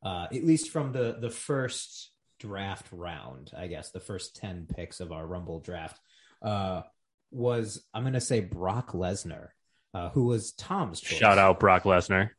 uh, 0.02 0.26
at 0.32 0.44
least 0.44 0.70
from 0.70 0.92
the 0.92 1.16
the 1.20 1.30
first 1.30 2.10
draft 2.38 2.86
round, 2.90 3.50
I 3.56 3.66
guess 3.66 3.90
the 3.90 4.00
first 4.00 4.36
ten 4.36 4.66
picks 4.66 5.00
of 5.00 5.12
our 5.12 5.26
Rumble 5.26 5.60
draft, 5.60 5.98
uh, 6.42 6.82
was 7.30 7.82
I'm 7.94 8.02
going 8.02 8.14
to 8.14 8.20
say 8.20 8.40
Brock 8.40 8.92
Lesnar, 8.92 9.48
uh, 9.94 10.10
who 10.10 10.24
was 10.24 10.52
Tom's 10.52 11.00
choice. 11.00 11.18
Shout 11.18 11.38
out 11.38 11.60
Brock 11.60 11.84
Lesnar, 11.84 12.30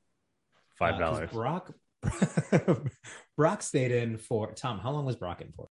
five 0.82 0.96
Uh, 0.96 1.00
dollars. 1.00 1.30
Brock 1.32 1.72
Brock 3.38 3.62
stayed 3.62 3.92
in 3.92 4.18
for 4.18 4.52
Tom. 4.54 4.80
How 4.80 4.90
long 4.92 5.06
was 5.06 5.16
Brock 5.16 5.42
in 5.42 5.54
for? 5.54 5.70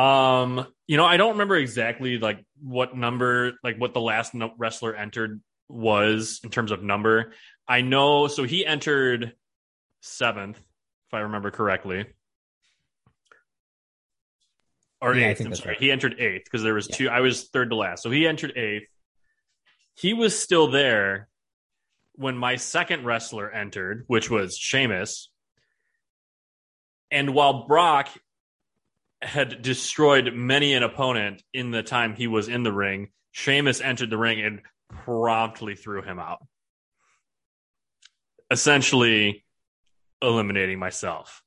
Um, 0.00 0.66
you 0.86 0.96
know, 0.96 1.04
I 1.04 1.16
don't 1.16 1.32
remember 1.32 1.56
exactly 1.56 2.18
like 2.18 2.44
what 2.62 2.96
number, 2.96 3.54
like 3.64 3.76
what 3.78 3.92
the 3.92 4.00
last 4.00 4.34
no- 4.34 4.54
wrestler 4.56 4.94
entered 4.94 5.40
was 5.68 6.40
in 6.44 6.50
terms 6.50 6.70
of 6.70 6.82
number. 6.84 7.32
I 7.66 7.80
know, 7.80 8.28
so 8.28 8.44
he 8.44 8.64
entered 8.64 9.32
seventh, 10.00 10.58
if 10.58 11.14
I 11.14 11.20
remember 11.20 11.50
correctly, 11.50 12.06
or 15.00 15.14
Yeah, 15.14 15.26
I 15.26 15.30
eighth. 15.30 15.38
think 15.38 15.48
I'm 15.50 15.56
sorry, 15.56 15.70
right. 15.70 15.80
he 15.80 15.90
entered 15.90 16.20
eighth 16.20 16.44
because 16.44 16.62
there 16.62 16.74
was 16.74 16.88
Yeah. 16.88 16.96
two. 16.96 17.08
I 17.08 17.20
was 17.20 17.48
third 17.48 17.70
to 17.70 17.76
last, 17.76 18.02
so 18.04 18.10
he 18.10 18.28
entered 18.28 18.56
eighth. 18.56 18.88
He 19.94 20.14
was 20.14 20.38
still 20.38 20.70
there 20.70 21.28
when 22.20 22.36
my 22.36 22.56
second 22.56 23.06
wrestler 23.06 23.50
entered, 23.50 24.04
which 24.06 24.28
was 24.28 24.54
Sheamus. 24.58 25.30
And 27.10 27.34
while 27.34 27.66
Brock 27.66 28.10
had 29.22 29.62
destroyed 29.62 30.34
many 30.34 30.74
an 30.74 30.82
opponent 30.82 31.42
in 31.54 31.70
the 31.70 31.82
time 31.82 32.14
he 32.14 32.26
was 32.26 32.48
in 32.48 32.62
the 32.62 32.72
ring, 32.72 33.08
Sheamus 33.32 33.80
entered 33.80 34.10
the 34.10 34.18
ring 34.18 34.42
and 34.42 34.60
promptly 34.90 35.74
threw 35.74 36.02
him 36.02 36.18
out. 36.18 36.46
Essentially 38.50 39.46
eliminating 40.20 40.78
myself. 40.78 41.42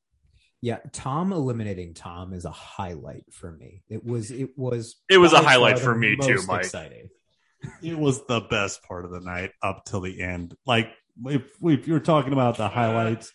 Yeah, 0.59 0.79
Tom 0.91 1.33
eliminating 1.33 1.93
Tom 1.93 2.33
is 2.33 2.45
a 2.45 2.51
highlight 2.51 3.25
for 3.31 3.51
me. 3.51 3.83
It 3.89 4.03
was 4.03 4.31
it 4.31 4.57
was 4.57 4.95
It 5.07 5.17
was 5.19 5.33
a 5.33 5.41
highlight 5.41 5.77
for 5.77 5.93
me 5.93 6.15
too, 6.15 6.39
Mike. 6.47 6.61
Exciting. 6.61 7.09
It 7.81 7.97
was 7.97 8.25
the 8.27 8.41
best 8.41 8.83
part 8.83 9.05
of 9.05 9.11
the 9.11 9.19
night 9.19 9.51
up 9.61 9.85
till 9.85 10.01
the 10.01 10.21
end. 10.21 10.55
Like 10.65 10.89
if, 11.25 11.43
if 11.61 11.87
you're 11.87 11.99
talking 11.99 12.33
about 12.33 12.57
the 12.57 12.67
highlights, 12.67 13.31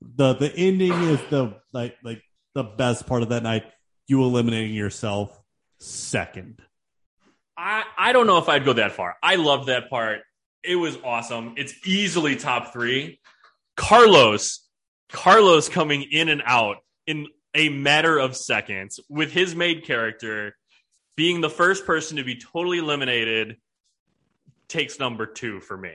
the 0.00 0.34
the 0.34 0.54
ending 0.54 0.92
is 0.92 1.20
the 1.30 1.60
like 1.72 1.96
like 2.02 2.22
the 2.54 2.64
best 2.64 3.06
part 3.06 3.22
of 3.22 3.30
that 3.30 3.42
night. 3.42 3.64
You 4.08 4.22
eliminating 4.22 4.74
yourself 4.74 5.38
second. 5.78 6.60
I, 7.56 7.84
I 7.96 8.12
don't 8.12 8.26
know 8.26 8.38
if 8.38 8.48
I'd 8.48 8.64
go 8.64 8.72
that 8.72 8.92
far. 8.92 9.16
I 9.22 9.36
loved 9.36 9.68
that 9.68 9.90
part. 9.90 10.20
It 10.64 10.76
was 10.76 10.96
awesome. 11.04 11.54
It's 11.56 11.74
easily 11.86 12.36
top 12.36 12.72
three. 12.72 13.20
Carlos, 13.76 14.66
Carlos 15.10 15.68
coming 15.68 16.02
in 16.10 16.28
and 16.28 16.42
out 16.44 16.78
in 17.06 17.26
a 17.54 17.68
matter 17.68 18.18
of 18.18 18.36
seconds 18.36 19.00
with 19.08 19.32
his 19.32 19.54
main 19.54 19.82
character 19.82 20.56
being 21.16 21.40
the 21.40 21.50
first 21.50 21.84
person 21.86 22.16
to 22.16 22.24
be 22.24 22.36
totally 22.36 22.78
eliminated 22.78 23.56
takes 24.72 24.98
number 24.98 25.26
two 25.26 25.60
for 25.60 25.76
me. 25.76 25.94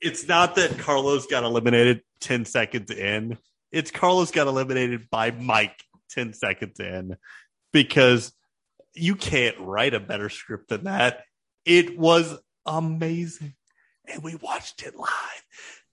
It's 0.00 0.28
not 0.28 0.56
that 0.56 0.78
Carlos 0.78 1.26
got 1.26 1.44
eliminated 1.44 2.02
ten 2.20 2.44
seconds 2.44 2.90
in. 2.90 3.38
It's 3.72 3.90
Carlos 3.90 4.30
got 4.30 4.46
eliminated 4.46 5.08
by 5.10 5.30
Mike 5.30 5.82
ten 6.10 6.34
seconds 6.34 6.78
in 6.80 7.16
because 7.72 8.32
you 8.94 9.14
can't 9.14 9.58
write 9.58 9.94
a 9.94 10.00
better 10.00 10.28
script 10.28 10.68
than 10.68 10.84
that. 10.84 11.22
It 11.64 11.98
was 11.98 12.38
amazing. 12.64 13.54
And 14.06 14.22
we 14.22 14.36
watched 14.36 14.82
it 14.82 14.94
live. 14.94 15.10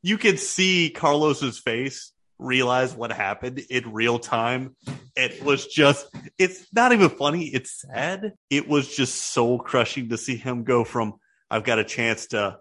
You 0.02 0.18
could 0.18 0.40
see 0.40 0.90
Carlos's 0.90 1.60
face 1.60 2.12
realize 2.40 2.94
what 2.94 3.12
happened 3.12 3.60
in 3.70 3.94
real 3.94 4.20
time. 4.20 4.76
It 5.16 5.44
was 5.44 5.66
just, 5.68 6.08
it's 6.38 6.68
not 6.74 6.92
even 6.92 7.10
funny. 7.10 7.46
It's 7.46 7.82
sad. 7.82 8.34
It 8.50 8.68
was 8.68 8.94
just 8.94 9.16
soul 9.16 9.60
crushing 9.60 10.10
to 10.10 10.18
see 10.18 10.36
him 10.36 10.64
go 10.64 10.84
from, 10.84 11.14
I've 11.54 11.64
got 11.64 11.78
a 11.78 11.84
chance 11.84 12.26
to, 12.30 12.58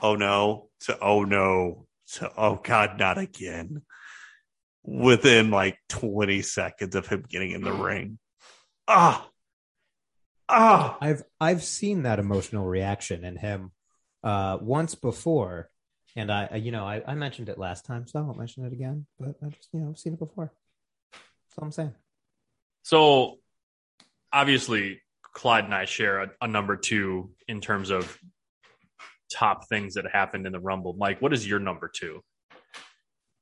oh 0.00 0.14
no, 0.14 0.70
to, 0.86 0.98
oh 0.98 1.24
no, 1.24 1.86
to, 2.14 2.32
oh 2.38 2.58
God, 2.62 2.98
not 2.98 3.18
again. 3.18 3.82
Within 4.82 5.50
like 5.50 5.76
20 5.90 6.40
seconds 6.40 6.94
of 6.94 7.06
him 7.06 7.22
getting 7.28 7.50
in 7.50 7.60
the 7.60 7.72
ring. 7.88 8.18
Ah, 8.88 9.28
ah. 10.48 10.96
I've 11.02 11.22
I've 11.38 11.62
seen 11.62 12.04
that 12.04 12.18
emotional 12.18 12.64
reaction 12.64 13.26
in 13.26 13.36
him 13.36 13.72
uh 14.24 14.56
once 14.58 14.94
before. 14.94 15.68
And 16.16 16.32
I, 16.32 16.48
I 16.50 16.56
you 16.56 16.72
know, 16.72 16.86
I, 16.86 17.02
I 17.06 17.16
mentioned 17.16 17.50
it 17.50 17.58
last 17.58 17.84
time, 17.84 18.06
so 18.06 18.20
I 18.20 18.22
won't 18.22 18.38
mention 18.38 18.64
it 18.64 18.72
again. 18.72 19.06
But 19.18 19.34
I 19.44 19.50
just, 19.50 19.68
you 19.74 19.80
know, 19.80 19.90
I've 19.90 19.98
seen 19.98 20.14
it 20.14 20.18
before. 20.18 20.50
That's 21.12 21.58
all 21.58 21.64
I'm 21.66 21.72
saying. 21.72 21.94
So 22.84 23.36
obviously, 24.32 25.02
Clyde 25.32 25.64
and 25.64 25.74
I 25.74 25.84
share 25.84 26.22
a, 26.22 26.30
a 26.42 26.48
number 26.48 26.76
two 26.76 27.30
in 27.48 27.60
terms 27.60 27.90
of 27.90 28.18
top 29.32 29.68
things 29.68 29.94
that 29.94 30.04
happened 30.12 30.46
in 30.46 30.52
the 30.52 30.60
Rumble. 30.60 30.94
Mike, 30.98 31.22
what 31.22 31.32
is 31.32 31.46
your 31.46 31.60
number 31.60 31.90
two? 31.92 32.22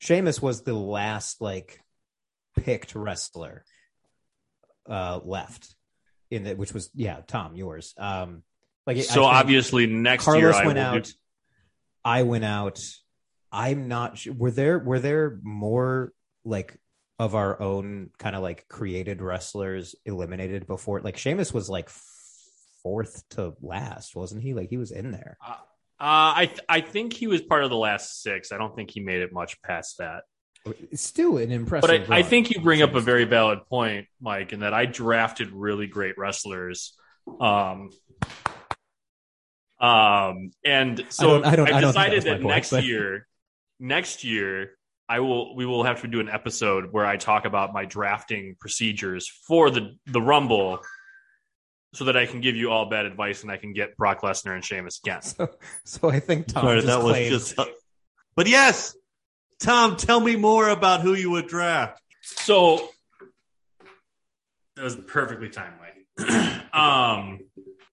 Sheamus 0.01 0.41
was 0.41 0.63
the 0.63 0.75
last 0.75 1.41
like 1.41 1.81
picked 2.57 2.95
wrestler 2.95 3.65
uh 4.89 5.21
left 5.25 5.75
in 6.31 6.47
it, 6.47 6.59
which 6.59 6.73
was 6.73 6.91
yeah, 6.95 7.21
Tom, 7.27 7.57
yours. 7.57 7.95
Um 7.99 8.43
like 8.87 8.99
So 9.03 9.25
obviously, 9.25 9.87
next 9.87 10.25
Carlos 10.25 10.43
year 10.43 10.53
I 10.53 10.67
went 10.67 10.79
out. 10.79 11.05
do- 11.05 11.11
I 12.05 12.23
went 12.23 12.45
out. 12.45 12.81
I'm 13.51 13.89
not 13.89 14.19
sure. 14.19 14.35
Were 14.35 14.51
there 14.51 14.79
were 14.79 14.99
there 14.99 15.39
more 15.43 16.13
like 16.45 16.77
of 17.19 17.35
our 17.35 17.61
own 17.61 18.11
kind 18.19 18.37
of 18.37 18.43
like 18.43 18.69
created 18.69 19.21
wrestlers 19.23 19.95
eliminated 20.05 20.67
before? 20.67 21.01
Like 21.01 21.17
Sheamus 21.17 21.53
was 21.53 21.69
like 21.69 21.89
fourth 22.83 23.29
to 23.31 23.55
last, 23.61 24.15
wasn't 24.15 24.43
he? 24.43 24.55
Like 24.55 24.69
he 24.71 24.77
was 24.77 24.91
in 24.93 25.11
there. 25.11 25.37
Uh, 25.47 25.55
I 26.01 26.47
th- 26.47 26.61
I 26.69 26.81
think 26.81 27.13
he 27.13 27.27
was 27.27 27.43
part 27.43 27.65
of 27.65 27.71
the 27.71 27.77
last 27.77 28.23
six. 28.23 28.53
I 28.53 28.57
don't 28.59 28.75
think 28.77 28.91
he 28.91 29.01
made 29.01 29.21
it 29.21 29.33
much 29.33 29.61
past 29.63 29.99
that. 29.99 30.23
It's 30.91 31.03
still 31.03 31.39
an 31.39 31.51
impressive. 31.51 32.07
But 32.07 32.13
I, 32.13 32.19
I 32.19 32.23
think 32.23 32.51
you 32.51 32.61
bring 32.61 32.83
up 32.83 32.95
a 32.95 33.01
very 33.01 33.25
valid 33.25 33.61
point, 33.69 34.07
Mike, 34.21 34.53
in 34.53 34.61
that 34.61 34.75
I 34.75 34.87
drafted 34.87 35.51
really 35.51 35.87
great 35.89 36.17
wrestlers. 36.19 36.95
Um, 37.41 37.91
um, 39.81 40.51
and 40.65 41.05
so 41.09 41.29
I 41.29 41.33
don't- 41.33 41.45
I 41.47 41.57
don't- 41.57 41.69
I 41.69 41.81
don't 41.81 41.95
that 41.95 42.11
decided 42.11 42.23
that 42.25 42.37
point, 42.43 42.55
next 42.55 42.71
but- 42.71 42.85
year, 42.85 43.27
next 43.79 44.25
year, 44.25 44.78
I 45.09 45.21
will 45.21 45.57
we 45.57 45.65
will 45.67 45.85
have 45.85 46.03
to 46.03 46.09
do 46.09 46.21
an 46.21 46.29
episode 46.29 46.93
where 46.93 47.07
I 47.07 47.17
talk 47.17 47.45
about 47.45 47.73
my 47.73 47.85
drafting 47.85 48.57
procedures 48.61 49.29
for 49.29 49.71
the 49.71 49.97
the 50.07 50.21
Rumble, 50.21 50.81
so 51.95 52.05
that 52.05 52.17
I 52.17 52.27
can 52.27 52.41
give 52.41 52.57
you 52.57 52.71
all 52.71 52.91
bad 52.91 53.07
advice 53.07 53.43
and 53.43 53.51
I 53.51 53.57
can 53.57 53.73
get 53.73 53.97
Brock 53.97 54.21
Lesnar 54.21 54.55
and 54.55 54.65
Sheamus 54.65 55.01
again. 55.03 55.23
So, 55.23 55.49
so 55.85 56.11
I 56.11 56.21
think 56.21 56.49
Tom 56.49 56.63
Sorry, 56.63 56.77
just 56.77 56.87
that 56.87 57.03
was 57.03 57.13
claimed- 57.13 57.31
just. 57.31 57.55
But 58.37 58.47
yes, 58.49 58.97
Tom, 59.61 59.97
tell 59.97 60.21
me 60.21 60.37
more 60.37 60.69
about 60.69 61.01
who 61.01 61.15
you 61.15 61.31
would 61.31 61.49
draft. 61.49 62.01
So 62.23 62.89
that 64.77 64.85
was 64.85 64.95
perfectly 64.95 65.49
timely. 65.49 65.89
um, 66.73 67.41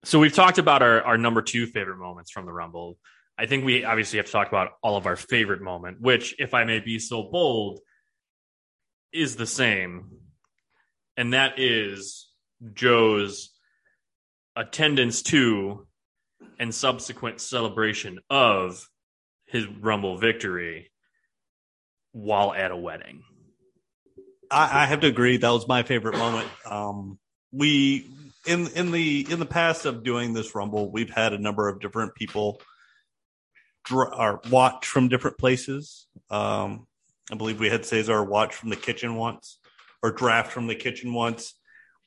so 0.05 0.19
we've 0.19 0.33
talked 0.33 0.59
about 0.59 0.83
our, 0.83 1.03
our 1.03 1.19
number 1.19 1.43
two 1.43 1.67
favorite 1.67 1.99
moments 1.99 2.31
from 2.31 2.47
the 2.47 2.53
Rumble. 2.53 2.97
I 3.41 3.47
think 3.47 3.65
we 3.65 3.85
obviously 3.85 4.19
have 4.19 4.27
to 4.27 4.33
talk 4.33 4.49
about 4.49 4.73
all 4.83 4.99
of 4.99 5.07
our 5.07 5.17
favorite 5.17 5.63
moment, 5.63 5.99
which, 5.99 6.35
if 6.39 6.53
I 6.53 6.65
may 6.65 6.81
be 6.81 6.99
so 6.99 7.23
bold, 7.23 7.81
is 9.15 9.37
the 9.37 9.47
same, 9.47 10.11
and 11.17 11.33
that 11.33 11.59
is 11.59 12.29
Joe's 12.75 13.51
attendance 14.55 15.23
to 15.23 15.87
and 16.59 16.75
subsequent 16.75 17.41
celebration 17.41 18.19
of 18.29 18.87
his 19.47 19.67
Rumble 19.67 20.19
victory 20.19 20.91
while 22.13 22.53
at 22.53 22.71
a 22.71 22.77
wedding. 22.77 23.23
I, 24.51 24.83
I 24.83 24.85
have 24.85 25.01
to 25.01 25.07
agree. 25.07 25.39
That 25.39 25.49
was 25.49 25.67
my 25.67 25.83
favorite 25.83 26.19
moment. 26.19 26.49
Um, 26.67 27.19
we 27.53 28.07
in 28.47 28.69
in 28.69 28.91
the 28.91 29.27
in 29.31 29.39
the 29.39 29.47
past 29.47 29.87
of 29.87 30.03
doing 30.03 30.35
this 30.35 30.55
rumble, 30.55 30.93
we've 30.93 31.09
had 31.09 31.33
a 31.33 31.39
number 31.39 31.69
of 31.69 31.81
different 31.81 32.15
people 32.15 32.61
dr- 33.85 34.15
or 34.17 34.41
watch 34.51 34.87
from 34.87 35.09
different 35.09 35.39
places. 35.39 36.07
Um, 36.31 36.87
I 37.31 37.37
believe 37.37 37.61
we 37.61 37.69
had 37.69 37.85
Cesar 37.85 38.23
watch 38.25 38.55
from 38.55 38.71
the 38.71 38.77
kitchen 38.77 39.15
once, 39.15 39.59
or 40.03 40.11
draft 40.11 40.53
from 40.53 40.67
the 40.67 40.75
kitchen 40.75 41.15
once. 41.15 41.55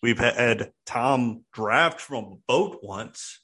We've 0.02 0.20
had 0.20 0.72
Tom 0.86 1.46
draft 1.54 2.02
from 2.02 2.26
a 2.26 2.36
boat 2.48 2.80
once. 2.84 3.40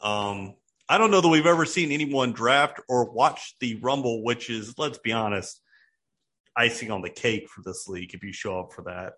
Um, 0.00 0.54
I 0.88 0.98
don't 0.98 1.12
know 1.12 1.20
that 1.20 1.28
we've 1.28 1.46
ever 1.46 1.64
seen 1.64 1.92
anyone 1.92 2.32
draft 2.32 2.80
or 2.88 3.10
watch 3.10 3.54
the 3.60 3.76
Rumble, 3.76 4.24
which 4.24 4.50
is, 4.50 4.74
let's 4.78 4.98
be 4.98 5.12
honest, 5.12 5.60
icing 6.56 6.90
on 6.90 7.02
the 7.02 7.10
cake 7.10 7.48
for 7.48 7.62
this 7.62 7.86
league 7.88 8.14
if 8.14 8.24
you 8.24 8.32
show 8.32 8.58
up 8.58 8.72
for 8.72 8.82
that 8.82 9.14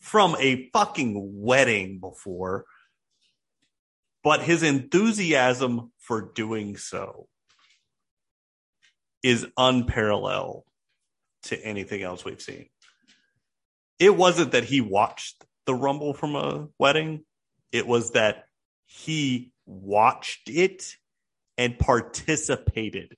from 0.00 0.36
a 0.38 0.70
fucking 0.72 1.42
wedding 1.42 1.98
before. 1.98 2.64
But 4.22 4.42
his 4.42 4.62
enthusiasm 4.62 5.92
for 5.98 6.32
doing 6.34 6.76
so 6.76 7.28
is 9.22 9.46
unparalleled 9.56 10.64
to 11.44 11.56
anything 11.64 12.02
else 12.02 12.24
we've 12.24 12.40
seen. 12.40 12.68
It 13.98 14.16
wasn't 14.16 14.52
that 14.52 14.64
he 14.64 14.80
watched 14.80 15.44
the 15.66 15.74
Rumble 15.74 16.14
from 16.14 16.36
a 16.36 16.68
wedding, 16.78 17.24
it 17.72 17.86
was 17.86 18.12
that 18.12 18.44
he 18.86 19.52
watched 19.66 20.48
it 20.48 20.96
and 21.58 21.78
participated 21.78 23.16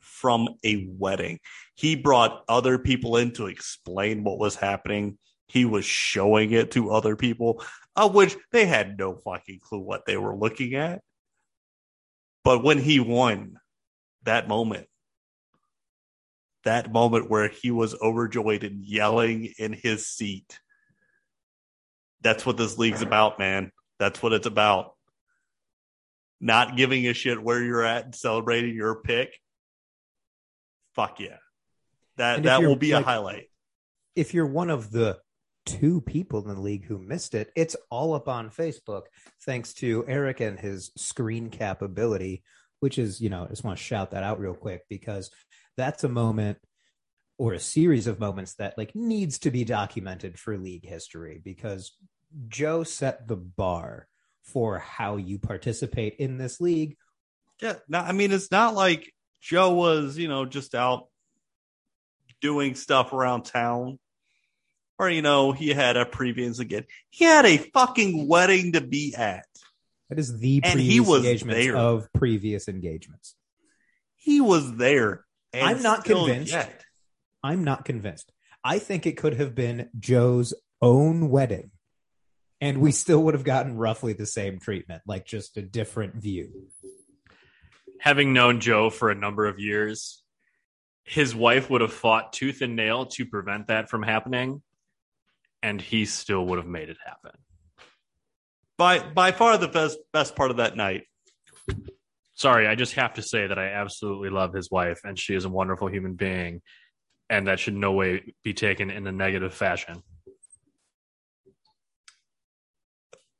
from 0.00 0.48
a 0.64 0.88
wedding. 0.98 1.38
He 1.74 1.96
brought 1.96 2.44
other 2.48 2.78
people 2.78 3.18
in 3.18 3.32
to 3.32 3.46
explain 3.46 4.24
what 4.24 4.38
was 4.38 4.54
happening. 4.54 5.18
He 5.48 5.64
was 5.64 5.84
showing 5.84 6.52
it 6.52 6.70
to 6.72 6.90
other 6.90 7.16
people, 7.16 7.62
of 7.94 8.14
which 8.14 8.36
they 8.52 8.64
had 8.64 8.98
no 8.98 9.14
fucking 9.16 9.60
clue 9.60 9.80
what 9.80 10.06
they 10.06 10.16
were 10.16 10.34
looking 10.34 10.74
at. 10.74 11.02
But 12.42 12.64
when 12.64 12.78
he 12.78 13.00
won 13.00 13.58
that 14.22 14.48
moment, 14.48 14.86
that 16.66 16.92
moment 16.92 17.30
where 17.30 17.48
he 17.48 17.70
was 17.70 17.94
overjoyed 18.00 18.62
and 18.62 18.84
yelling 18.84 19.52
in 19.58 19.72
his 19.72 20.06
seat, 20.06 20.60
that's 22.20 22.44
what 22.44 22.56
this 22.56 22.76
league's 22.76 23.02
about, 23.02 23.38
man. 23.38 23.72
That's 23.98 24.22
what 24.22 24.32
it's 24.32 24.46
about. 24.46 24.92
Not 26.40 26.76
giving 26.76 27.06
a 27.06 27.14
shit 27.14 27.42
where 27.42 27.62
you're 27.62 27.84
at 27.84 28.04
and 28.04 28.14
celebrating 28.14 28.74
your 28.74 28.96
pick. 28.96 29.30
Fuck 30.94 31.20
yeah. 31.20 31.38
That 32.16 32.42
that 32.42 32.62
will 32.62 32.76
be 32.76 32.92
like- 32.92 33.04
a 33.04 33.08
highlight. 33.08 33.50
if 34.14 34.34
you're 34.34 34.46
one 34.46 34.70
of 34.70 34.90
the 34.90 35.18
two 35.66 36.00
people 36.00 36.40
in 36.48 36.54
the 36.54 36.60
league 36.60 36.84
who 36.84 36.98
missed 36.98 37.34
it, 37.34 37.50
it's 37.56 37.76
all 37.90 38.14
up 38.14 38.28
on 38.28 38.50
Facebook, 38.50 39.02
thanks 39.44 39.74
to 39.74 40.04
Eric 40.06 40.40
and 40.40 40.58
his 40.58 40.90
screen 40.96 41.50
cap 41.50 41.82
ability, 41.82 42.42
which 42.80 42.98
is, 42.98 43.20
you 43.20 43.28
know, 43.30 43.44
I 43.44 43.48
just 43.48 43.64
want 43.64 43.76
to 43.78 43.84
shout 43.84 44.12
that 44.12 44.22
out 44.22 44.40
real 44.40 44.54
quick 44.54 44.82
because 44.88 45.30
that's 45.76 46.04
a 46.04 46.08
moment 46.08 46.58
or 47.38 47.52
a 47.52 47.58
series 47.60 48.06
of 48.06 48.18
moments 48.20 48.54
that 48.54 48.78
like 48.78 48.94
needs 48.94 49.38
to 49.40 49.50
be 49.50 49.64
documented 49.64 50.38
for 50.38 50.56
league 50.56 50.86
history 50.86 51.40
because 51.44 51.92
Joe 52.48 52.82
set 52.82 53.28
the 53.28 53.36
bar 53.36 54.06
for 54.42 54.78
how 54.78 55.16
you 55.16 55.38
participate 55.38 56.16
in 56.16 56.38
this 56.38 56.60
league. 56.60 56.96
Yeah, 57.60 57.74
no, 57.88 57.98
I 57.98 58.12
mean 58.12 58.32
it's 58.32 58.50
not 58.50 58.74
like 58.74 59.12
Joe 59.40 59.74
was, 59.74 60.16
you 60.16 60.28
know, 60.28 60.44
just 60.46 60.74
out 60.74 61.08
doing 62.40 62.74
stuff 62.74 63.12
around 63.12 63.42
town. 63.44 63.98
Or, 64.98 65.10
you 65.10 65.20
know, 65.20 65.52
he 65.52 65.68
had 65.68 65.98
a 65.98 66.06
previous 66.06 66.58
again. 66.58 66.84
He 67.10 67.26
had 67.26 67.44
a 67.44 67.58
fucking 67.58 68.26
wedding 68.28 68.72
to 68.72 68.80
be 68.80 69.14
at. 69.14 69.44
That 70.08 70.18
is 70.18 70.38
the 70.38 70.62
And 70.64 70.74
previous 70.74 70.92
he 70.94 71.00
was 71.00 71.18
engagements 71.18 71.64
there. 71.66 71.76
of 71.76 72.12
previous 72.14 72.66
engagements. 72.66 73.34
He 74.14 74.40
was 74.40 74.74
there. 74.76 75.25
And 75.56 75.66
I'm 75.68 75.82
not 75.82 76.04
convinced. 76.04 76.52
yet. 76.52 76.84
I'm 77.42 77.64
not 77.64 77.84
convinced. 77.84 78.32
I 78.64 78.78
think 78.78 79.06
it 79.06 79.16
could 79.16 79.34
have 79.34 79.54
been 79.54 79.88
Joe's 79.98 80.52
own 80.82 81.30
wedding, 81.30 81.70
and 82.60 82.78
we 82.80 82.92
still 82.92 83.22
would 83.24 83.34
have 83.34 83.44
gotten 83.44 83.76
roughly 83.76 84.12
the 84.12 84.26
same 84.26 84.58
treatment, 84.58 85.02
like 85.06 85.24
just 85.26 85.56
a 85.56 85.62
different 85.62 86.14
view. 86.16 86.68
having 88.00 88.32
known 88.32 88.60
Joe 88.60 88.90
for 88.90 89.10
a 89.10 89.14
number 89.14 89.46
of 89.46 89.58
years, 89.58 90.22
his 91.04 91.34
wife 91.34 91.70
would 91.70 91.80
have 91.80 91.92
fought 91.92 92.32
tooth 92.32 92.60
and 92.62 92.76
nail 92.76 93.06
to 93.06 93.24
prevent 93.24 93.68
that 93.68 93.88
from 93.88 94.02
happening, 94.02 94.62
and 95.62 95.80
he 95.80 96.04
still 96.04 96.44
would 96.46 96.58
have 96.58 96.66
made 96.66 96.88
it 96.90 96.98
happen. 97.04 97.32
By 98.76 98.98
by 98.98 99.32
far 99.32 99.56
the 99.56 99.68
best 99.68 99.98
best 100.12 100.36
part 100.36 100.50
of 100.50 100.58
that 100.58 100.76
night. 100.76 101.04
Sorry, 102.36 102.68
I 102.68 102.76
just 102.76 102.94
have 102.94 103.14
to 103.14 103.22
say 103.22 103.48
that 103.48 103.58
I 103.58 103.68
absolutely 103.72 104.30
love 104.30 104.54
his 104.54 104.70
wife, 104.70 105.00
and 105.04 105.18
she 105.18 105.34
is 105.34 105.44
a 105.44 105.50
wonderful 105.50 105.88
human 105.88 106.14
being, 106.14 106.62
and 107.28 107.48
that 107.48 107.58
should 107.58 107.74
no 107.74 107.92
way 107.92 108.34
be 108.44 108.54
taken 108.54 108.90
in 108.90 109.06
a 109.06 109.12
negative 109.12 109.52
fashion. 109.52 110.02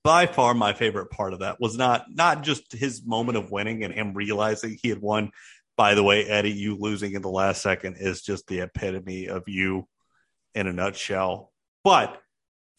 by 0.06 0.24
far 0.24 0.54
my 0.54 0.72
favorite 0.72 1.11
part 1.11 1.32
of 1.32 1.40
that 1.40 1.61
was 1.61 1.76
not 1.76 2.04
not 2.09 2.44
just 2.44 2.72
his 2.72 3.04
moment 3.04 3.37
of 3.37 3.50
winning 3.50 3.82
and 3.82 3.92
him 3.92 4.14
realizing 4.14 4.78
he 4.80 4.88
had 4.88 5.00
won. 5.00 5.32
By 5.76 5.96
the 5.96 6.04
way, 6.04 6.24
Eddie, 6.24 6.52
you 6.52 6.76
losing 6.78 7.14
in 7.14 7.22
the 7.22 7.28
last 7.28 7.61
second 7.61 7.96
is 7.98 8.22
just 8.22 8.46
the 8.46 8.61
epitome 8.61 9.26
of 9.26 9.42
you 9.48 9.88
in 10.54 10.68
a 10.68 10.72
nutshell. 10.72 11.52
But 11.82 12.22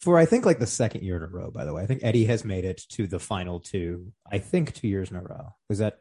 For 0.00 0.16
I 0.16 0.24
think 0.24 0.46
like 0.46 0.58
the 0.58 0.66
second 0.66 1.02
year 1.02 1.18
in 1.18 1.22
a 1.22 1.26
row. 1.26 1.50
By 1.50 1.66
the 1.66 1.74
way, 1.74 1.82
I 1.82 1.86
think 1.86 2.00
Eddie 2.02 2.24
has 2.24 2.46
made 2.46 2.64
it 2.64 2.80
to 2.92 3.06
the 3.06 3.18
final 3.18 3.60
two. 3.60 4.10
I 4.32 4.38
think 4.38 4.72
two 4.72 4.88
years 4.88 5.10
in 5.10 5.16
a 5.18 5.22
row. 5.22 5.54
Is 5.68 5.78
that? 5.78 5.98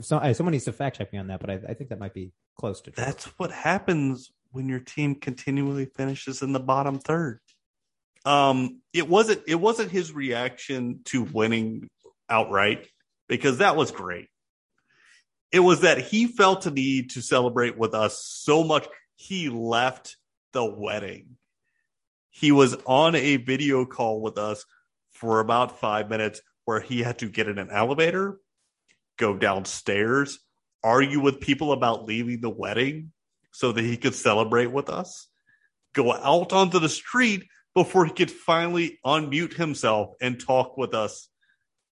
So, 0.00 0.32
someone 0.32 0.52
needs 0.52 0.64
to 0.64 0.72
fact 0.72 0.98
check 0.98 1.12
me 1.12 1.18
on 1.18 1.28
that, 1.28 1.40
but 1.40 1.50
I, 1.50 1.60
I 1.68 1.74
think 1.74 1.90
that 1.90 1.98
might 1.98 2.14
be 2.14 2.32
close 2.58 2.80
to 2.82 2.90
true. 2.90 3.04
that's 3.04 3.26
what 3.38 3.50
happens 3.50 4.30
when 4.52 4.68
your 4.68 4.80
team 4.80 5.14
continually 5.14 5.86
finishes 5.86 6.42
in 6.42 6.52
the 6.52 6.60
bottom 6.60 6.98
third. 6.98 7.40
Um, 8.24 8.80
it 8.92 9.08
wasn't 9.08 9.42
it 9.46 9.54
wasn't 9.54 9.90
his 9.90 10.12
reaction 10.12 11.00
to 11.06 11.22
winning 11.22 11.88
outright 12.28 12.86
because 13.28 13.58
that 13.58 13.76
was 13.76 13.90
great. 13.90 14.28
It 15.52 15.60
was 15.60 15.80
that 15.80 15.98
he 15.98 16.26
felt 16.26 16.66
a 16.66 16.70
need 16.70 17.10
to 17.10 17.22
celebrate 17.22 17.76
with 17.78 17.94
us 17.94 18.22
so 18.24 18.62
much 18.62 18.86
he 19.16 19.48
left 19.48 20.16
the 20.52 20.64
wedding. 20.64 21.36
He 22.30 22.52
was 22.52 22.76
on 22.86 23.14
a 23.14 23.36
video 23.36 23.84
call 23.84 24.20
with 24.20 24.38
us 24.38 24.64
for 25.12 25.40
about 25.40 25.80
five 25.80 26.08
minutes 26.08 26.40
where 26.64 26.80
he 26.80 27.02
had 27.02 27.18
to 27.18 27.28
get 27.28 27.48
in 27.48 27.58
an 27.58 27.70
elevator, 27.70 28.38
go 29.20 29.36
downstairs, 29.36 30.40
argue 30.82 31.20
with 31.20 31.40
people 31.40 31.72
about 31.72 32.06
leaving 32.06 32.40
the 32.40 32.50
wedding 32.50 33.12
so 33.52 33.70
that 33.70 33.84
he 33.84 33.96
could 33.96 34.14
celebrate 34.14 34.72
with 34.72 34.88
us, 34.88 35.28
go 35.92 36.12
out 36.12 36.52
onto 36.52 36.80
the 36.80 36.88
street 36.88 37.44
before 37.74 38.06
he 38.06 38.12
could 38.12 38.30
finally 38.30 38.98
unmute 39.04 39.54
himself 39.54 40.14
and 40.20 40.40
talk 40.40 40.76
with 40.76 40.94
us, 40.94 41.28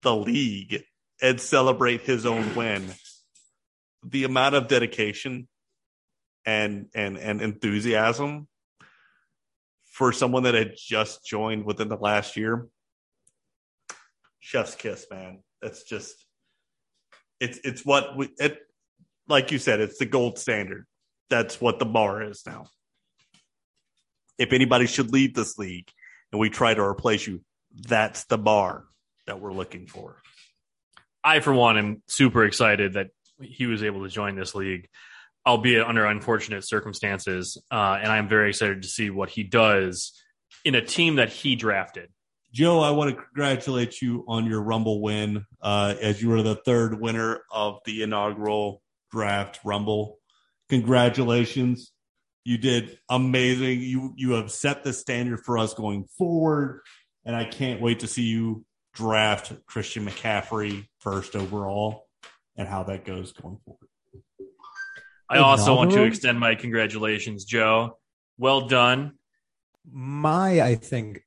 the 0.03 0.15
league, 0.15 0.85
and 1.21 1.41
celebrate 1.41 2.03
his 2.03 2.25
own 2.25 2.55
win. 2.55 2.85
The 4.05 4.25
amount 4.25 4.55
of 4.55 4.69
dedication 4.69 5.49
and 6.45 6.87
and 6.95 7.19
and 7.19 7.43
enthusiasm 7.43 8.47
for 9.85 10.13
someone 10.13 10.45
that 10.45 10.55
had 10.55 10.75
just 10.77 11.27
joined 11.27 11.65
within 11.65 11.89
the 11.89 11.97
last 11.97 12.37
year. 12.37 12.69
Chef's 14.39 14.77
kiss, 14.77 15.07
man. 15.11 15.43
That's 15.61 15.83
just 15.83 16.26
it's 17.41 17.59
it's 17.65 17.85
what 17.85 18.17
we 18.17 18.31
it 18.39 18.59
like 19.29 19.51
you 19.51 19.59
said, 19.59 19.81
it's 19.81 19.99
the 19.99 20.07
gold 20.07 20.39
standard. 20.39 20.87
That's 21.31 21.61
what 21.61 21.79
the 21.79 21.85
bar 21.85 22.23
is 22.23 22.43
now. 22.47 22.67
If 24.39 24.53
anybody 24.53 24.87
should 24.87 25.13
leave 25.13 25.35
this 25.35 25.59
league 25.59 25.91
and 26.31 26.41
we 26.41 26.51
try 26.51 26.75
to 26.75 26.83
replace 26.83 27.27
you, 27.27 27.43
that's 27.75 28.25
the 28.25 28.39
bar 28.39 28.85
that 29.27 29.41
we're 29.41 29.53
looking 29.53 29.87
for. 29.87 30.17
I, 31.25 31.41
for 31.41 31.53
one, 31.53 31.77
am 31.79 32.03
super 32.07 32.45
excited 32.45 32.93
that 32.93 33.09
he 33.41 33.67
was 33.67 33.83
able 33.83 34.05
to 34.05 34.09
join 34.09 34.37
this 34.37 34.55
league, 34.55 34.89
albeit 35.47 35.85
under 35.85 36.07
unfortunate 36.07 36.67
circumstances. 36.67 37.61
Uh, 37.71 37.99
and 38.01 38.13
I'm 38.13 38.29
very 38.29 38.51
excited 38.51 38.83
to 38.83 38.89
see 38.89 39.11
what 39.11 39.31
he 39.31 39.43
does 39.43 40.13
in 40.65 40.75
a 40.75 40.83
team 40.83 41.17
that 41.17 41.31
he 41.31 41.57
drafted. 41.57 42.11
Joe, 42.53 42.81
I 42.81 42.91
want 42.91 43.11
to 43.11 43.23
congratulate 43.23 44.01
you 44.01 44.25
on 44.27 44.47
your 44.47 44.63
Rumble 44.63 45.03
win, 45.03 45.45
uh, 45.61 45.95
as 46.01 46.23
you 46.23 46.31
were 46.31 46.43
the 46.43 46.57
third 46.57 47.01
winner 47.01 47.43
of 47.51 47.79
the 47.85 48.03
inaugural 48.03 48.83
draft 49.11 49.61
Rumble. 49.65 50.19
Congratulations. 50.69 51.93
You 52.45 52.59
did 52.59 52.99
amazing. 53.11 53.81
You 53.81 54.15
you 54.17 54.33
have 54.33 54.51
set 54.51 54.85
the 54.85 54.93
standard 54.93 55.41
for 55.45 55.59
us 55.59 55.75
going 55.75 56.07
forward, 56.17 56.83
and 57.25 57.35
I 57.35 57.45
can't 57.45 57.81
wait 57.81 58.01
to 58.01 58.07
see 58.07 58.23
you 58.23 58.65
draft 58.95 59.53
Christian 59.67 60.07
McCaffrey 60.07 60.87
first 61.01 61.37
overall 61.37 62.07
and 62.57 62.67
how 62.67 62.85
that 62.85 63.05
goes 63.05 63.33
going 63.33 63.59
forward. 63.65 63.89
I 65.29 65.39
also 65.39 65.75
want 65.75 65.91
to 65.91 66.05
extend 66.05 66.39
my 66.39 66.55
congratulations, 66.55 67.45
Joe. 67.45 67.99
Well 68.39 68.69
done. 68.69 69.19
my 69.91 70.61
i 70.63 70.75
think 70.75 71.26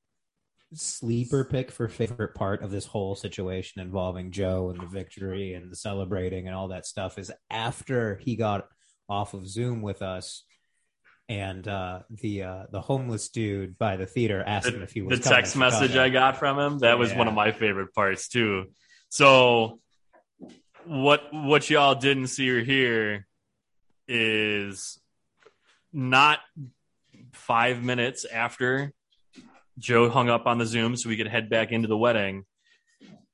sleeper 0.72 1.44
pick 1.44 1.70
for 1.70 1.88
favorite 1.88 2.34
part 2.34 2.62
of 2.62 2.70
this 2.70 2.86
whole 2.86 3.16
situation 3.16 3.82
involving 3.82 4.30
joe 4.30 4.70
and 4.70 4.80
the 4.80 4.86
victory 4.86 5.54
and 5.54 5.70
the 5.70 5.76
celebrating 5.76 6.46
and 6.46 6.54
all 6.54 6.68
that 6.68 6.86
stuff 6.86 7.18
is 7.18 7.32
after 7.50 8.16
he 8.22 8.36
got 8.36 8.68
off 9.08 9.34
of 9.34 9.48
zoom 9.48 9.82
with 9.82 10.00
us 10.00 10.44
and 11.28 11.68
uh 11.68 12.00
the 12.10 12.42
uh 12.42 12.62
the 12.72 12.80
homeless 12.80 13.28
dude 13.28 13.78
by 13.78 13.96
the 13.96 14.04
theater 14.06 14.42
asked 14.44 14.68
him 14.68 14.82
if 14.82 14.92
he 14.92 15.00
was 15.00 15.20
the 15.20 15.28
text 15.28 15.56
message 15.56 15.94
I 15.96 16.08
got 16.08 16.36
from 16.36 16.58
him, 16.58 16.78
that 16.80 16.98
was 16.98 17.14
one 17.14 17.28
of 17.28 17.34
my 17.34 17.52
favorite 17.52 17.94
parts, 17.94 18.28
too. 18.28 18.66
So 19.10 19.78
what 20.84 21.22
what 21.32 21.70
y'all 21.70 21.94
didn't 21.94 22.26
see 22.26 22.50
or 22.50 22.64
hear 22.64 23.26
is 24.08 24.98
not 25.92 26.40
five 27.32 27.82
minutes 27.82 28.24
after 28.24 28.92
Joe 29.80 30.08
hung 30.08 30.28
up 30.28 30.46
on 30.46 30.58
the 30.58 30.66
Zoom 30.66 30.96
so 30.96 31.08
we 31.08 31.16
could 31.16 31.26
head 31.26 31.50
back 31.50 31.72
into 31.72 31.88
the 31.88 31.96
wedding. 31.96 32.44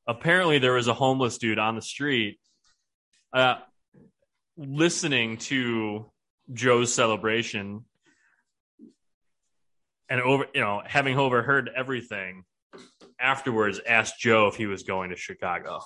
Apparently, 0.07 0.59
there 0.59 0.73
was 0.73 0.89
a 0.89 0.95
homeless 0.95 1.39
dude 1.39 1.59
on 1.59 1.75
the 1.75 1.83
street 1.83 2.39
uh, 3.33 3.57
listening 4.57 5.37
to 5.37 6.11
Joe's 6.53 6.95
celebration 6.95 7.85
and 10.09 10.21
over, 10.21 10.47
you 10.55 10.61
know, 10.61 10.83
having 10.87 11.19
overheard 11.19 11.69
everything 11.75 12.45
afterwards, 13.19 13.81
asked 13.87 14.21
Joe 14.21 14.47
if 14.47 14.55
he 14.55 14.67
was 14.67 14.85
going 14.85 15.11
to 15.11 15.17
Chicago. 15.17 15.81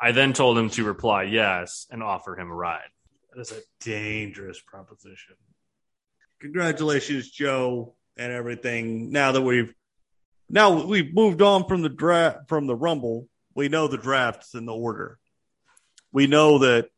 I 0.00 0.12
then 0.12 0.32
told 0.32 0.58
him 0.58 0.68
to 0.70 0.84
reply 0.84 1.24
yes 1.24 1.86
and 1.90 2.02
offer 2.02 2.38
him 2.38 2.50
a 2.50 2.54
ride. 2.54 2.88
That 3.32 3.40
is 3.40 3.52
a 3.52 3.60
dangerous 3.80 4.60
proposition. 4.60 5.36
Congratulations, 6.40 7.30
Joe, 7.30 7.94
and 8.16 8.32
everything. 8.32 9.10
Now 9.10 9.32
that 9.32 9.42
we've 9.42 9.74
now 10.48 10.84
we've 10.84 11.12
moved 11.14 11.42
on 11.42 11.66
from 11.66 11.82
the 11.82 11.88
draft 11.88 12.48
from 12.48 12.66
the 12.66 12.76
Rumble, 12.76 13.28
we 13.54 13.68
know 13.68 13.88
the 13.88 13.98
draft's 13.98 14.54
in 14.54 14.66
the 14.66 14.74
order. 14.74 15.18
We 16.12 16.26
know 16.26 16.58
that 16.58 16.88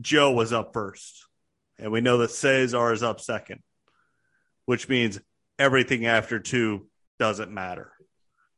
Joe 0.00 0.32
was 0.32 0.52
up 0.52 0.72
first, 0.72 1.26
and 1.78 1.92
we 1.92 2.00
know 2.00 2.18
that 2.18 2.30
Cesar 2.30 2.92
is 2.92 3.02
up 3.02 3.20
second, 3.20 3.62
which 4.66 4.88
means 4.88 5.20
everything 5.58 6.06
after 6.06 6.38
two 6.38 6.88
doesn't 7.18 7.52
matter 7.52 7.92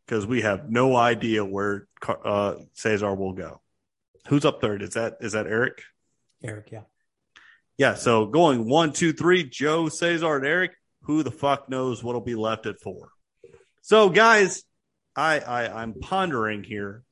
because 0.06 0.26
we 0.26 0.42
have 0.42 0.70
no 0.70 0.94
idea 0.96 1.44
where 1.44 1.88
uh, 2.24 2.56
Cesar 2.74 3.14
will 3.14 3.32
go. 3.32 3.60
Who's 4.28 4.44
up 4.44 4.60
third? 4.60 4.82
Is 4.82 4.94
that 4.94 5.18
is 5.20 5.32
that 5.32 5.46
Eric? 5.46 5.82
Eric, 6.42 6.68
yeah. 6.70 6.82
Yeah. 7.78 7.94
So 7.94 8.26
going 8.26 8.68
one, 8.68 8.92
two, 8.92 9.12
three, 9.12 9.44
Joe, 9.44 9.88
Cesar, 9.88 10.36
and 10.36 10.46
Eric. 10.46 10.72
Who 11.06 11.22
the 11.22 11.30
fuck 11.30 11.68
knows 11.68 12.02
what'll 12.02 12.20
be 12.20 12.34
left 12.34 12.66
at 12.66 12.80
four? 12.80 13.10
So, 13.80 14.08
guys, 14.08 14.64
I, 15.14 15.38
I 15.38 15.82
I'm 15.82 15.94
pondering 15.94 16.64
here. 16.64 17.04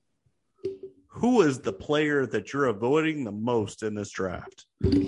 Who 1.09 1.43
is 1.43 1.61
the 1.61 1.73
player 1.73 2.27
that 2.27 2.53
you're 2.53 2.67
avoiding 2.67 3.23
the 3.23 3.31
most 3.31 3.85
in 3.85 3.95
this 3.95 4.11
draft? 4.11 4.67
Who 4.81 5.01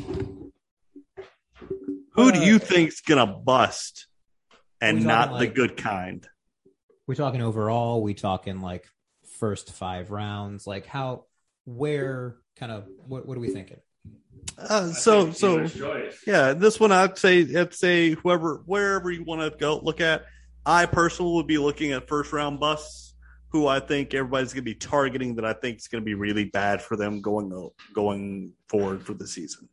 do 2.33 2.38
you 2.38 2.61
think's 2.61 3.01
gonna 3.01 3.27
bust 3.27 4.07
and 4.81 5.01
Uh, 5.01 5.03
not 5.03 5.40
the 5.40 5.49
good 5.49 5.77
kind? 5.77 6.25
We 7.09 7.16
talking 7.16 7.42
overall? 7.42 8.03
We 8.05 8.14
talking 8.14 8.61
like 8.61 8.87
first 9.40 9.72
five 9.72 10.12
rounds? 10.12 10.64
Like 10.64 10.87
how, 10.87 11.25
where, 11.64 12.37
kind 12.55 12.70
of? 12.70 12.87
What, 13.09 13.27
what 13.27 13.37
are 13.37 13.40
we 13.40 13.49
thinking? 13.49 13.81
Uh, 14.59 14.88
so 14.92 15.33
so 15.33 15.66
yeah, 16.27 16.55
this 16.55 16.81
one 16.81 16.90
I'd 16.90 17.19
say 17.19 17.40
I'd 17.55 17.75
say 17.75 18.11
whoever 18.11 18.62
wherever 18.64 19.11
you 19.11 19.25
want 19.25 19.40
to 19.42 19.57
go 19.59 19.79
look 19.79 20.01
at. 20.01 20.25
I 20.64 20.87
personally 20.87 21.35
would 21.35 21.47
be 21.47 21.59
looking 21.59 21.92
at 21.92 22.09
first 22.09 22.33
round 22.33 22.59
busts, 22.59 23.14
who 23.49 23.66
I 23.69 23.81
think 23.81 24.14
everybody's 24.14 24.53
going 24.53 24.64
to 24.64 24.71
be 24.71 24.75
targeting 24.75 25.37
that 25.37 25.45
I 25.45 25.53
think 25.53 25.79
is 25.79 25.88
going 25.88 26.03
to 26.03 26.05
be 26.05 26.14
really 26.14 26.45
bad 26.45 26.83
for 26.83 26.97
them 26.97 27.21
going 27.21 27.71
going 27.92 28.55
forward 28.69 29.03
for 29.03 29.14
the 29.14 29.27
season. 29.27 29.69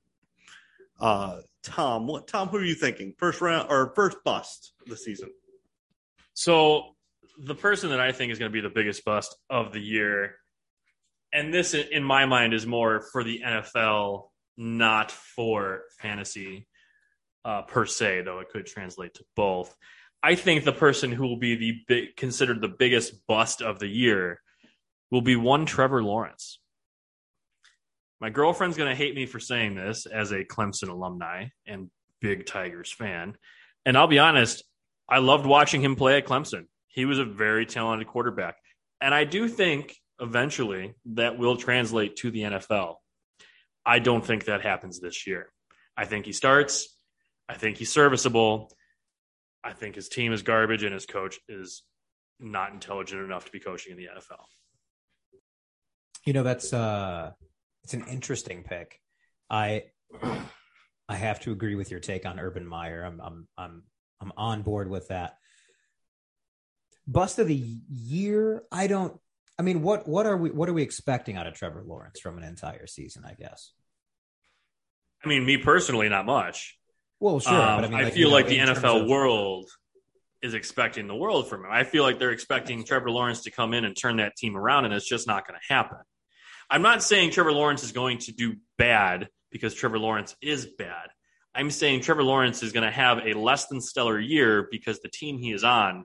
Uh, 0.99 1.39
Tom, 1.63 2.05
what 2.07 2.27
Tom? 2.27 2.49
Who 2.49 2.57
are 2.57 2.63
you 2.63 2.75
thinking? 2.75 3.13
First 3.17 3.41
round 3.41 3.69
or 3.69 3.93
first 3.95 4.17
bust 4.23 4.73
of 4.81 4.89
the 4.89 4.97
season? 4.97 5.31
So 6.33 6.95
the 7.37 7.55
person 7.55 7.89
that 7.89 7.99
I 7.99 8.11
think 8.11 8.31
is 8.31 8.39
going 8.39 8.51
to 8.51 8.53
be 8.53 8.61
the 8.61 8.69
biggest 8.69 9.03
bust 9.05 9.35
of 9.49 9.73
the 9.73 9.79
year, 9.79 10.35
and 11.33 11.53
this 11.53 11.73
in 11.73 12.03
my 12.03 12.25
mind 12.25 12.53
is 12.53 12.67
more 12.67 13.01
for 13.11 13.23
the 13.23 13.41
NFL, 13.43 14.29
not 14.55 15.11
for 15.11 15.81
fantasy 15.99 16.67
uh, 17.43 17.63
per 17.63 17.85
se, 17.85 18.21
though 18.21 18.39
it 18.39 18.49
could 18.49 18.67
translate 18.67 19.15
to 19.15 19.25
both. 19.35 19.75
I 20.21 20.35
think 20.35 20.63
the 20.63 20.71
person 20.71 21.11
who 21.11 21.27
will 21.27 21.39
be 21.39 21.55
the 21.55 21.73
big, 21.87 22.15
considered 22.15 22.61
the 22.61 22.69
biggest 22.69 23.25
bust 23.27 23.61
of 23.61 23.79
the 23.79 23.87
year 23.87 24.39
will 25.11 25.21
be 25.21 25.35
one 25.35 25.65
Trevor 25.65 26.03
Lawrence. 26.03 26.59
My 28.21 28.29
girlfriend's 28.29 28.77
going 28.77 28.89
to 28.89 28.95
hate 28.95 29.15
me 29.15 29.25
for 29.25 29.39
saying 29.39 29.75
this 29.75 30.05
as 30.05 30.31
a 30.31 30.45
Clemson 30.45 30.89
alumni 30.89 31.47
and 31.67 31.89
big 32.21 32.45
Tigers 32.45 32.91
fan. 32.91 33.35
And 33.85 33.97
I'll 33.97 34.07
be 34.07 34.19
honest, 34.19 34.63
I 35.09 35.17
loved 35.17 35.45
watching 35.45 35.81
him 35.81 35.97
play 35.97 36.17
at 36.17 36.25
Clemson. 36.25 36.67
He 36.87 37.03
was 37.03 37.19
a 37.19 37.25
very 37.25 37.65
talented 37.65 38.07
quarterback. 38.07 38.55
And 39.01 39.13
I 39.13 39.25
do 39.25 39.49
think 39.49 39.97
eventually 40.19 40.95
that 41.05 41.37
will 41.37 41.57
translate 41.57 42.15
to 42.17 42.31
the 42.31 42.41
NFL. 42.41 42.95
I 43.85 43.99
don't 43.99 44.25
think 44.25 44.45
that 44.45 44.61
happens 44.61 44.99
this 44.99 45.27
year. 45.27 45.51
I 45.97 46.05
think 46.05 46.25
he 46.25 46.31
starts. 46.31 46.97
I 47.49 47.55
think 47.55 47.77
he's 47.77 47.91
serviceable. 47.91 48.71
I 49.63 49.73
think 49.73 49.95
his 49.95 50.09
team 50.09 50.33
is 50.33 50.41
garbage 50.41 50.83
and 50.83 50.93
his 50.93 51.05
coach 51.05 51.39
is 51.47 51.83
not 52.39 52.73
intelligent 52.73 53.21
enough 53.21 53.45
to 53.45 53.51
be 53.51 53.59
coaching 53.59 53.91
in 53.91 53.97
the 53.97 54.05
NFL. 54.05 54.43
You 56.25 56.33
know, 56.33 56.43
that's 56.43 56.73
uh 56.73 57.31
it's 57.83 57.93
an 57.93 58.05
interesting 58.09 58.63
pick. 58.63 58.99
I 59.49 59.83
I 61.09 61.15
have 61.15 61.41
to 61.41 61.51
agree 61.51 61.75
with 61.75 61.91
your 61.91 61.99
take 61.99 62.25
on 62.25 62.39
Urban 62.39 62.65
Meyer. 62.65 63.03
I'm 63.03 63.19
I'm 63.21 63.47
I'm 63.57 63.83
I'm 64.21 64.31
on 64.37 64.61
board 64.61 64.89
with 64.89 65.09
that. 65.09 65.37
Bust 67.05 67.39
of 67.39 67.47
the 67.47 67.77
year, 67.89 68.63
I 68.71 68.87
don't 68.87 69.19
I 69.63 69.65
mean 69.65 69.81
what 69.81 70.09
what 70.09 70.25
are 70.25 70.35
we 70.35 70.51
what 70.51 70.67
are 70.67 70.73
we 70.73 70.83
expecting 70.83 71.37
out 71.37 71.47
of 71.47 71.53
Trevor 71.53 71.83
Lawrence 71.85 72.19
from 72.19 72.37
an 72.37 72.43
entire 72.43 72.85
season, 72.85 73.23
I 73.25 73.33
guess. 73.33 73.71
I 75.23 75.29
mean, 75.29 75.45
me 75.45 75.55
personally, 75.55 76.09
not 76.09 76.25
much. 76.25 76.77
Well, 77.21 77.39
sure, 77.39 77.53
Um, 77.53 77.77
but 77.77 77.85
I 77.85 77.87
mean 77.87 78.05
I 78.05 78.09
feel 78.09 78.17
you 78.17 78.25
know, 78.25 78.31
like 78.31 78.47
the 78.47 78.57
NFL 78.57 79.03
of- 79.03 79.07
world 79.07 79.69
is 80.41 80.53
expecting 80.53 81.07
the 81.07 81.15
world 81.15 81.47
from 81.47 81.63
him. 81.63 81.71
I 81.71 81.85
feel 81.85 82.03
like 82.03 82.19
they're 82.19 82.31
expecting 82.31 82.83
Trevor 82.83 83.09
Lawrence 83.09 83.43
to 83.43 83.51
come 83.51 83.73
in 83.73 83.85
and 83.85 83.95
turn 83.95 84.17
that 84.17 84.35
team 84.35 84.57
around, 84.57 84.83
and 84.83 84.93
it's 84.93 85.07
just 85.07 85.27
not 85.27 85.47
going 85.47 85.57
to 85.57 85.73
happen. 85.73 85.99
I'm 86.69 86.81
not 86.81 87.01
saying 87.01 87.31
Trevor 87.31 87.53
Lawrence 87.53 87.83
is 87.83 87.93
going 87.93 88.17
to 88.17 88.33
do 88.33 88.57
bad 88.77 89.29
because 89.49 89.73
Trevor 89.73 89.97
Lawrence 89.97 90.35
is 90.41 90.65
bad. 90.65 91.07
I'm 91.55 91.71
saying 91.71 92.01
Trevor 92.01 92.23
Lawrence 92.23 92.63
is 92.63 92.73
going 92.73 92.83
to 92.85 92.91
have 92.91 93.19
a 93.25 93.31
less 93.31 93.67
than 93.67 93.79
stellar 93.79 94.19
year 94.19 94.67
because 94.69 94.99
the 94.99 95.07
team 95.07 95.37
he 95.37 95.53
is 95.53 95.63
on 95.63 96.03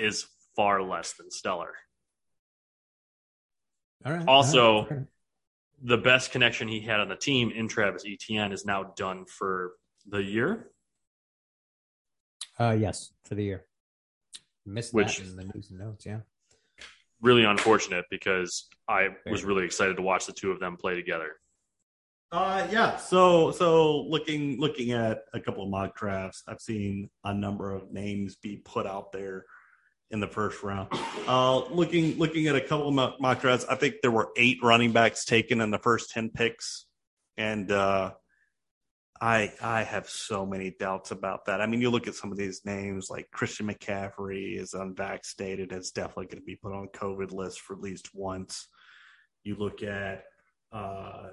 is 0.00 0.26
far 0.56 0.82
less 0.82 1.12
than 1.12 1.30
stellar. 1.30 1.74
All 4.04 4.12
right, 4.12 4.26
Also- 4.28 4.72
all 4.72 4.86
right. 4.86 5.06
The 5.84 5.98
best 5.98 6.30
connection 6.30 6.68
he 6.68 6.80
had 6.80 7.00
on 7.00 7.08
the 7.08 7.16
team 7.16 7.50
in 7.50 7.66
Travis 7.66 8.04
Etienne 8.06 8.52
is 8.52 8.64
now 8.64 8.84
done 8.96 9.24
for 9.26 9.72
the 10.06 10.22
year. 10.22 10.70
uh 12.58 12.76
yes, 12.78 13.12
for 13.24 13.34
the 13.34 13.42
year. 13.42 13.64
Missed 14.64 14.94
Which- 14.94 15.18
that 15.18 15.26
in 15.26 15.36
the 15.36 15.44
news 15.44 15.70
and 15.70 15.80
notes, 15.80 16.06
yeah. 16.06 16.20
Really 17.20 17.44
unfortunate 17.44 18.04
because 18.10 18.68
I 18.88 19.08
was 19.30 19.44
really 19.44 19.64
excited 19.64 19.96
to 19.96 20.02
watch 20.02 20.26
the 20.26 20.32
two 20.32 20.50
of 20.52 20.60
them 20.60 20.76
play 20.76 20.94
together. 20.94 21.32
Uh, 22.30 22.66
yeah. 22.70 22.96
So, 22.96 23.50
so 23.50 24.02
looking 24.02 24.58
looking 24.60 24.92
at 24.92 25.24
a 25.32 25.40
couple 25.40 25.62
of 25.64 25.68
mock 25.70 25.96
drafts, 25.96 26.42
I've 26.48 26.60
seen 26.60 27.10
a 27.24 27.34
number 27.34 27.72
of 27.74 27.92
names 27.92 28.36
be 28.36 28.56
put 28.56 28.86
out 28.86 29.12
there 29.12 29.44
in 30.12 30.20
the 30.20 30.28
first 30.28 30.62
round. 30.62 30.88
Uh, 31.26 31.64
looking 31.66 32.18
looking 32.18 32.46
at 32.46 32.54
a 32.54 32.60
couple 32.60 32.88
of 32.88 33.20
mock- 33.20 33.40
drafts, 33.40 33.64
I 33.68 33.74
think 33.74 33.96
there 34.02 34.10
were 34.10 34.30
eight 34.36 34.58
running 34.62 34.92
backs 34.92 35.24
taken 35.24 35.60
in 35.60 35.70
the 35.70 35.78
first 35.78 36.10
ten 36.10 36.30
picks, 36.30 36.86
and 37.36 37.72
uh, 37.72 38.12
I 39.20 39.52
I 39.62 39.82
have 39.82 40.08
so 40.08 40.44
many 40.44 40.74
doubts 40.78 41.10
about 41.10 41.46
that. 41.46 41.60
I 41.60 41.66
mean, 41.66 41.80
you 41.80 41.90
look 41.90 42.06
at 42.06 42.14
some 42.14 42.30
of 42.30 42.38
these 42.38 42.60
names 42.64 43.08
like 43.10 43.30
Christian 43.32 43.66
McCaffrey 43.66 44.58
is 44.58 44.74
unvaccinated, 44.74 45.72
is 45.72 45.90
definitely 45.90 46.26
going 46.26 46.42
to 46.42 46.46
be 46.46 46.56
put 46.56 46.72
on 46.72 46.88
COVID 46.88 47.32
list 47.32 47.60
for 47.60 47.74
at 47.74 47.82
least 47.82 48.10
once. 48.14 48.68
You 49.44 49.56
look 49.56 49.82
at 49.82 50.24
uh, 50.72 51.28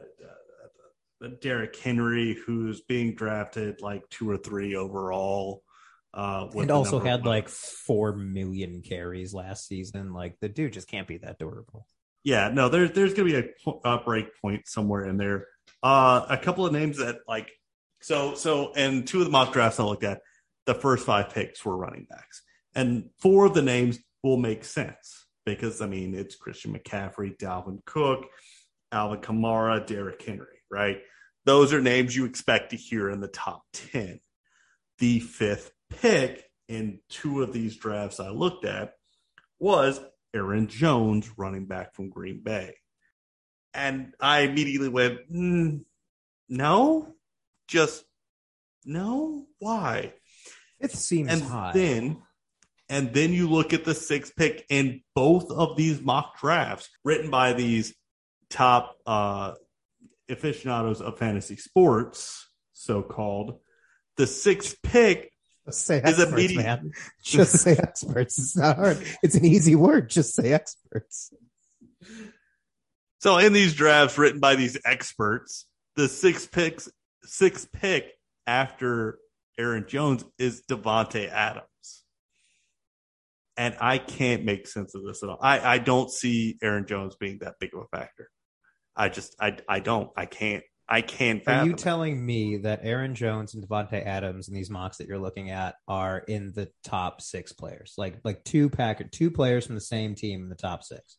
Derrick 1.41 1.75
Henry, 1.75 2.33
who's 2.33 2.81
being 2.81 3.13
drafted 3.13 3.81
like 3.81 4.07
two 4.09 4.29
or 4.29 4.37
three 4.37 4.75
overall. 4.75 5.63
Uh, 6.13 6.47
And 6.55 6.71
also 6.71 6.99
had 6.99 7.25
like 7.25 7.49
four 7.49 8.13
million 8.15 8.81
carries 8.81 9.33
last 9.33 9.67
season. 9.67 10.13
Like 10.13 10.37
the 10.39 10.49
dude 10.49 10.73
just 10.73 10.87
can't 10.87 11.07
be 11.07 11.17
that 11.19 11.37
durable. 11.39 11.85
yeah, 12.23 12.49
no, 12.49 12.69
there's 12.69 12.91
there's 12.91 13.13
gonna 13.13 13.29
be 13.29 13.35
a, 13.35 13.71
a 13.85 14.03
break 14.03 14.27
point 14.41 14.67
somewhere 14.67 15.05
in 15.05 15.17
there. 15.17 15.47
Uh, 15.83 16.25
a 16.29 16.37
couple 16.37 16.65
of 16.65 16.73
names 16.73 16.97
that 16.97 17.17
like 17.27 17.51
so 18.01 18.33
so, 18.35 18.73
and 18.73 19.07
two 19.07 19.19
of 19.19 19.25
the 19.25 19.31
mock 19.31 19.53
drafts 19.53 19.79
I 19.79 19.83
looked 19.83 20.03
at, 20.03 20.21
the 20.65 20.73
first 20.73 21.05
five 21.05 21.29
picks 21.29 21.63
were 21.63 21.77
running 21.77 22.07
backs, 22.09 22.41
and 22.75 23.09
four 23.19 23.45
of 23.45 23.53
the 23.53 23.61
names 23.61 23.99
will 24.23 24.37
make 24.37 24.65
sense 24.65 25.25
because 25.45 25.79
I 25.81 25.87
mean 25.87 26.15
it's 26.15 26.35
Christian 26.35 26.73
McCaffrey, 26.77 27.37
Dalvin 27.37 27.85
Cook, 27.85 28.25
Alvin 28.91 29.21
Kamara, 29.21 29.85
Derrick 29.85 30.21
Henry, 30.23 30.59
right? 30.71 30.97
Those 31.45 31.71
are 31.71 31.81
names 31.81 32.15
you 32.15 32.25
expect 32.25 32.71
to 32.71 32.77
hear 32.77 33.09
in 33.09 33.21
the 33.21 33.27
top 33.27 33.61
ten. 33.73 34.19
The 34.97 35.19
fifth 35.19 35.71
pick 35.89 36.43
in 36.67 36.99
two 37.09 37.41
of 37.41 37.53
these 37.53 37.77
drafts 37.77 38.19
I 38.19 38.29
looked 38.29 38.65
at 38.65 38.93
was 39.59 39.99
Aaron 40.33 40.67
Jones, 40.67 41.29
running 41.37 41.65
back 41.65 41.95
from 41.95 42.09
Green 42.09 42.41
Bay. 42.41 42.75
And 43.73 44.13
I 44.19 44.41
immediately 44.41 44.89
went, 44.89 45.31
mm, 45.31 45.81
no, 46.47 47.15
just 47.67 48.03
no. 48.85 49.45
Why? 49.59 50.13
It 50.79 50.91
seems 50.91 51.31
and 51.31 51.41
high. 51.41 51.71
then 51.73 52.21
and 52.87 53.13
then 53.13 53.33
you 53.33 53.47
look 53.47 53.73
at 53.73 53.85
the 53.85 53.93
sixth 53.93 54.35
pick 54.35 54.65
in 54.69 55.01
both 55.13 55.51
of 55.51 55.77
these 55.77 56.01
mock 56.01 56.39
drafts 56.39 56.89
written 57.03 57.29
by 57.29 57.53
these 57.53 57.93
top 58.49 58.97
uh 59.05 59.53
aficionados 60.29 61.01
of 61.01 61.17
fantasy 61.17 61.55
sports 61.55 62.47
so 62.73 63.01
called 63.01 63.59
the 64.17 64.25
sixth 64.25 64.81
pick 64.81 65.31
Just 65.69 65.85
say 65.85 66.01
experts, 66.01 66.55
man. 66.55 66.91
Just 67.23 67.57
say 67.59 67.71
experts. 67.79 68.37
It's 68.37 68.57
not 68.57 68.75
hard. 68.77 69.03
It's 69.23 69.35
an 69.35 69.45
easy 69.45 69.75
word. 69.75 70.09
Just 70.09 70.35
say 70.35 70.53
experts. 70.53 71.33
so 73.19 73.37
in 73.37 73.53
these 73.53 73.73
drafts 73.73 74.17
written 74.17 74.39
by 74.39 74.55
these 74.55 74.77
experts 74.85 75.65
the 75.95 76.07
six 76.07 76.45
picks 76.47 76.89
six 77.23 77.67
pick 77.73 78.13
after 78.47 79.19
aaron 79.57 79.85
jones 79.87 80.23
is 80.37 80.63
Davante 80.69 81.29
Adams 81.29 81.65
and 83.57 83.75
i 83.81 83.97
can't 83.97 84.45
make 84.45 84.67
sense 84.67 84.95
of 84.95 85.03
this 85.03 85.21
at 85.23 85.29
all 85.29 85.39
i, 85.41 85.59
I 85.59 85.77
don't 85.79 86.09
see 86.09 86.57
aaron 86.61 86.87
jones 86.87 87.15
being 87.19 87.39
that 87.41 87.55
big 87.59 87.73
of 87.73 87.81
a 87.81 87.97
factor 87.97 88.29
i 88.95 89.09
just 89.09 89.35
i, 89.41 89.57
I 89.67 89.81
don't 89.81 90.09
i 90.15 90.25
can't 90.25 90.63
i 90.89 91.01
can't 91.01 91.41
Are 91.41 91.43
fathom 91.43 91.67
you 91.67 91.73
it. 91.73 91.77
telling 91.77 92.25
me 92.25 92.57
that 92.57 92.81
Aaron 92.83 93.15
Jones 93.15 93.53
and 93.53 93.63
Davante 93.67 94.05
Adams 94.05 94.47
in 94.49 94.55
these 94.55 94.69
mocks 94.69 94.97
that 94.97 95.07
you're 95.07 95.19
looking 95.19 95.51
at 95.51 95.75
are 95.87 96.17
in 96.19 96.51
the 96.53 96.69
top 96.83 97.21
six 97.21 97.53
players? 97.53 97.93
Like 97.97 98.19
like 98.23 98.43
two 98.43 98.69
packer 98.69 99.03
two 99.05 99.31
players 99.31 99.65
from 99.65 99.75
the 99.75 99.81
same 99.81 100.15
team 100.15 100.41
in 100.43 100.49
the 100.49 100.55
top 100.55 100.83
six. 100.83 101.17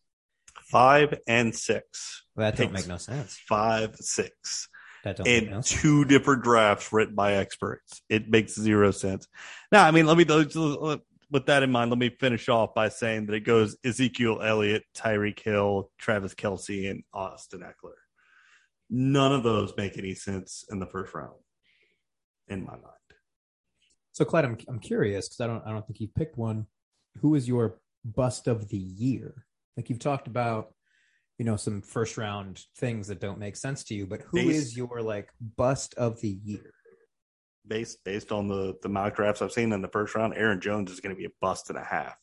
five 0.71 1.19
and 1.27 1.55
six 1.55 2.25
Well, 2.37 2.51
that 2.51 2.57
don't 2.57 2.73
make 2.73 2.87
no 2.89 2.97
sense. 2.97 3.39
five 3.49 3.97
six 3.97 4.69
That 5.05 5.17
don't 5.17 5.33
make 5.33 5.45
in 5.45 5.51
no 5.51 5.61
sense. 5.61 5.81
two 5.83 6.05
different 6.05 6.43
drafts 6.43 6.93
written 6.93 7.15
by 7.15 7.35
experts. 7.35 8.03
It 8.09 8.29
makes 8.29 8.55
zero 8.55 8.91
sense. 8.91 9.27
Now, 9.73 9.87
I 9.87 9.91
mean, 9.93 10.07
let 10.07 10.17
me 10.17 10.25
with 11.33 11.47
that 11.47 11.63
in 11.63 11.71
mind, 11.71 11.91
let 11.91 11.99
me 11.99 12.11
finish 12.19 12.49
off 12.49 12.75
by 12.75 12.89
saying 12.89 13.27
that 13.27 13.35
it 13.35 13.41
goes 13.45 13.77
Ezekiel 13.85 14.41
Elliott, 14.43 14.83
Tyreek 14.97 15.39
Hill, 15.39 15.91
Travis 15.99 16.35
Kelce, 16.35 16.91
and 16.91 17.05
Austin 17.15 17.61
Ekeler. 17.61 18.00
None 18.91 19.33
of 19.33 19.45
those 19.45 19.73
make 19.77 19.97
any 19.97 20.15
sense 20.15 20.65
in 20.71 20.81
the 20.81 20.87
first 20.87 21.15
round, 21.15 21.39
in 22.49 22.65
my 22.65 22.73
mind. 22.73 22.85
So 24.13 24.25
Clyde, 24.25 24.45
I'm 24.45 24.59
I'm 24.69 24.81
curious 24.81 25.29
because 25.29 25.41
I 25.41 25.47
don't 25.47 25.65
I 25.65 25.71
don't 25.71 25.87
think 25.87 26.01
you've 26.01 26.15
picked 26.15 26.37
one. 26.37 26.67
Who 27.21 27.37
is 27.37 27.47
your 27.47 27.79
bust 28.05 28.49
of 28.49 28.69
the 28.69 28.79
year? 28.79 29.47
Like 29.77 29.89
you've 29.89 30.01
talked 30.01 30.27
about, 30.27 30.75
you 31.39 31.45
know, 31.45 31.57
some 31.57 31.81
first 31.81 32.19
round 32.19 32.65
things 32.77 33.07
that 33.09 33.21
don't 33.21 33.39
make 33.39 33.57
sense 33.57 33.85
to 33.85 33.95
you, 33.95 34.07
but 34.07 34.23
who 34.23 34.39
is 34.39 34.47
Based- 34.47 34.77
your 34.77 35.01
like 35.01 35.31
bust 35.57 35.95
of 35.95 36.21
the 36.21 36.39
year? 36.45 36.73
Based 37.67 38.03
based 38.05 38.33
on 38.33 38.49
the 38.49 38.75
the 38.83 38.89
mock 38.89 39.15
drafts 39.15 39.41
I've 39.41 39.53
seen 39.53 39.73
in 39.73 39.83
the 39.83 39.89
first 39.89 40.17
round, 40.17 40.35
Aaron 40.35 40.61
Jones 40.61 40.91
is 40.91 40.99
going 40.99 41.15
to 41.15 41.19
be 41.19 41.27
a 41.27 41.33
bust 41.41 41.71
and 41.71 41.79
a 41.79 41.85
half. 41.85 42.17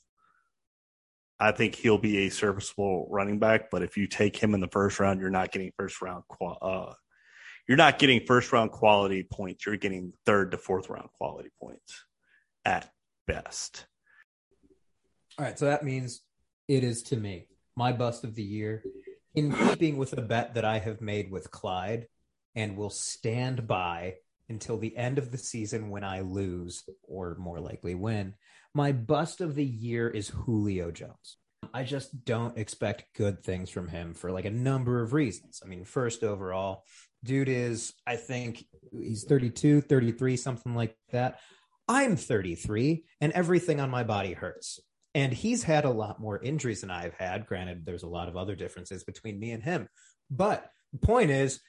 I 1.39 1.51
think 1.51 1.75
he'll 1.75 1.97
be 1.97 2.25
a 2.25 2.29
serviceable 2.29 3.07
running 3.11 3.39
back, 3.39 3.69
but 3.69 3.83
if 3.83 3.95
you 3.95 4.07
take 4.07 4.35
him 4.35 4.53
in 4.53 4.59
the 4.59 4.67
first 4.67 4.99
round, 4.99 5.21
you're 5.21 5.29
not 5.29 5.51
getting 5.51 5.71
first 5.77 6.01
round 6.01 6.23
qual- 6.27 6.57
uh, 6.61 6.93
you're 7.67 7.77
not 7.77 7.99
getting 7.99 8.25
first 8.25 8.51
round 8.51 8.71
quality 8.71 9.23
points. 9.23 9.65
You're 9.65 9.77
getting 9.77 10.13
third 10.25 10.51
to 10.51 10.57
fourth 10.57 10.89
round 10.89 11.09
quality 11.11 11.49
points 11.61 12.05
at 12.65 12.89
best. 13.27 13.85
All 15.37 15.45
right, 15.45 15.59
so 15.59 15.65
that 15.65 15.83
means 15.83 16.21
it 16.67 16.83
is 16.83 17.03
to 17.03 17.17
me 17.17 17.47
my 17.75 17.91
bust 17.91 18.23
of 18.23 18.33
the 18.33 18.43
year, 18.43 18.83
in 19.35 19.53
keeping 19.53 19.97
with 19.97 20.17
a 20.17 20.21
bet 20.21 20.55
that 20.55 20.65
I 20.65 20.79
have 20.79 20.99
made 20.99 21.29
with 21.29 21.51
Clyde, 21.51 22.07
and 22.55 22.75
will 22.75 22.89
stand 22.89 23.67
by 23.67 24.15
until 24.49 24.79
the 24.79 24.97
end 24.97 25.19
of 25.19 25.31
the 25.31 25.37
season 25.37 25.91
when 25.91 26.03
I 26.03 26.21
lose, 26.21 26.83
or 27.03 27.35
more 27.37 27.59
likely 27.59 27.93
win. 27.93 28.33
My 28.77 28.91
bust 28.91 29.41
of 29.41 29.55
the 29.55 29.65
year 29.65 30.07
is 30.07 30.29
Julio 30.29 30.91
Jones. 30.91 31.37
I 31.73 31.81
just 31.81 32.23
don't 32.25 32.59
expect 32.59 33.05
good 33.15 33.43
things 33.43 33.71
from 33.71 33.87
him 33.87 34.13
for 34.13 34.31
like 34.31 34.45
a 34.45 34.51
number 34.51 35.01
of 35.01 35.13
reasons. 35.13 35.61
I 35.65 35.67
mean, 35.67 35.83
first 35.83 36.23
overall, 36.23 36.83
dude 37.23 37.49
is, 37.49 37.95
I 38.05 38.17
think 38.17 38.63
he's 38.91 39.23
32, 39.23 39.81
33, 39.81 40.37
something 40.37 40.75
like 40.75 40.95
that. 41.11 41.39
I'm 41.87 42.17
33 42.17 43.03
and 43.19 43.31
everything 43.31 43.79
on 43.79 43.89
my 43.89 44.03
body 44.03 44.33
hurts. 44.33 44.79
And 45.15 45.33
he's 45.33 45.63
had 45.63 45.85
a 45.85 45.89
lot 45.89 46.21
more 46.21 46.39
injuries 46.39 46.81
than 46.81 46.91
I've 46.91 47.15
had. 47.15 47.47
Granted, 47.47 47.83
there's 47.83 48.03
a 48.03 48.07
lot 48.07 48.29
of 48.29 48.37
other 48.37 48.53
differences 48.53 49.03
between 49.03 49.39
me 49.39 49.53
and 49.53 49.63
him. 49.63 49.89
But 50.29 50.69
the 50.93 50.99
point 50.99 51.31
is, 51.31 51.61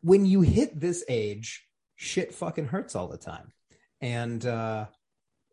when 0.00 0.24
you 0.24 0.40
hit 0.40 0.80
this 0.80 1.04
age, 1.10 1.62
shit 1.96 2.34
fucking 2.34 2.68
hurts 2.68 2.96
all 2.96 3.08
the 3.08 3.18
time. 3.18 3.52
And 4.00 4.46
uh, 4.46 4.86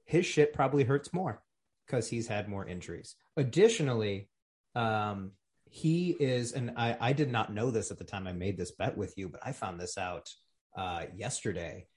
his 0.05 0.25
shit 0.25 0.53
probably 0.53 0.83
hurts 0.83 1.13
more 1.13 1.41
because 1.85 2.09
he's 2.09 2.27
had 2.27 2.47
more 2.47 2.67
injuries. 2.67 3.15
Additionally, 3.37 4.29
um, 4.75 5.31
he 5.65 6.11
is, 6.11 6.53
and 6.53 6.73
I, 6.77 6.97
I 6.99 7.13
did 7.13 7.31
not 7.31 7.53
know 7.53 7.71
this 7.71 7.91
at 7.91 7.97
the 7.97 8.03
time 8.03 8.27
I 8.27 8.33
made 8.33 8.57
this 8.57 8.71
bet 8.71 8.97
with 8.97 9.13
you, 9.17 9.29
but 9.29 9.41
I 9.43 9.51
found 9.51 9.79
this 9.79 9.97
out 9.97 10.29
uh, 10.77 11.05
yesterday. 11.15 11.87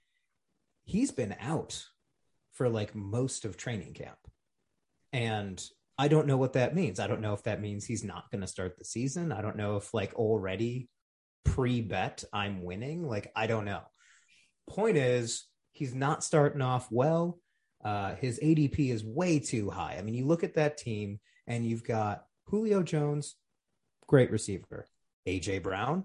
He's 0.85 1.11
been 1.11 1.35
out 1.41 1.85
for 2.53 2.69
like 2.69 2.95
most 2.95 3.45
of 3.45 3.57
training 3.57 3.95
camp. 3.95 4.19
And 5.13 5.63
I 5.99 6.09
don't 6.09 6.27
know 6.27 6.37
what 6.37 6.55
that 6.55 6.75
means. 6.75 7.01
I 7.01 7.07
don't 7.07 7.21
know 7.21 7.33
if 7.33 7.45
that 7.45 7.61
means 7.61 7.85
he's 7.85 8.05
not 8.05 8.31
going 8.31 8.43
to 8.43 8.47
start 8.47 8.77
the 8.77 8.85
season. 8.85 9.33
I 9.33 9.41
don't 9.41 9.57
know 9.57 9.77
if, 9.77 9.95
like, 9.95 10.15
already 10.15 10.91
pre 11.45 11.81
bet 11.81 12.23
I'm 12.33 12.63
winning. 12.63 13.07
Like, 13.07 13.33
I 13.35 13.47
don't 13.47 13.65
know. 13.65 13.81
Point 14.69 14.99
is, 14.99 15.47
he's 15.73 15.95
not 15.95 16.23
starting 16.25 16.61
off 16.61 16.89
well. 16.91 17.39
Uh, 17.85 18.15
his 18.17 18.41
ADP 18.41 18.91
is 18.91 19.05
way 19.05 19.39
too 19.39 19.71
high. 19.71 19.97
I 19.99 20.03
mean, 20.03 20.15
you 20.15 20.27
look 20.27 20.45
at 20.45 20.55
that 20.55 20.79
team 20.79 21.21
and 21.47 21.65
you've 21.65 21.85
got 21.85 22.25
Julio 22.47 22.83
Jones, 22.83 23.37
great 24.07 24.31
receiver. 24.31 24.87
AJ 25.29 25.63
Brown, 25.63 26.05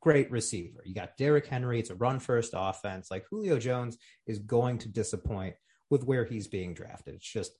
great 0.00 0.30
receiver. 0.30 0.82
You 0.84 0.94
got 0.94 1.16
Derrick 1.16 1.46
Henry. 1.46 1.80
It's 1.80 1.90
a 1.90 1.94
run 1.94 2.20
first 2.20 2.52
offense. 2.56 3.10
Like 3.10 3.24
Julio 3.30 3.58
Jones 3.58 3.98
is 4.26 4.38
going 4.38 4.78
to 4.78 4.88
disappoint 4.88 5.54
with 5.90 6.04
where 6.04 6.24
he's 6.24 6.46
being 6.46 6.74
drafted. 6.74 7.14
It's 7.14 7.30
just, 7.30 7.52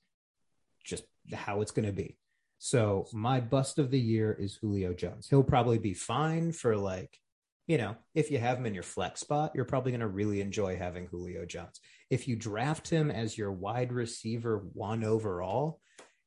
just 0.84 1.04
how 1.32 1.60
it's 1.60 1.72
going 1.72 1.86
to 1.86 1.92
be. 1.92 2.18
So 2.58 3.06
my 3.12 3.40
bust 3.40 3.78
of 3.78 3.90
the 3.90 4.00
year 4.00 4.32
is 4.32 4.54
Julio 4.54 4.94
Jones. 4.94 5.28
He'll 5.28 5.42
probably 5.42 5.78
be 5.78 5.94
fine 5.94 6.52
for 6.52 6.76
like, 6.76 7.18
you 7.66 7.78
know, 7.78 7.96
if 8.14 8.30
you 8.30 8.38
have 8.38 8.58
him 8.58 8.66
in 8.66 8.74
your 8.74 8.82
flex 8.82 9.20
spot, 9.20 9.52
you're 9.54 9.64
probably 9.64 9.92
going 9.92 10.00
to 10.00 10.06
really 10.06 10.40
enjoy 10.40 10.76
having 10.76 11.06
Julio 11.06 11.44
Jones. 11.44 11.80
If 12.14 12.28
you 12.28 12.36
draft 12.36 12.88
him 12.88 13.10
as 13.10 13.36
your 13.36 13.50
wide 13.50 13.92
receiver 13.92 14.64
one 14.72 15.02
overall, 15.02 15.80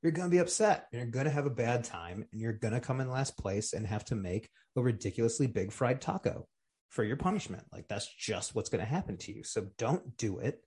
you're 0.03 0.11
going 0.11 0.29
to 0.29 0.35
be 0.35 0.41
upset. 0.41 0.87
You're 0.91 1.05
going 1.05 1.27
to 1.27 1.31
have 1.31 1.45
a 1.45 1.49
bad 1.49 1.85
time 1.85 2.25
and 2.29 2.41
you're 2.41 2.51
going 2.51 2.73
to 2.73 2.81
come 2.81 2.99
in 2.99 3.09
last 3.09 3.37
place 3.37 3.71
and 3.71 3.87
have 3.87 4.03
to 4.07 4.15
make 4.15 4.49
a 4.75 4.81
ridiculously 4.81 5.47
big 5.47 5.71
fried 5.71 6.01
taco 6.01 6.45
for 6.89 7.05
your 7.05 7.15
punishment. 7.15 7.63
Like 7.71 7.87
that's 7.87 8.13
just 8.13 8.53
what's 8.53 8.67
going 8.67 8.83
to 8.83 8.85
happen 8.85 9.15
to 9.19 9.31
you. 9.31 9.45
So 9.45 9.67
don't 9.77 10.17
do 10.17 10.39
it. 10.39 10.61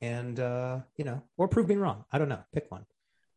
And, 0.00 0.38
uh, 0.38 0.82
you 0.96 1.04
know, 1.04 1.24
or 1.36 1.48
prove 1.48 1.66
me 1.66 1.74
wrong. 1.74 2.04
I 2.12 2.18
don't 2.18 2.28
know. 2.28 2.44
Pick 2.54 2.70
one. 2.70 2.86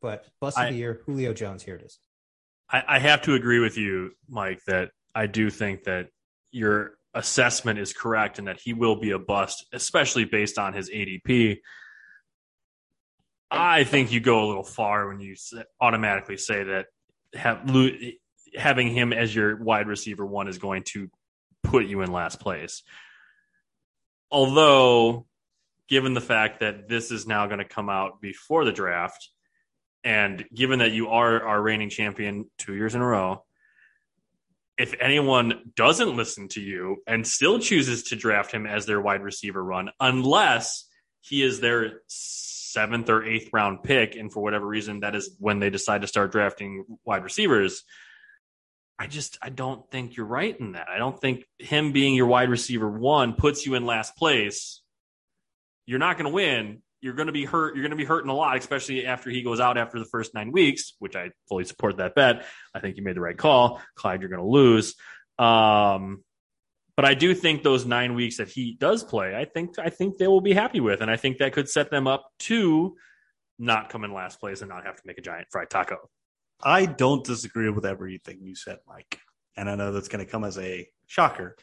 But 0.03 0.27
bust 0.39 0.59
of 0.59 0.69
the 0.69 0.75
year, 0.75 1.01
Julio 1.07 1.33
Jones. 1.33 1.63
Here 1.63 1.75
it 1.75 1.81
is. 1.81 1.97
I, 2.69 2.83
I 2.87 2.99
have 2.99 3.23
to 3.23 3.33
agree 3.33 3.57
with 3.57 3.79
you, 3.79 4.11
Mike, 4.29 4.61
that 4.67 4.91
I 5.15 5.25
do 5.25 5.49
think 5.49 5.85
that 5.85 6.09
your 6.51 6.99
assessment 7.15 7.79
is 7.79 7.93
correct 7.93 8.37
and 8.37 8.47
that 8.47 8.59
he 8.59 8.73
will 8.73 8.97
be 8.97 9.11
a 9.11 9.19
bust, 9.19 9.65
especially 9.73 10.25
based 10.25 10.59
on 10.59 10.73
his 10.73 10.89
ADP. 10.89 11.59
I 13.49 13.85
think 13.85 14.11
you 14.11 14.19
go 14.19 14.43
a 14.43 14.47
little 14.47 14.63
far 14.63 15.07
when 15.07 15.21
you 15.21 15.35
automatically 15.79 16.37
say 16.37 16.63
that 16.63 16.87
have, 17.33 17.71
having 18.53 18.89
him 18.89 19.13
as 19.13 19.33
your 19.33 19.55
wide 19.55 19.87
receiver 19.87 20.25
one 20.25 20.47
is 20.49 20.57
going 20.57 20.83
to 20.83 21.09
put 21.63 21.85
you 21.85 22.01
in 22.01 22.11
last 22.11 22.39
place. 22.39 22.83
Although, 24.29 25.25
given 25.87 26.13
the 26.13 26.21
fact 26.21 26.59
that 26.59 26.89
this 26.89 27.11
is 27.11 27.25
now 27.25 27.45
going 27.45 27.59
to 27.59 27.65
come 27.65 27.89
out 27.89 28.19
before 28.19 28.65
the 28.65 28.73
draft, 28.73 29.29
and 30.03 30.45
given 30.53 30.79
that 30.79 30.91
you 30.91 31.07
are 31.09 31.41
our 31.47 31.61
reigning 31.61 31.89
champion 31.89 32.49
two 32.57 32.73
years 32.73 32.93
in 32.93 33.01
a 33.01 33.05
row, 33.05 33.44
if 34.77 34.93
anyone 34.99 35.71
doesn't 35.75 36.15
listen 36.15 36.47
to 36.49 36.61
you 36.61 36.97
and 37.07 37.25
still 37.25 37.59
chooses 37.59 38.03
to 38.03 38.15
draft 38.15 38.51
him 38.51 38.65
as 38.65 38.85
their 38.85 38.99
wide 38.99 39.21
receiver 39.21 39.63
run, 39.63 39.89
unless 39.99 40.87
he 41.21 41.43
is 41.43 41.59
their 41.59 42.01
seventh 42.07 43.09
or 43.09 43.23
eighth 43.23 43.49
round 43.53 43.83
pick, 43.83 44.15
and 44.15 44.31
for 44.31 44.43
whatever 44.43 44.67
reason 44.67 44.99
that 44.99 45.15
is 45.15 45.35
when 45.39 45.59
they 45.59 45.69
decide 45.69 46.01
to 46.01 46.07
start 46.07 46.31
drafting 46.31 46.85
wide 47.05 47.23
receivers, 47.23 47.83
I 48.99 49.07
just 49.07 49.37
I 49.41 49.49
don't 49.49 49.89
think 49.91 50.15
you're 50.15 50.25
right 50.25 50.57
in 50.57 50.73
that. 50.73 50.87
I 50.89 50.97
don't 50.97 51.19
think 51.19 51.45
him 51.57 51.91
being 51.91 52.15
your 52.15 52.27
wide 52.27 52.49
receiver 52.49 52.89
one 52.89 53.33
puts 53.33 53.65
you 53.65 53.75
in 53.75 53.85
last 53.85 54.15
place. 54.15 54.81
You're 55.85 55.99
not 55.99 56.17
going 56.17 56.29
to 56.29 56.33
win. 56.33 56.81
You're 57.05 57.13
going 57.13 57.27
to 57.27 57.33
be 57.33 57.45
hurt. 57.45 57.75
You're 57.75 57.83
going 57.83 57.91
to 57.91 57.97
be 57.97 58.03
hurting 58.03 58.31
a 58.31 58.33
lot, 58.33 58.57
especially 58.57 59.05
after 59.05 59.29
he 59.29 59.43
goes 59.43 59.59
out 59.59 59.77
after 59.77 59.99
the 59.99 60.05
first 60.05 60.33
nine 60.33 60.51
weeks, 60.51 60.93
which 60.97 61.15
I 61.15 61.29
fully 61.47 61.63
support 61.63 61.97
that 61.97 62.15
bet. 62.15 62.47
I 62.73 62.79
think 62.79 62.97
you 62.97 63.03
made 63.03 63.15
the 63.15 63.21
right 63.21 63.37
call. 63.37 63.79
Clyde, 63.93 64.21
you're 64.21 64.29
going 64.29 64.41
to 64.41 64.49
lose. 64.49 64.95
Um, 65.37 66.23
but 66.95 67.05
I 67.05 67.13
do 67.13 67.35
think 67.35 67.61
those 67.61 67.85
nine 67.85 68.15
weeks 68.15 68.37
that 68.37 68.47
he 68.47 68.75
does 68.79 69.03
play, 69.03 69.35
I 69.35 69.45
think 69.45 69.77
I 69.77 69.91
think 69.91 70.17
they 70.17 70.27
will 70.27 70.41
be 70.41 70.53
happy 70.53 70.79
with, 70.79 71.01
and 71.01 71.11
I 71.11 71.15
think 71.15 71.37
that 71.37 71.53
could 71.53 71.69
set 71.69 71.91
them 71.91 72.07
up 72.07 72.27
to 72.39 72.95
not 73.59 73.89
come 73.89 74.03
in 74.03 74.11
last 74.11 74.39
place 74.39 74.61
and 74.61 74.69
not 74.69 74.87
have 74.87 74.95
to 74.95 75.03
make 75.05 75.19
a 75.19 75.21
giant 75.21 75.45
fried 75.51 75.69
taco. 75.69 76.09
I 76.63 76.87
don't 76.87 77.23
disagree 77.23 77.69
with 77.69 77.85
everything 77.85 78.39
you 78.41 78.55
said, 78.55 78.79
Mike. 78.87 79.19
And 79.55 79.69
I 79.69 79.75
know 79.75 79.91
that's 79.91 80.07
going 80.07 80.25
to 80.25 80.31
come 80.31 80.43
as 80.43 80.57
a 80.57 80.87
shocker. 81.05 81.55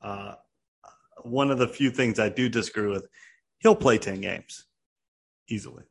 Uh, 0.00 0.34
one 1.22 1.50
of 1.50 1.58
the 1.58 1.66
few 1.66 1.90
things 1.90 2.20
I 2.20 2.28
do 2.28 2.48
disagree 2.48 2.86
with, 2.86 3.08
he'll 3.58 3.74
play 3.74 3.98
10 3.98 4.20
games 4.20 4.65
easily. 5.48 5.84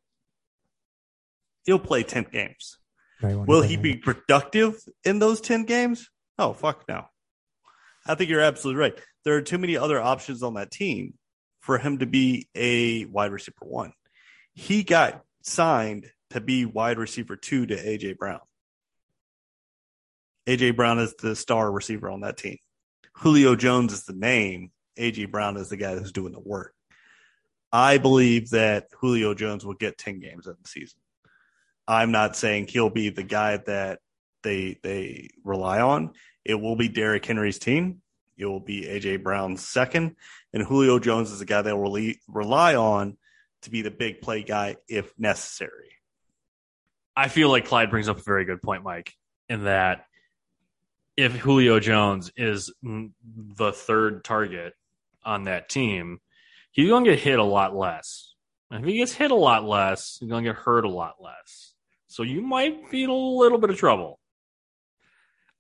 He'll 1.64 1.80
play 1.80 2.04
10 2.04 2.28
games. 2.32 2.78
Will 3.22 3.62
he 3.62 3.78
be 3.78 3.96
productive 3.96 4.78
in 5.04 5.20
those 5.20 5.42
10 5.42 5.64
games? 5.64 6.10
Oh, 6.38 6.54
fuck 6.54 6.84
no. 6.88 7.06
I 8.06 8.16
think 8.16 8.30
you're 8.30 8.42
absolutely 8.42 8.82
right. 8.82 9.00
There 9.24 9.36
are 9.36 9.42
too 9.42 9.58
many 9.58 9.78
other 9.78 10.00
options 10.00 10.44
on 10.44 10.56
that 10.56 10.70
team 10.70 11.16
for 11.62 11.80
him 11.80 12.00
to 12.00 12.06
be 12.06 12.48
a 12.54 13.06
wide 13.06 13.32
receiver 13.32 13.56
one. 13.62 13.94
He 14.54 14.84
got 14.84 15.24
signed 15.42 16.12
to 16.30 16.42
be 16.42 16.66
wide 16.66 17.00
receiver 17.00 17.36
two 17.36 17.66
to 17.66 17.76
AJ 17.76 18.18
Brown. 18.18 18.42
AJ 20.48 20.76
Brown 20.76 21.00
is 21.00 21.16
the 21.16 21.36
star 21.36 21.72
receiver 21.72 22.10
on 22.12 22.22
that 22.22 22.38
team. 22.38 22.58
Julio 23.16 23.56
Jones 23.56 23.94
is 23.94 24.04
the 24.04 24.14
name. 24.14 24.72
AJ 25.00 25.32
Brown 25.32 25.58
is 25.58 25.70
the 25.70 25.78
guy 25.78 25.96
who's 25.96 26.12
doing 26.12 26.34
the 26.34 26.40
work. 26.40 26.75
I 27.76 27.98
believe 27.98 28.52
that 28.52 28.88
Julio 29.02 29.34
Jones 29.34 29.66
will 29.66 29.74
get 29.74 29.98
10 29.98 30.22
games 30.22 30.48
in 30.48 30.56
the 30.62 30.68
season. 30.68 30.98
I'm 31.86 32.10
not 32.10 32.38
saying 32.38 32.68
he'll 32.68 32.90
be 32.90 33.10
the 33.10 33.22
guy 33.22 33.58
that 33.58 34.00
they 34.44 34.80
they 34.82 35.28
rely 35.44 35.82
on. 35.82 36.14
It 36.46 36.56
will 36.56 36.78
be 36.78 36.88
Derrick 36.88 37.26
Henry's 37.26 37.60
team. 37.60 38.02
It 38.38 38.46
will 38.46 38.62
be 38.62 38.84
AJ 38.84 39.24
Brown's 39.24 39.68
second, 39.68 40.16
and 40.54 40.64
Julio 40.64 41.00
Jones 41.00 41.32
is 41.32 41.40
the 41.40 41.46
guy 41.46 41.58
that 41.58 41.64
they 41.64 41.74
will 41.74 41.92
rely, 41.92 42.16
rely 42.30 42.76
on 42.76 43.18
to 43.64 43.70
be 43.70 43.82
the 43.82 43.92
big 43.92 44.22
play 44.22 44.44
guy 44.44 44.78
if 44.88 45.12
necessary. 45.20 45.98
I 47.16 47.28
feel 47.28 47.50
like 47.50 47.66
Clyde 47.66 47.90
brings 47.90 48.08
up 48.08 48.20
a 48.20 48.24
very 48.24 48.46
good 48.46 48.62
point, 48.62 48.84
Mike, 48.84 49.14
in 49.50 49.66
that 49.66 50.06
if 51.18 51.34
Julio 51.34 51.82
Jones 51.82 52.32
is 52.38 52.74
the 52.82 53.74
third 53.74 54.24
target 54.24 54.74
on 55.26 55.44
that 55.44 55.68
team, 55.68 56.20
he's 56.76 56.90
going 56.90 57.06
to 57.06 57.12
get 57.12 57.20
hit 57.20 57.40
a 57.40 57.44
lot 57.44 57.76
less. 57.76 58.34
And 58.70 58.84
if 58.84 58.90
he 58.90 58.98
gets 58.98 59.14
hit 59.14 59.32
a 59.32 59.36
lot 59.36 59.64
less, 59.64 60.18
he's 60.20 60.30
going 60.30 60.44
to 60.44 60.50
get 60.50 60.58
hurt 60.58 60.84
a 60.84 60.90
lot 60.90 61.16
less. 61.22 61.74
So 62.08 62.24
you 62.24 62.42
might 62.42 62.92
be 62.92 63.04
in 63.04 63.10
a 63.10 63.16
little 63.16 63.58
bit 63.58 63.70
of 63.70 63.78
trouble. 63.78 64.20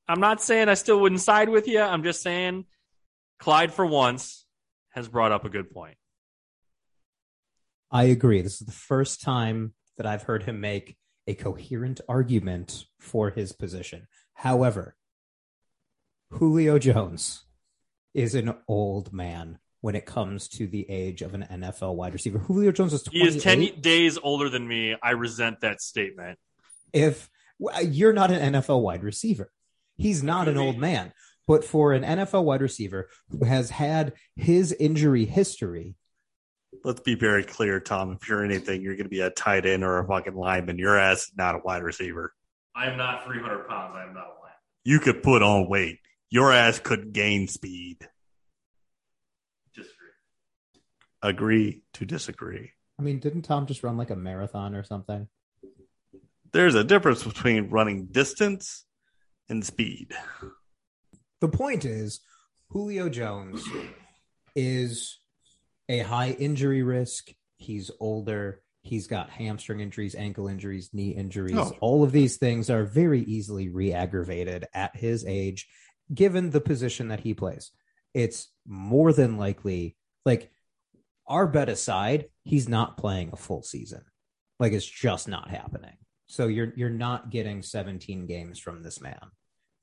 I'm 0.07 0.19
not 0.19 0.41
saying 0.41 0.69
I 0.69 0.73
still 0.73 0.99
wouldn't 0.99 1.21
side 1.21 1.49
with 1.49 1.67
you. 1.67 1.79
I'm 1.79 2.03
just 2.03 2.21
saying 2.21 2.65
Clyde, 3.39 3.73
for 3.73 3.85
once, 3.85 4.45
has 4.89 5.07
brought 5.07 5.31
up 5.31 5.45
a 5.45 5.49
good 5.49 5.71
point. 5.71 5.97
I 7.91 8.03
agree. 8.03 8.41
This 8.41 8.59
is 8.59 8.67
the 8.67 8.73
first 8.73 9.21
time 9.21 9.73
that 9.97 10.05
I've 10.05 10.23
heard 10.23 10.43
him 10.43 10.59
make 10.59 10.97
a 11.27 11.33
coherent 11.33 12.01
argument 12.09 12.85
for 12.99 13.29
his 13.29 13.53
position. 13.53 14.07
However, 14.33 14.95
Julio 16.31 16.77
Jones 16.77 17.45
is 18.13 18.35
an 18.35 18.53
old 18.67 19.13
man 19.13 19.59
when 19.85 19.93
it 19.93 20.07
comes 20.07 20.47
to 20.47 20.65
the 20.65 20.83
age 20.89 21.21
of 21.21 21.35
an 21.35 21.45
NFL 21.47 21.93
wide 21.93 22.11
receiver. 22.11 22.39
Julio 22.39 22.71
Jones 22.71 22.91
is 22.91 23.03
28. 23.03 23.21
He 23.21 23.37
is 23.37 23.43
10 23.43 23.81
days 23.81 24.17
older 24.17 24.49
than 24.49 24.67
me. 24.67 24.95
I 24.99 25.11
resent 25.11 25.61
that 25.61 25.79
statement. 25.79 26.39
If 26.91 27.29
you're 27.83 28.11
not 28.11 28.31
an 28.31 28.53
NFL 28.53 28.81
wide 28.81 29.03
receiver, 29.03 29.51
he's 29.95 30.23
not 30.23 30.47
an 30.47 30.57
old 30.57 30.79
man. 30.79 31.13
But 31.45 31.63
for 31.63 31.93
an 31.93 32.01
NFL 32.01 32.45
wide 32.45 32.63
receiver 32.63 33.09
who 33.29 33.45
has 33.45 33.69
had 33.69 34.13
his 34.35 34.71
injury 34.71 35.25
history, 35.25 35.93
let's 36.83 37.01
be 37.01 37.13
very 37.13 37.43
clear, 37.43 37.79
Tom. 37.79 38.17
If 38.19 38.27
you're 38.27 38.43
anything, 38.43 38.81
you're 38.81 38.95
going 38.95 39.05
to 39.05 39.09
be 39.09 39.21
a 39.21 39.29
tight 39.29 39.67
end 39.67 39.83
or 39.83 39.99
a 39.99 40.07
fucking 40.07 40.33
lineman. 40.33 40.79
Your 40.79 40.97
ass 40.97 41.25
is 41.25 41.33
not 41.37 41.53
a 41.53 41.59
wide 41.59 41.83
receiver. 41.83 42.33
I 42.75 42.87
am 42.87 42.97
not 42.97 43.23
300 43.23 43.67
pounds. 43.67 43.93
I 43.95 44.01
am 44.01 44.15
not 44.15 44.23
a 44.23 44.33
lineman. 44.33 44.57
You 44.83 44.99
could 44.99 45.21
put 45.21 45.43
on 45.43 45.69
weight. 45.69 45.99
Your 46.31 46.51
ass 46.51 46.79
could 46.79 47.13
gain 47.13 47.47
speed. 47.47 47.97
Disagree. 49.75 50.07
Agree 51.25 51.81
to 51.93 52.05
disagree. 52.05 52.71
I 52.99 53.01
mean, 53.01 53.17
didn't 53.17 53.41
Tom 53.41 53.65
just 53.65 53.81
run 53.81 53.97
like 53.97 54.11
a 54.11 54.15
marathon 54.15 54.75
or 54.75 54.83
something? 54.83 55.27
There's 56.53 56.75
a 56.75 56.83
difference 56.83 57.23
between 57.23 57.71
running 57.71 58.05
distance 58.05 58.85
and 59.49 59.65
speed. 59.65 60.13
The 61.41 61.47
point 61.47 61.83
is, 61.83 62.21
Julio 62.69 63.09
Jones 63.09 63.67
is 64.55 65.19
a 65.89 65.99
high 65.99 66.35
injury 66.37 66.83
risk. 66.83 67.31
He's 67.57 67.89
older. 67.99 68.61
He's 68.83 69.07
got 69.07 69.31
hamstring 69.31 69.79
injuries, 69.79 70.13
ankle 70.13 70.47
injuries, 70.47 70.91
knee 70.93 71.09
injuries. 71.09 71.57
Oh. 71.57 71.75
All 71.81 72.03
of 72.03 72.11
these 72.11 72.37
things 72.37 72.69
are 72.69 72.83
very 72.83 73.21
easily 73.21 73.69
re 73.69 73.91
aggravated 73.91 74.67
at 74.75 74.95
his 74.95 75.25
age, 75.25 75.67
given 76.13 76.51
the 76.51 76.61
position 76.61 77.07
that 77.07 77.21
he 77.21 77.33
plays. 77.33 77.71
It's 78.13 78.49
more 78.67 79.11
than 79.11 79.37
likely, 79.37 79.97
like, 80.23 80.51
our 81.27 81.47
bet 81.47 81.69
aside, 81.69 82.25
he's 82.43 82.69
not 82.69 82.97
playing 82.97 83.29
a 83.33 83.37
full 83.37 83.63
season. 83.63 84.01
Like, 84.59 84.73
it's 84.73 84.85
just 84.85 85.27
not 85.27 85.49
happening. 85.49 85.97
So 86.27 86.47
you're 86.47 86.73
you're 86.75 86.89
not 86.89 87.29
getting 87.29 87.61
17 87.61 88.25
games 88.25 88.57
from 88.59 88.81
this 88.81 88.99
man. 89.01 89.19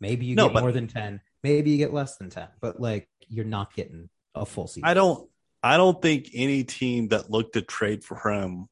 Maybe 0.01 0.27
you 0.27 0.35
No, 0.35 0.49
get 0.49 0.55
but- 0.55 0.61
more 0.63 0.73
than 0.73 0.89
10. 0.89 1.21
Maybe 1.43 1.71
you 1.71 1.79
get 1.79 1.93
less 1.93 2.17
than 2.17 2.31
10. 2.31 2.49
But 2.61 2.81
like, 2.81 3.09
you're 3.29 3.45
not 3.45 3.75
getting 3.75 4.09
a 4.35 4.45
full 4.47 4.67
season. 4.67 4.85
I 4.89 4.95
don't 4.95 5.29
I 5.63 5.77
don't 5.77 6.01
think 6.03 6.29
any 6.35 6.65
team 6.65 7.09
that 7.09 7.31
looked 7.31 7.53
to 7.55 7.63
trade 7.63 8.03
for 8.03 8.17
him 8.29 8.69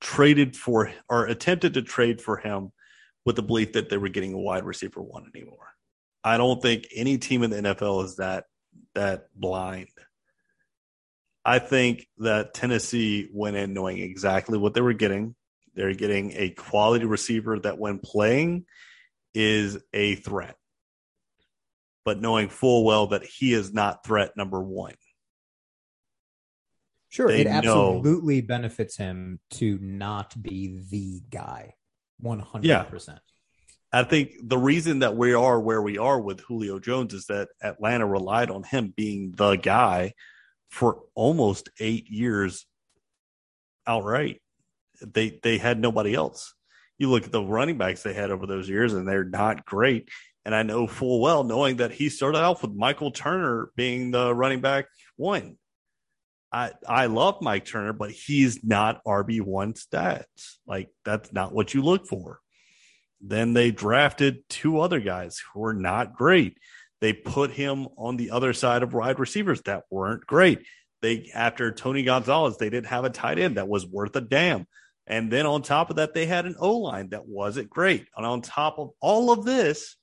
traded 0.00 0.56
for 0.56 0.92
or 1.08 1.26
attempted 1.26 1.74
to 1.74 1.82
trade 1.82 2.20
for 2.20 2.36
him 2.36 2.72
with 3.24 3.36
the 3.36 3.42
belief 3.42 3.72
that 3.72 3.88
they 3.88 3.96
were 3.96 4.08
getting 4.08 4.32
a 4.34 4.38
wide 4.38 4.64
receiver 4.64 5.00
one 5.00 5.30
anymore. 5.34 5.68
I 6.22 6.36
don't 6.36 6.60
think 6.60 6.86
any 6.94 7.18
team 7.18 7.42
in 7.42 7.50
the 7.50 7.56
NFL 7.74 8.04
is 8.04 8.16
that 8.16 8.44
that 8.94 9.28
blind. 9.34 9.88
I 11.44 11.58
think 11.58 12.06
that 12.18 12.54
Tennessee 12.54 13.28
went 13.32 13.56
in 13.56 13.74
knowing 13.74 13.98
exactly 13.98 14.56
what 14.58 14.74
they 14.74 14.80
were 14.80 14.94
getting. 14.94 15.34
They're 15.74 15.94
getting 15.94 16.32
a 16.34 16.50
quality 16.50 17.04
receiver 17.04 17.58
that 17.60 17.78
when 17.78 17.98
playing 17.98 18.64
is 19.34 19.78
a 19.92 20.14
threat. 20.14 20.56
But 22.04 22.20
knowing 22.20 22.48
full 22.48 22.84
well 22.84 23.08
that 23.08 23.24
he 23.24 23.52
is 23.52 23.72
not 23.72 24.04
threat 24.06 24.36
number 24.36 24.62
1. 24.62 24.94
Sure, 27.08 27.28
They 27.28 27.42
it 27.42 27.44
know- 27.64 27.98
absolutely 27.98 28.40
benefits 28.40 28.96
him 28.96 29.40
to 29.50 29.78
not 29.80 30.40
be 30.40 30.80
the 30.90 31.20
guy. 31.30 31.74
100%. 32.22 32.60
Yeah. 32.64 32.84
I 33.92 34.02
think 34.02 34.32
the 34.42 34.58
reason 34.58 35.00
that 35.00 35.16
we 35.16 35.34
are 35.34 35.60
where 35.60 35.80
we 35.82 35.98
are 35.98 36.20
with 36.20 36.40
Julio 36.40 36.80
Jones 36.80 37.14
is 37.14 37.26
that 37.26 37.48
Atlanta 37.62 38.06
relied 38.06 38.50
on 38.50 38.64
him 38.64 38.92
being 38.96 39.32
the 39.32 39.54
guy 39.56 40.14
for 40.74 41.04
almost 41.14 41.70
eight 41.78 42.10
years 42.10 42.66
outright. 43.86 44.42
They 45.00 45.38
they 45.40 45.56
had 45.56 45.78
nobody 45.78 46.14
else. 46.14 46.52
You 46.98 47.10
look 47.10 47.24
at 47.24 47.32
the 47.32 47.42
running 47.42 47.78
backs 47.78 48.02
they 48.02 48.12
had 48.12 48.32
over 48.32 48.46
those 48.46 48.68
years, 48.68 48.92
and 48.92 49.06
they're 49.06 49.24
not 49.24 49.64
great. 49.64 50.08
And 50.44 50.52
I 50.52 50.64
know 50.64 50.88
full 50.88 51.20
well, 51.20 51.44
knowing 51.44 51.76
that 51.76 51.92
he 51.92 52.08
started 52.08 52.38
off 52.38 52.62
with 52.62 52.72
Michael 52.72 53.12
Turner 53.12 53.70
being 53.76 54.10
the 54.10 54.34
running 54.34 54.60
back 54.60 54.86
one. 55.16 55.56
I 56.52 56.72
I 56.88 57.06
love 57.06 57.40
Mike 57.40 57.66
Turner, 57.66 57.92
but 57.92 58.10
he's 58.10 58.64
not 58.64 59.02
RB 59.04 59.40
one 59.40 59.74
stats. 59.74 60.56
Like 60.66 60.88
that's 61.04 61.32
not 61.32 61.54
what 61.54 61.72
you 61.72 61.82
look 61.82 62.08
for. 62.08 62.40
Then 63.20 63.54
they 63.54 63.70
drafted 63.70 64.42
two 64.48 64.80
other 64.80 64.98
guys 64.98 65.40
who 65.52 65.60
were 65.60 65.74
not 65.74 66.14
great. 66.14 66.58
They 67.04 67.12
put 67.12 67.50
him 67.50 67.88
on 67.98 68.16
the 68.16 68.30
other 68.30 68.54
side 68.54 68.82
of 68.82 68.94
wide 68.94 69.18
receivers 69.18 69.60
that 69.66 69.82
weren't 69.90 70.26
great. 70.26 70.64
They 71.02 71.30
after 71.34 71.70
Tony 71.70 72.02
Gonzalez, 72.02 72.56
they 72.56 72.70
didn't 72.70 72.86
have 72.86 73.04
a 73.04 73.10
tight 73.10 73.38
end 73.38 73.58
that 73.58 73.68
was 73.68 73.86
worth 73.86 74.16
a 74.16 74.22
damn. 74.22 74.66
And 75.06 75.30
then 75.30 75.44
on 75.44 75.60
top 75.60 75.90
of 75.90 75.96
that, 75.96 76.14
they 76.14 76.24
had 76.24 76.46
an 76.46 76.56
O 76.58 76.78
line 76.78 77.10
that 77.10 77.26
wasn't 77.26 77.68
great. 77.68 78.06
And 78.16 78.24
on 78.24 78.40
top 78.40 78.78
of 78.78 78.92
all 79.02 79.30
of 79.32 79.44
this, 79.44 79.96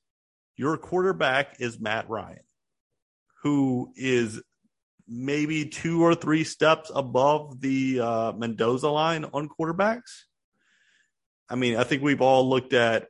your 0.57 0.77
quarterback 0.77 1.55
is 1.59 1.79
Matt 1.79 2.07
Ryan, 2.07 2.43
who 3.41 3.93
is 3.95 4.39
maybe 5.07 5.65
two 5.69 6.03
or 6.03 6.13
three 6.13 6.43
steps 6.43 6.91
above 6.93 7.61
the 7.61 7.99
uh, 7.99 8.31
Mendoza 8.33 8.89
line 8.89 9.25
on 9.33 9.49
quarterbacks. 9.49 10.25
I 11.49 11.55
mean, 11.55 11.77
I 11.77 11.83
think 11.83 12.03
we've 12.03 12.21
all 12.21 12.47
looked 12.47 12.73
at 12.73 13.07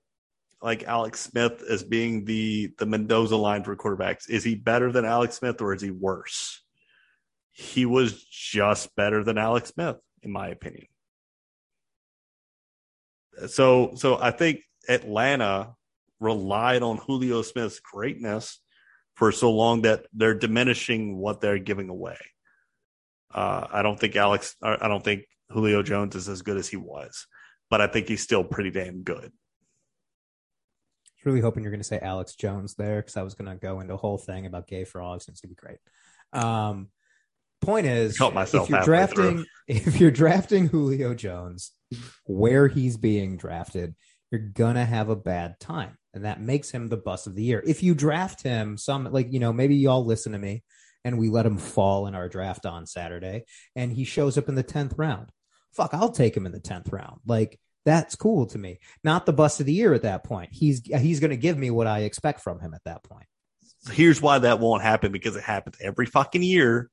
like 0.62 0.84
Alex 0.84 1.20
Smith 1.20 1.64
as 1.70 1.84
being 1.84 2.26
the 2.26 2.72
the 2.78 2.86
Mendoza 2.86 3.36
line 3.36 3.64
for 3.64 3.76
quarterbacks. 3.76 4.30
Is 4.30 4.44
he 4.44 4.56
better 4.56 4.92
than 4.92 5.06
Alex 5.06 5.36
Smith 5.36 5.62
or 5.62 5.74
is 5.74 5.82
he 5.82 5.92
worse? 5.92 6.62
He 7.52 7.86
was 7.86 8.24
just 8.24 8.96
better 8.96 9.24
than 9.24 9.38
Alex 9.38 9.70
Smith. 9.70 9.98
in 10.24 10.32
my 10.32 10.50
opinion. 10.50 10.86
So, 13.48 13.94
so 13.96 14.18
I 14.22 14.32
think 14.32 14.62
Atlanta 14.88 15.74
relied 16.20 16.84
on 16.84 16.98
Julio 16.98 17.42
Smith's 17.42 17.80
greatness 17.80 18.60
for 19.16 19.32
so 19.32 19.52
long 19.52 19.82
that 19.84 20.06
they're 20.14 20.36
diminishing 20.36 21.18
what 21.18 21.42
they're 21.42 21.60
giving 21.60 21.90
away. 21.90 22.18
Uh, 23.34 23.66
I 23.72 23.82
don't 23.82 24.00
think 24.00 24.16
Alex, 24.16 24.56
I 24.62 24.88
don't 24.88 25.04
think 25.04 25.24
Julio 25.50 25.82
Jones 25.82 26.16
is 26.16 26.30
as 26.30 26.42
good 26.42 26.58
as 26.58 26.68
he 26.68 26.78
was, 26.78 27.26
but 27.70 27.82
I 27.82 27.88
think 27.88 28.08
he's 28.08 28.22
still 28.22 28.44
pretty 28.44 28.72
damn 28.72 29.04
good. 29.04 29.32
Was 31.22 31.26
really 31.26 31.42
hoping 31.42 31.64
you're 31.64 31.72
going 31.72 31.82
to 31.82 31.88
say 31.88 32.00
Alex 32.00 32.36
Jones 32.36 32.76
there 32.76 32.98
because 32.98 33.18
I 33.18 33.24
was 33.24 33.34
going 33.34 33.52
to 33.52 33.56
go 33.56 33.80
into 33.80 33.94
a 33.94 33.98
whole 33.98 34.18
thing 34.18 34.46
about 34.46 34.68
gay 34.68 34.84
frogs 34.84 35.28
and 35.28 35.34
it's 35.34 35.42
going 35.42 35.56
to 35.56 35.62
be 35.62 35.68
great. 35.68 35.80
Um, 36.34 36.90
point 37.62 37.86
is, 37.86 38.18
Help 38.18 38.34
myself 38.34 38.66
if 38.66 38.72
you're 38.72 38.84
drafting, 38.84 39.38
through. 39.38 39.46
if 39.68 40.00
you're 40.00 40.12
drafting 40.12 40.68
Julio 40.68 41.14
Jones, 41.14 41.72
where 42.26 42.68
he's 42.68 42.98
being 42.98 43.38
drafted, 43.38 43.96
you're 44.32 44.40
gonna 44.40 44.86
have 44.86 45.10
a 45.10 45.16
bad 45.16 45.60
time, 45.60 45.98
and 46.14 46.26
that 46.26 46.42
makes 46.42 46.72
him 46.72 46.88
the 46.88 46.98
bust 46.98 47.28
of 47.28 47.36
the 47.36 47.44
year. 47.44 47.62
If 47.66 47.84
you 47.84 47.94
draft 47.94 48.42
him, 48.42 48.78
some 48.78 49.12
like 49.12 49.32
you 49.32 49.40
know 49.40 49.52
maybe 49.52 49.76
y'all 49.76 50.06
listen 50.06 50.32
to 50.32 50.40
me, 50.40 50.64
and 51.04 51.20
we 51.20 51.30
let 51.30 51.46
him 51.46 51.58
fall 51.58 52.08
in 52.08 52.16
our 52.16 52.30
draft 52.30 52.66
on 52.66 52.86
Saturday, 52.86 53.44
and 53.76 53.92
he 53.92 54.06
shows 54.06 54.38
up 54.38 54.48
in 54.50 54.56
the 54.56 54.64
tenth 54.64 54.94
round. 54.98 55.32
Fuck, 55.74 55.94
I'll 55.94 56.12
take 56.12 56.36
him 56.36 56.46
in 56.46 56.52
the 56.54 56.60
tenth 56.60 56.90
round. 56.92 57.20
Like 57.26 57.60
that's 57.86 58.16
cool 58.16 58.46
to 58.48 58.58
me. 58.58 58.80
Not 59.04 59.26
the 59.26 59.34
bust 59.34 59.60
of 59.60 59.66
the 59.66 59.74
year 59.74 59.94
at 59.94 60.04
that 60.04 60.24
point. 60.24 60.50
He's 60.52 60.82
he's 60.86 61.20
gonna 61.20 61.36
give 61.36 61.58
me 61.58 61.72
what 61.72 61.88
I 61.88 62.00
expect 62.00 62.42
from 62.42 62.60
him 62.60 62.74
at 62.74 62.84
that 62.86 63.04
point. 63.04 63.26
Here's 63.92 64.22
why 64.22 64.40
that 64.40 64.60
won't 64.60 64.84
happen 64.84 65.12
because 65.12 65.36
it 65.36 65.44
happens 65.44 65.78
every 65.82 66.06
fucking 66.06 66.44
year 66.44 66.90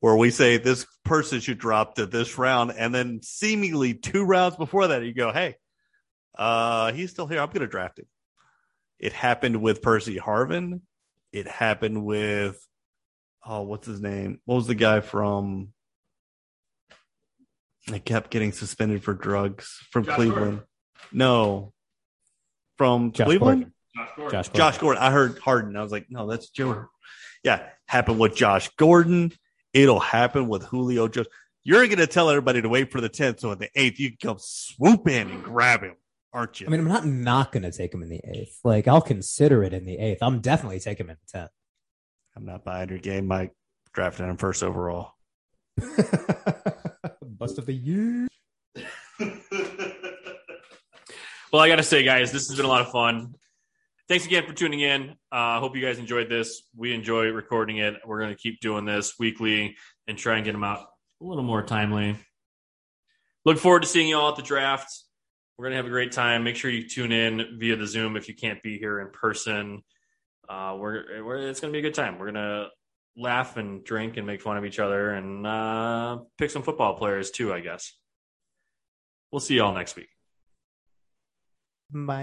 where 0.00 0.16
we 0.16 0.30
say 0.30 0.56
this 0.56 0.86
person 1.04 1.40
should 1.40 1.58
drop 1.58 1.94
to 1.94 2.06
this 2.06 2.38
round. 2.38 2.72
And 2.76 2.94
then 2.94 3.20
seemingly 3.22 3.94
two 3.94 4.24
rounds 4.24 4.56
before 4.56 4.88
that, 4.88 5.04
you 5.04 5.14
go, 5.14 5.32
Hey, 5.32 5.56
uh, 6.36 6.92
he's 6.92 7.10
still 7.10 7.26
here. 7.26 7.40
I'm 7.40 7.48
going 7.48 7.60
to 7.60 7.66
draft 7.66 7.98
him. 7.98 8.06
It 8.98 9.12
happened 9.12 9.62
with 9.62 9.82
Percy 9.82 10.18
Harvin. 10.18 10.80
It 11.32 11.46
happened 11.46 12.04
with, 12.04 12.66
oh, 13.46 13.62
what's 13.62 13.86
his 13.86 14.00
name? 14.00 14.40
What 14.44 14.56
was 14.56 14.66
the 14.66 14.74
guy 14.74 15.00
from, 15.00 15.72
I 17.92 17.98
kept 17.98 18.30
getting 18.30 18.52
suspended 18.52 19.02
for 19.02 19.14
drugs 19.14 19.78
from 19.90 20.04
Josh 20.04 20.16
Cleveland. 20.16 20.38
Gordon. 20.38 20.62
No, 21.12 21.72
from 22.76 23.12
Josh 23.12 23.26
Cleveland. 23.26 23.72
Gordon. 23.96 24.32
Josh 24.32 24.48
Gordon. 24.48 24.54
Josh 24.54 24.78
Gordon. 24.78 25.02
I 25.02 25.10
heard 25.10 25.38
Harden. 25.38 25.76
I 25.76 25.82
was 25.82 25.92
like, 25.92 26.06
no, 26.08 26.28
that's 26.28 26.50
Joe. 26.50 26.86
Yeah, 27.42 27.66
happened 27.86 28.18
with 28.18 28.34
Josh 28.34 28.68
Gordon. 28.76 29.32
It'll 29.72 30.00
happen 30.00 30.48
with 30.48 30.64
Julio 30.64 31.08
Jones. 31.08 31.28
You're 31.62 31.86
going 31.86 31.98
to 31.98 32.06
tell 32.06 32.30
everybody 32.30 32.62
to 32.62 32.68
wait 32.68 32.90
for 32.90 33.00
the 33.00 33.10
10th, 33.10 33.40
so 33.40 33.52
in 33.52 33.58
the 33.58 33.68
8th, 33.76 33.98
you 33.98 34.08
can 34.10 34.18
come 34.30 34.36
swoop 34.38 35.08
in 35.08 35.30
and 35.30 35.44
grab 35.44 35.82
him, 35.82 35.94
aren't 36.32 36.60
you? 36.60 36.66
I 36.66 36.70
mean, 36.70 36.80
I'm 36.80 36.88
not 36.88 37.06
not 37.06 37.52
going 37.52 37.64
to 37.64 37.72
take 37.72 37.92
him 37.92 38.02
in 38.02 38.08
the 38.08 38.20
eighth. 38.24 38.60
Like, 38.64 38.88
I'll 38.88 39.02
consider 39.02 39.62
it 39.62 39.74
in 39.74 39.84
the 39.84 39.98
eighth. 39.98 40.18
I'm 40.22 40.40
definitely 40.40 40.80
taking 40.80 41.06
him 41.06 41.10
in 41.10 41.16
the 41.32 41.38
10th. 41.38 41.48
I'm 42.36 42.46
not 42.46 42.64
buying 42.64 42.88
your 42.88 42.98
game, 42.98 43.26
Mike. 43.26 43.52
Drafting 43.92 44.28
him 44.28 44.36
first 44.36 44.62
overall. 44.62 45.12
Bust 47.40 47.58
of 47.58 47.66
the 47.66 47.74
year. 47.74 48.28
Well, 51.52 51.60
I 51.60 51.66
got 51.66 51.76
to 51.76 51.82
say, 51.82 52.04
guys, 52.04 52.30
this 52.30 52.46
has 52.46 52.56
been 52.56 52.64
a 52.64 52.68
lot 52.68 52.82
of 52.82 52.92
fun. 52.92 53.34
Thanks 54.08 54.24
again 54.24 54.46
for 54.46 54.52
tuning 54.52 54.78
in. 54.78 55.16
I 55.32 55.56
uh, 55.56 55.60
hope 55.60 55.74
you 55.74 55.82
guys 55.82 55.98
enjoyed 55.98 56.28
this. 56.28 56.62
We 56.76 56.94
enjoy 56.94 57.24
recording 57.30 57.78
it. 57.78 57.94
We're 58.06 58.20
going 58.20 58.30
to 58.30 58.36
keep 58.36 58.60
doing 58.60 58.84
this 58.84 59.14
weekly 59.18 59.76
and 60.06 60.16
try 60.16 60.36
and 60.36 60.44
get 60.44 60.52
them 60.52 60.62
out 60.62 60.86
a 61.20 61.24
little 61.24 61.42
more 61.42 61.64
timely. 61.64 62.16
Look 63.44 63.58
forward 63.58 63.82
to 63.82 63.88
seeing 63.88 64.06
you 64.06 64.16
all 64.16 64.30
at 64.30 64.36
the 64.36 64.44
draft. 64.44 64.96
We're 65.58 65.64
going 65.64 65.72
to 65.72 65.78
have 65.78 65.86
a 65.86 65.90
great 65.90 66.12
time. 66.12 66.44
Make 66.44 66.54
sure 66.54 66.70
you 66.70 66.88
tune 66.88 67.10
in 67.10 67.58
via 67.58 67.74
the 67.74 67.86
Zoom 67.88 68.16
if 68.16 68.28
you 68.28 68.36
can't 68.36 68.62
be 68.62 68.78
here 68.78 69.00
in 69.00 69.10
person. 69.10 69.82
Uh, 70.48 70.76
we're, 70.78 71.24
we're 71.24 71.48
it's 71.48 71.58
going 71.58 71.72
to 71.72 71.76
be 71.76 71.80
a 71.80 71.88
good 71.90 71.94
time. 71.94 72.20
We're 72.20 72.30
going 72.30 72.34
to 72.34 72.68
laugh 73.16 73.56
and 73.56 73.84
drink 73.84 74.16
and 74.16 74.26
make 74.26 74.42
fun 74.42 74.56
of 74.56 74.64
each 74.64 74.78
other 74.78 75.10
and 75.10 75.46
uh, 75.46 76.18
pick 76.38 76.50
some 76.50 76.62
football 76.62 76.94
players 76.94 77.30
too, 77.30 77.52
I 77.52 77.60
guess. 77.60 77.96
We'll 79.30 79.40
see 79.40 79.54
you 79.54 79.64
all 79.64 79.72
next 79.72 79.96
week. 79.96 80.08
Bye. 81.92 82.18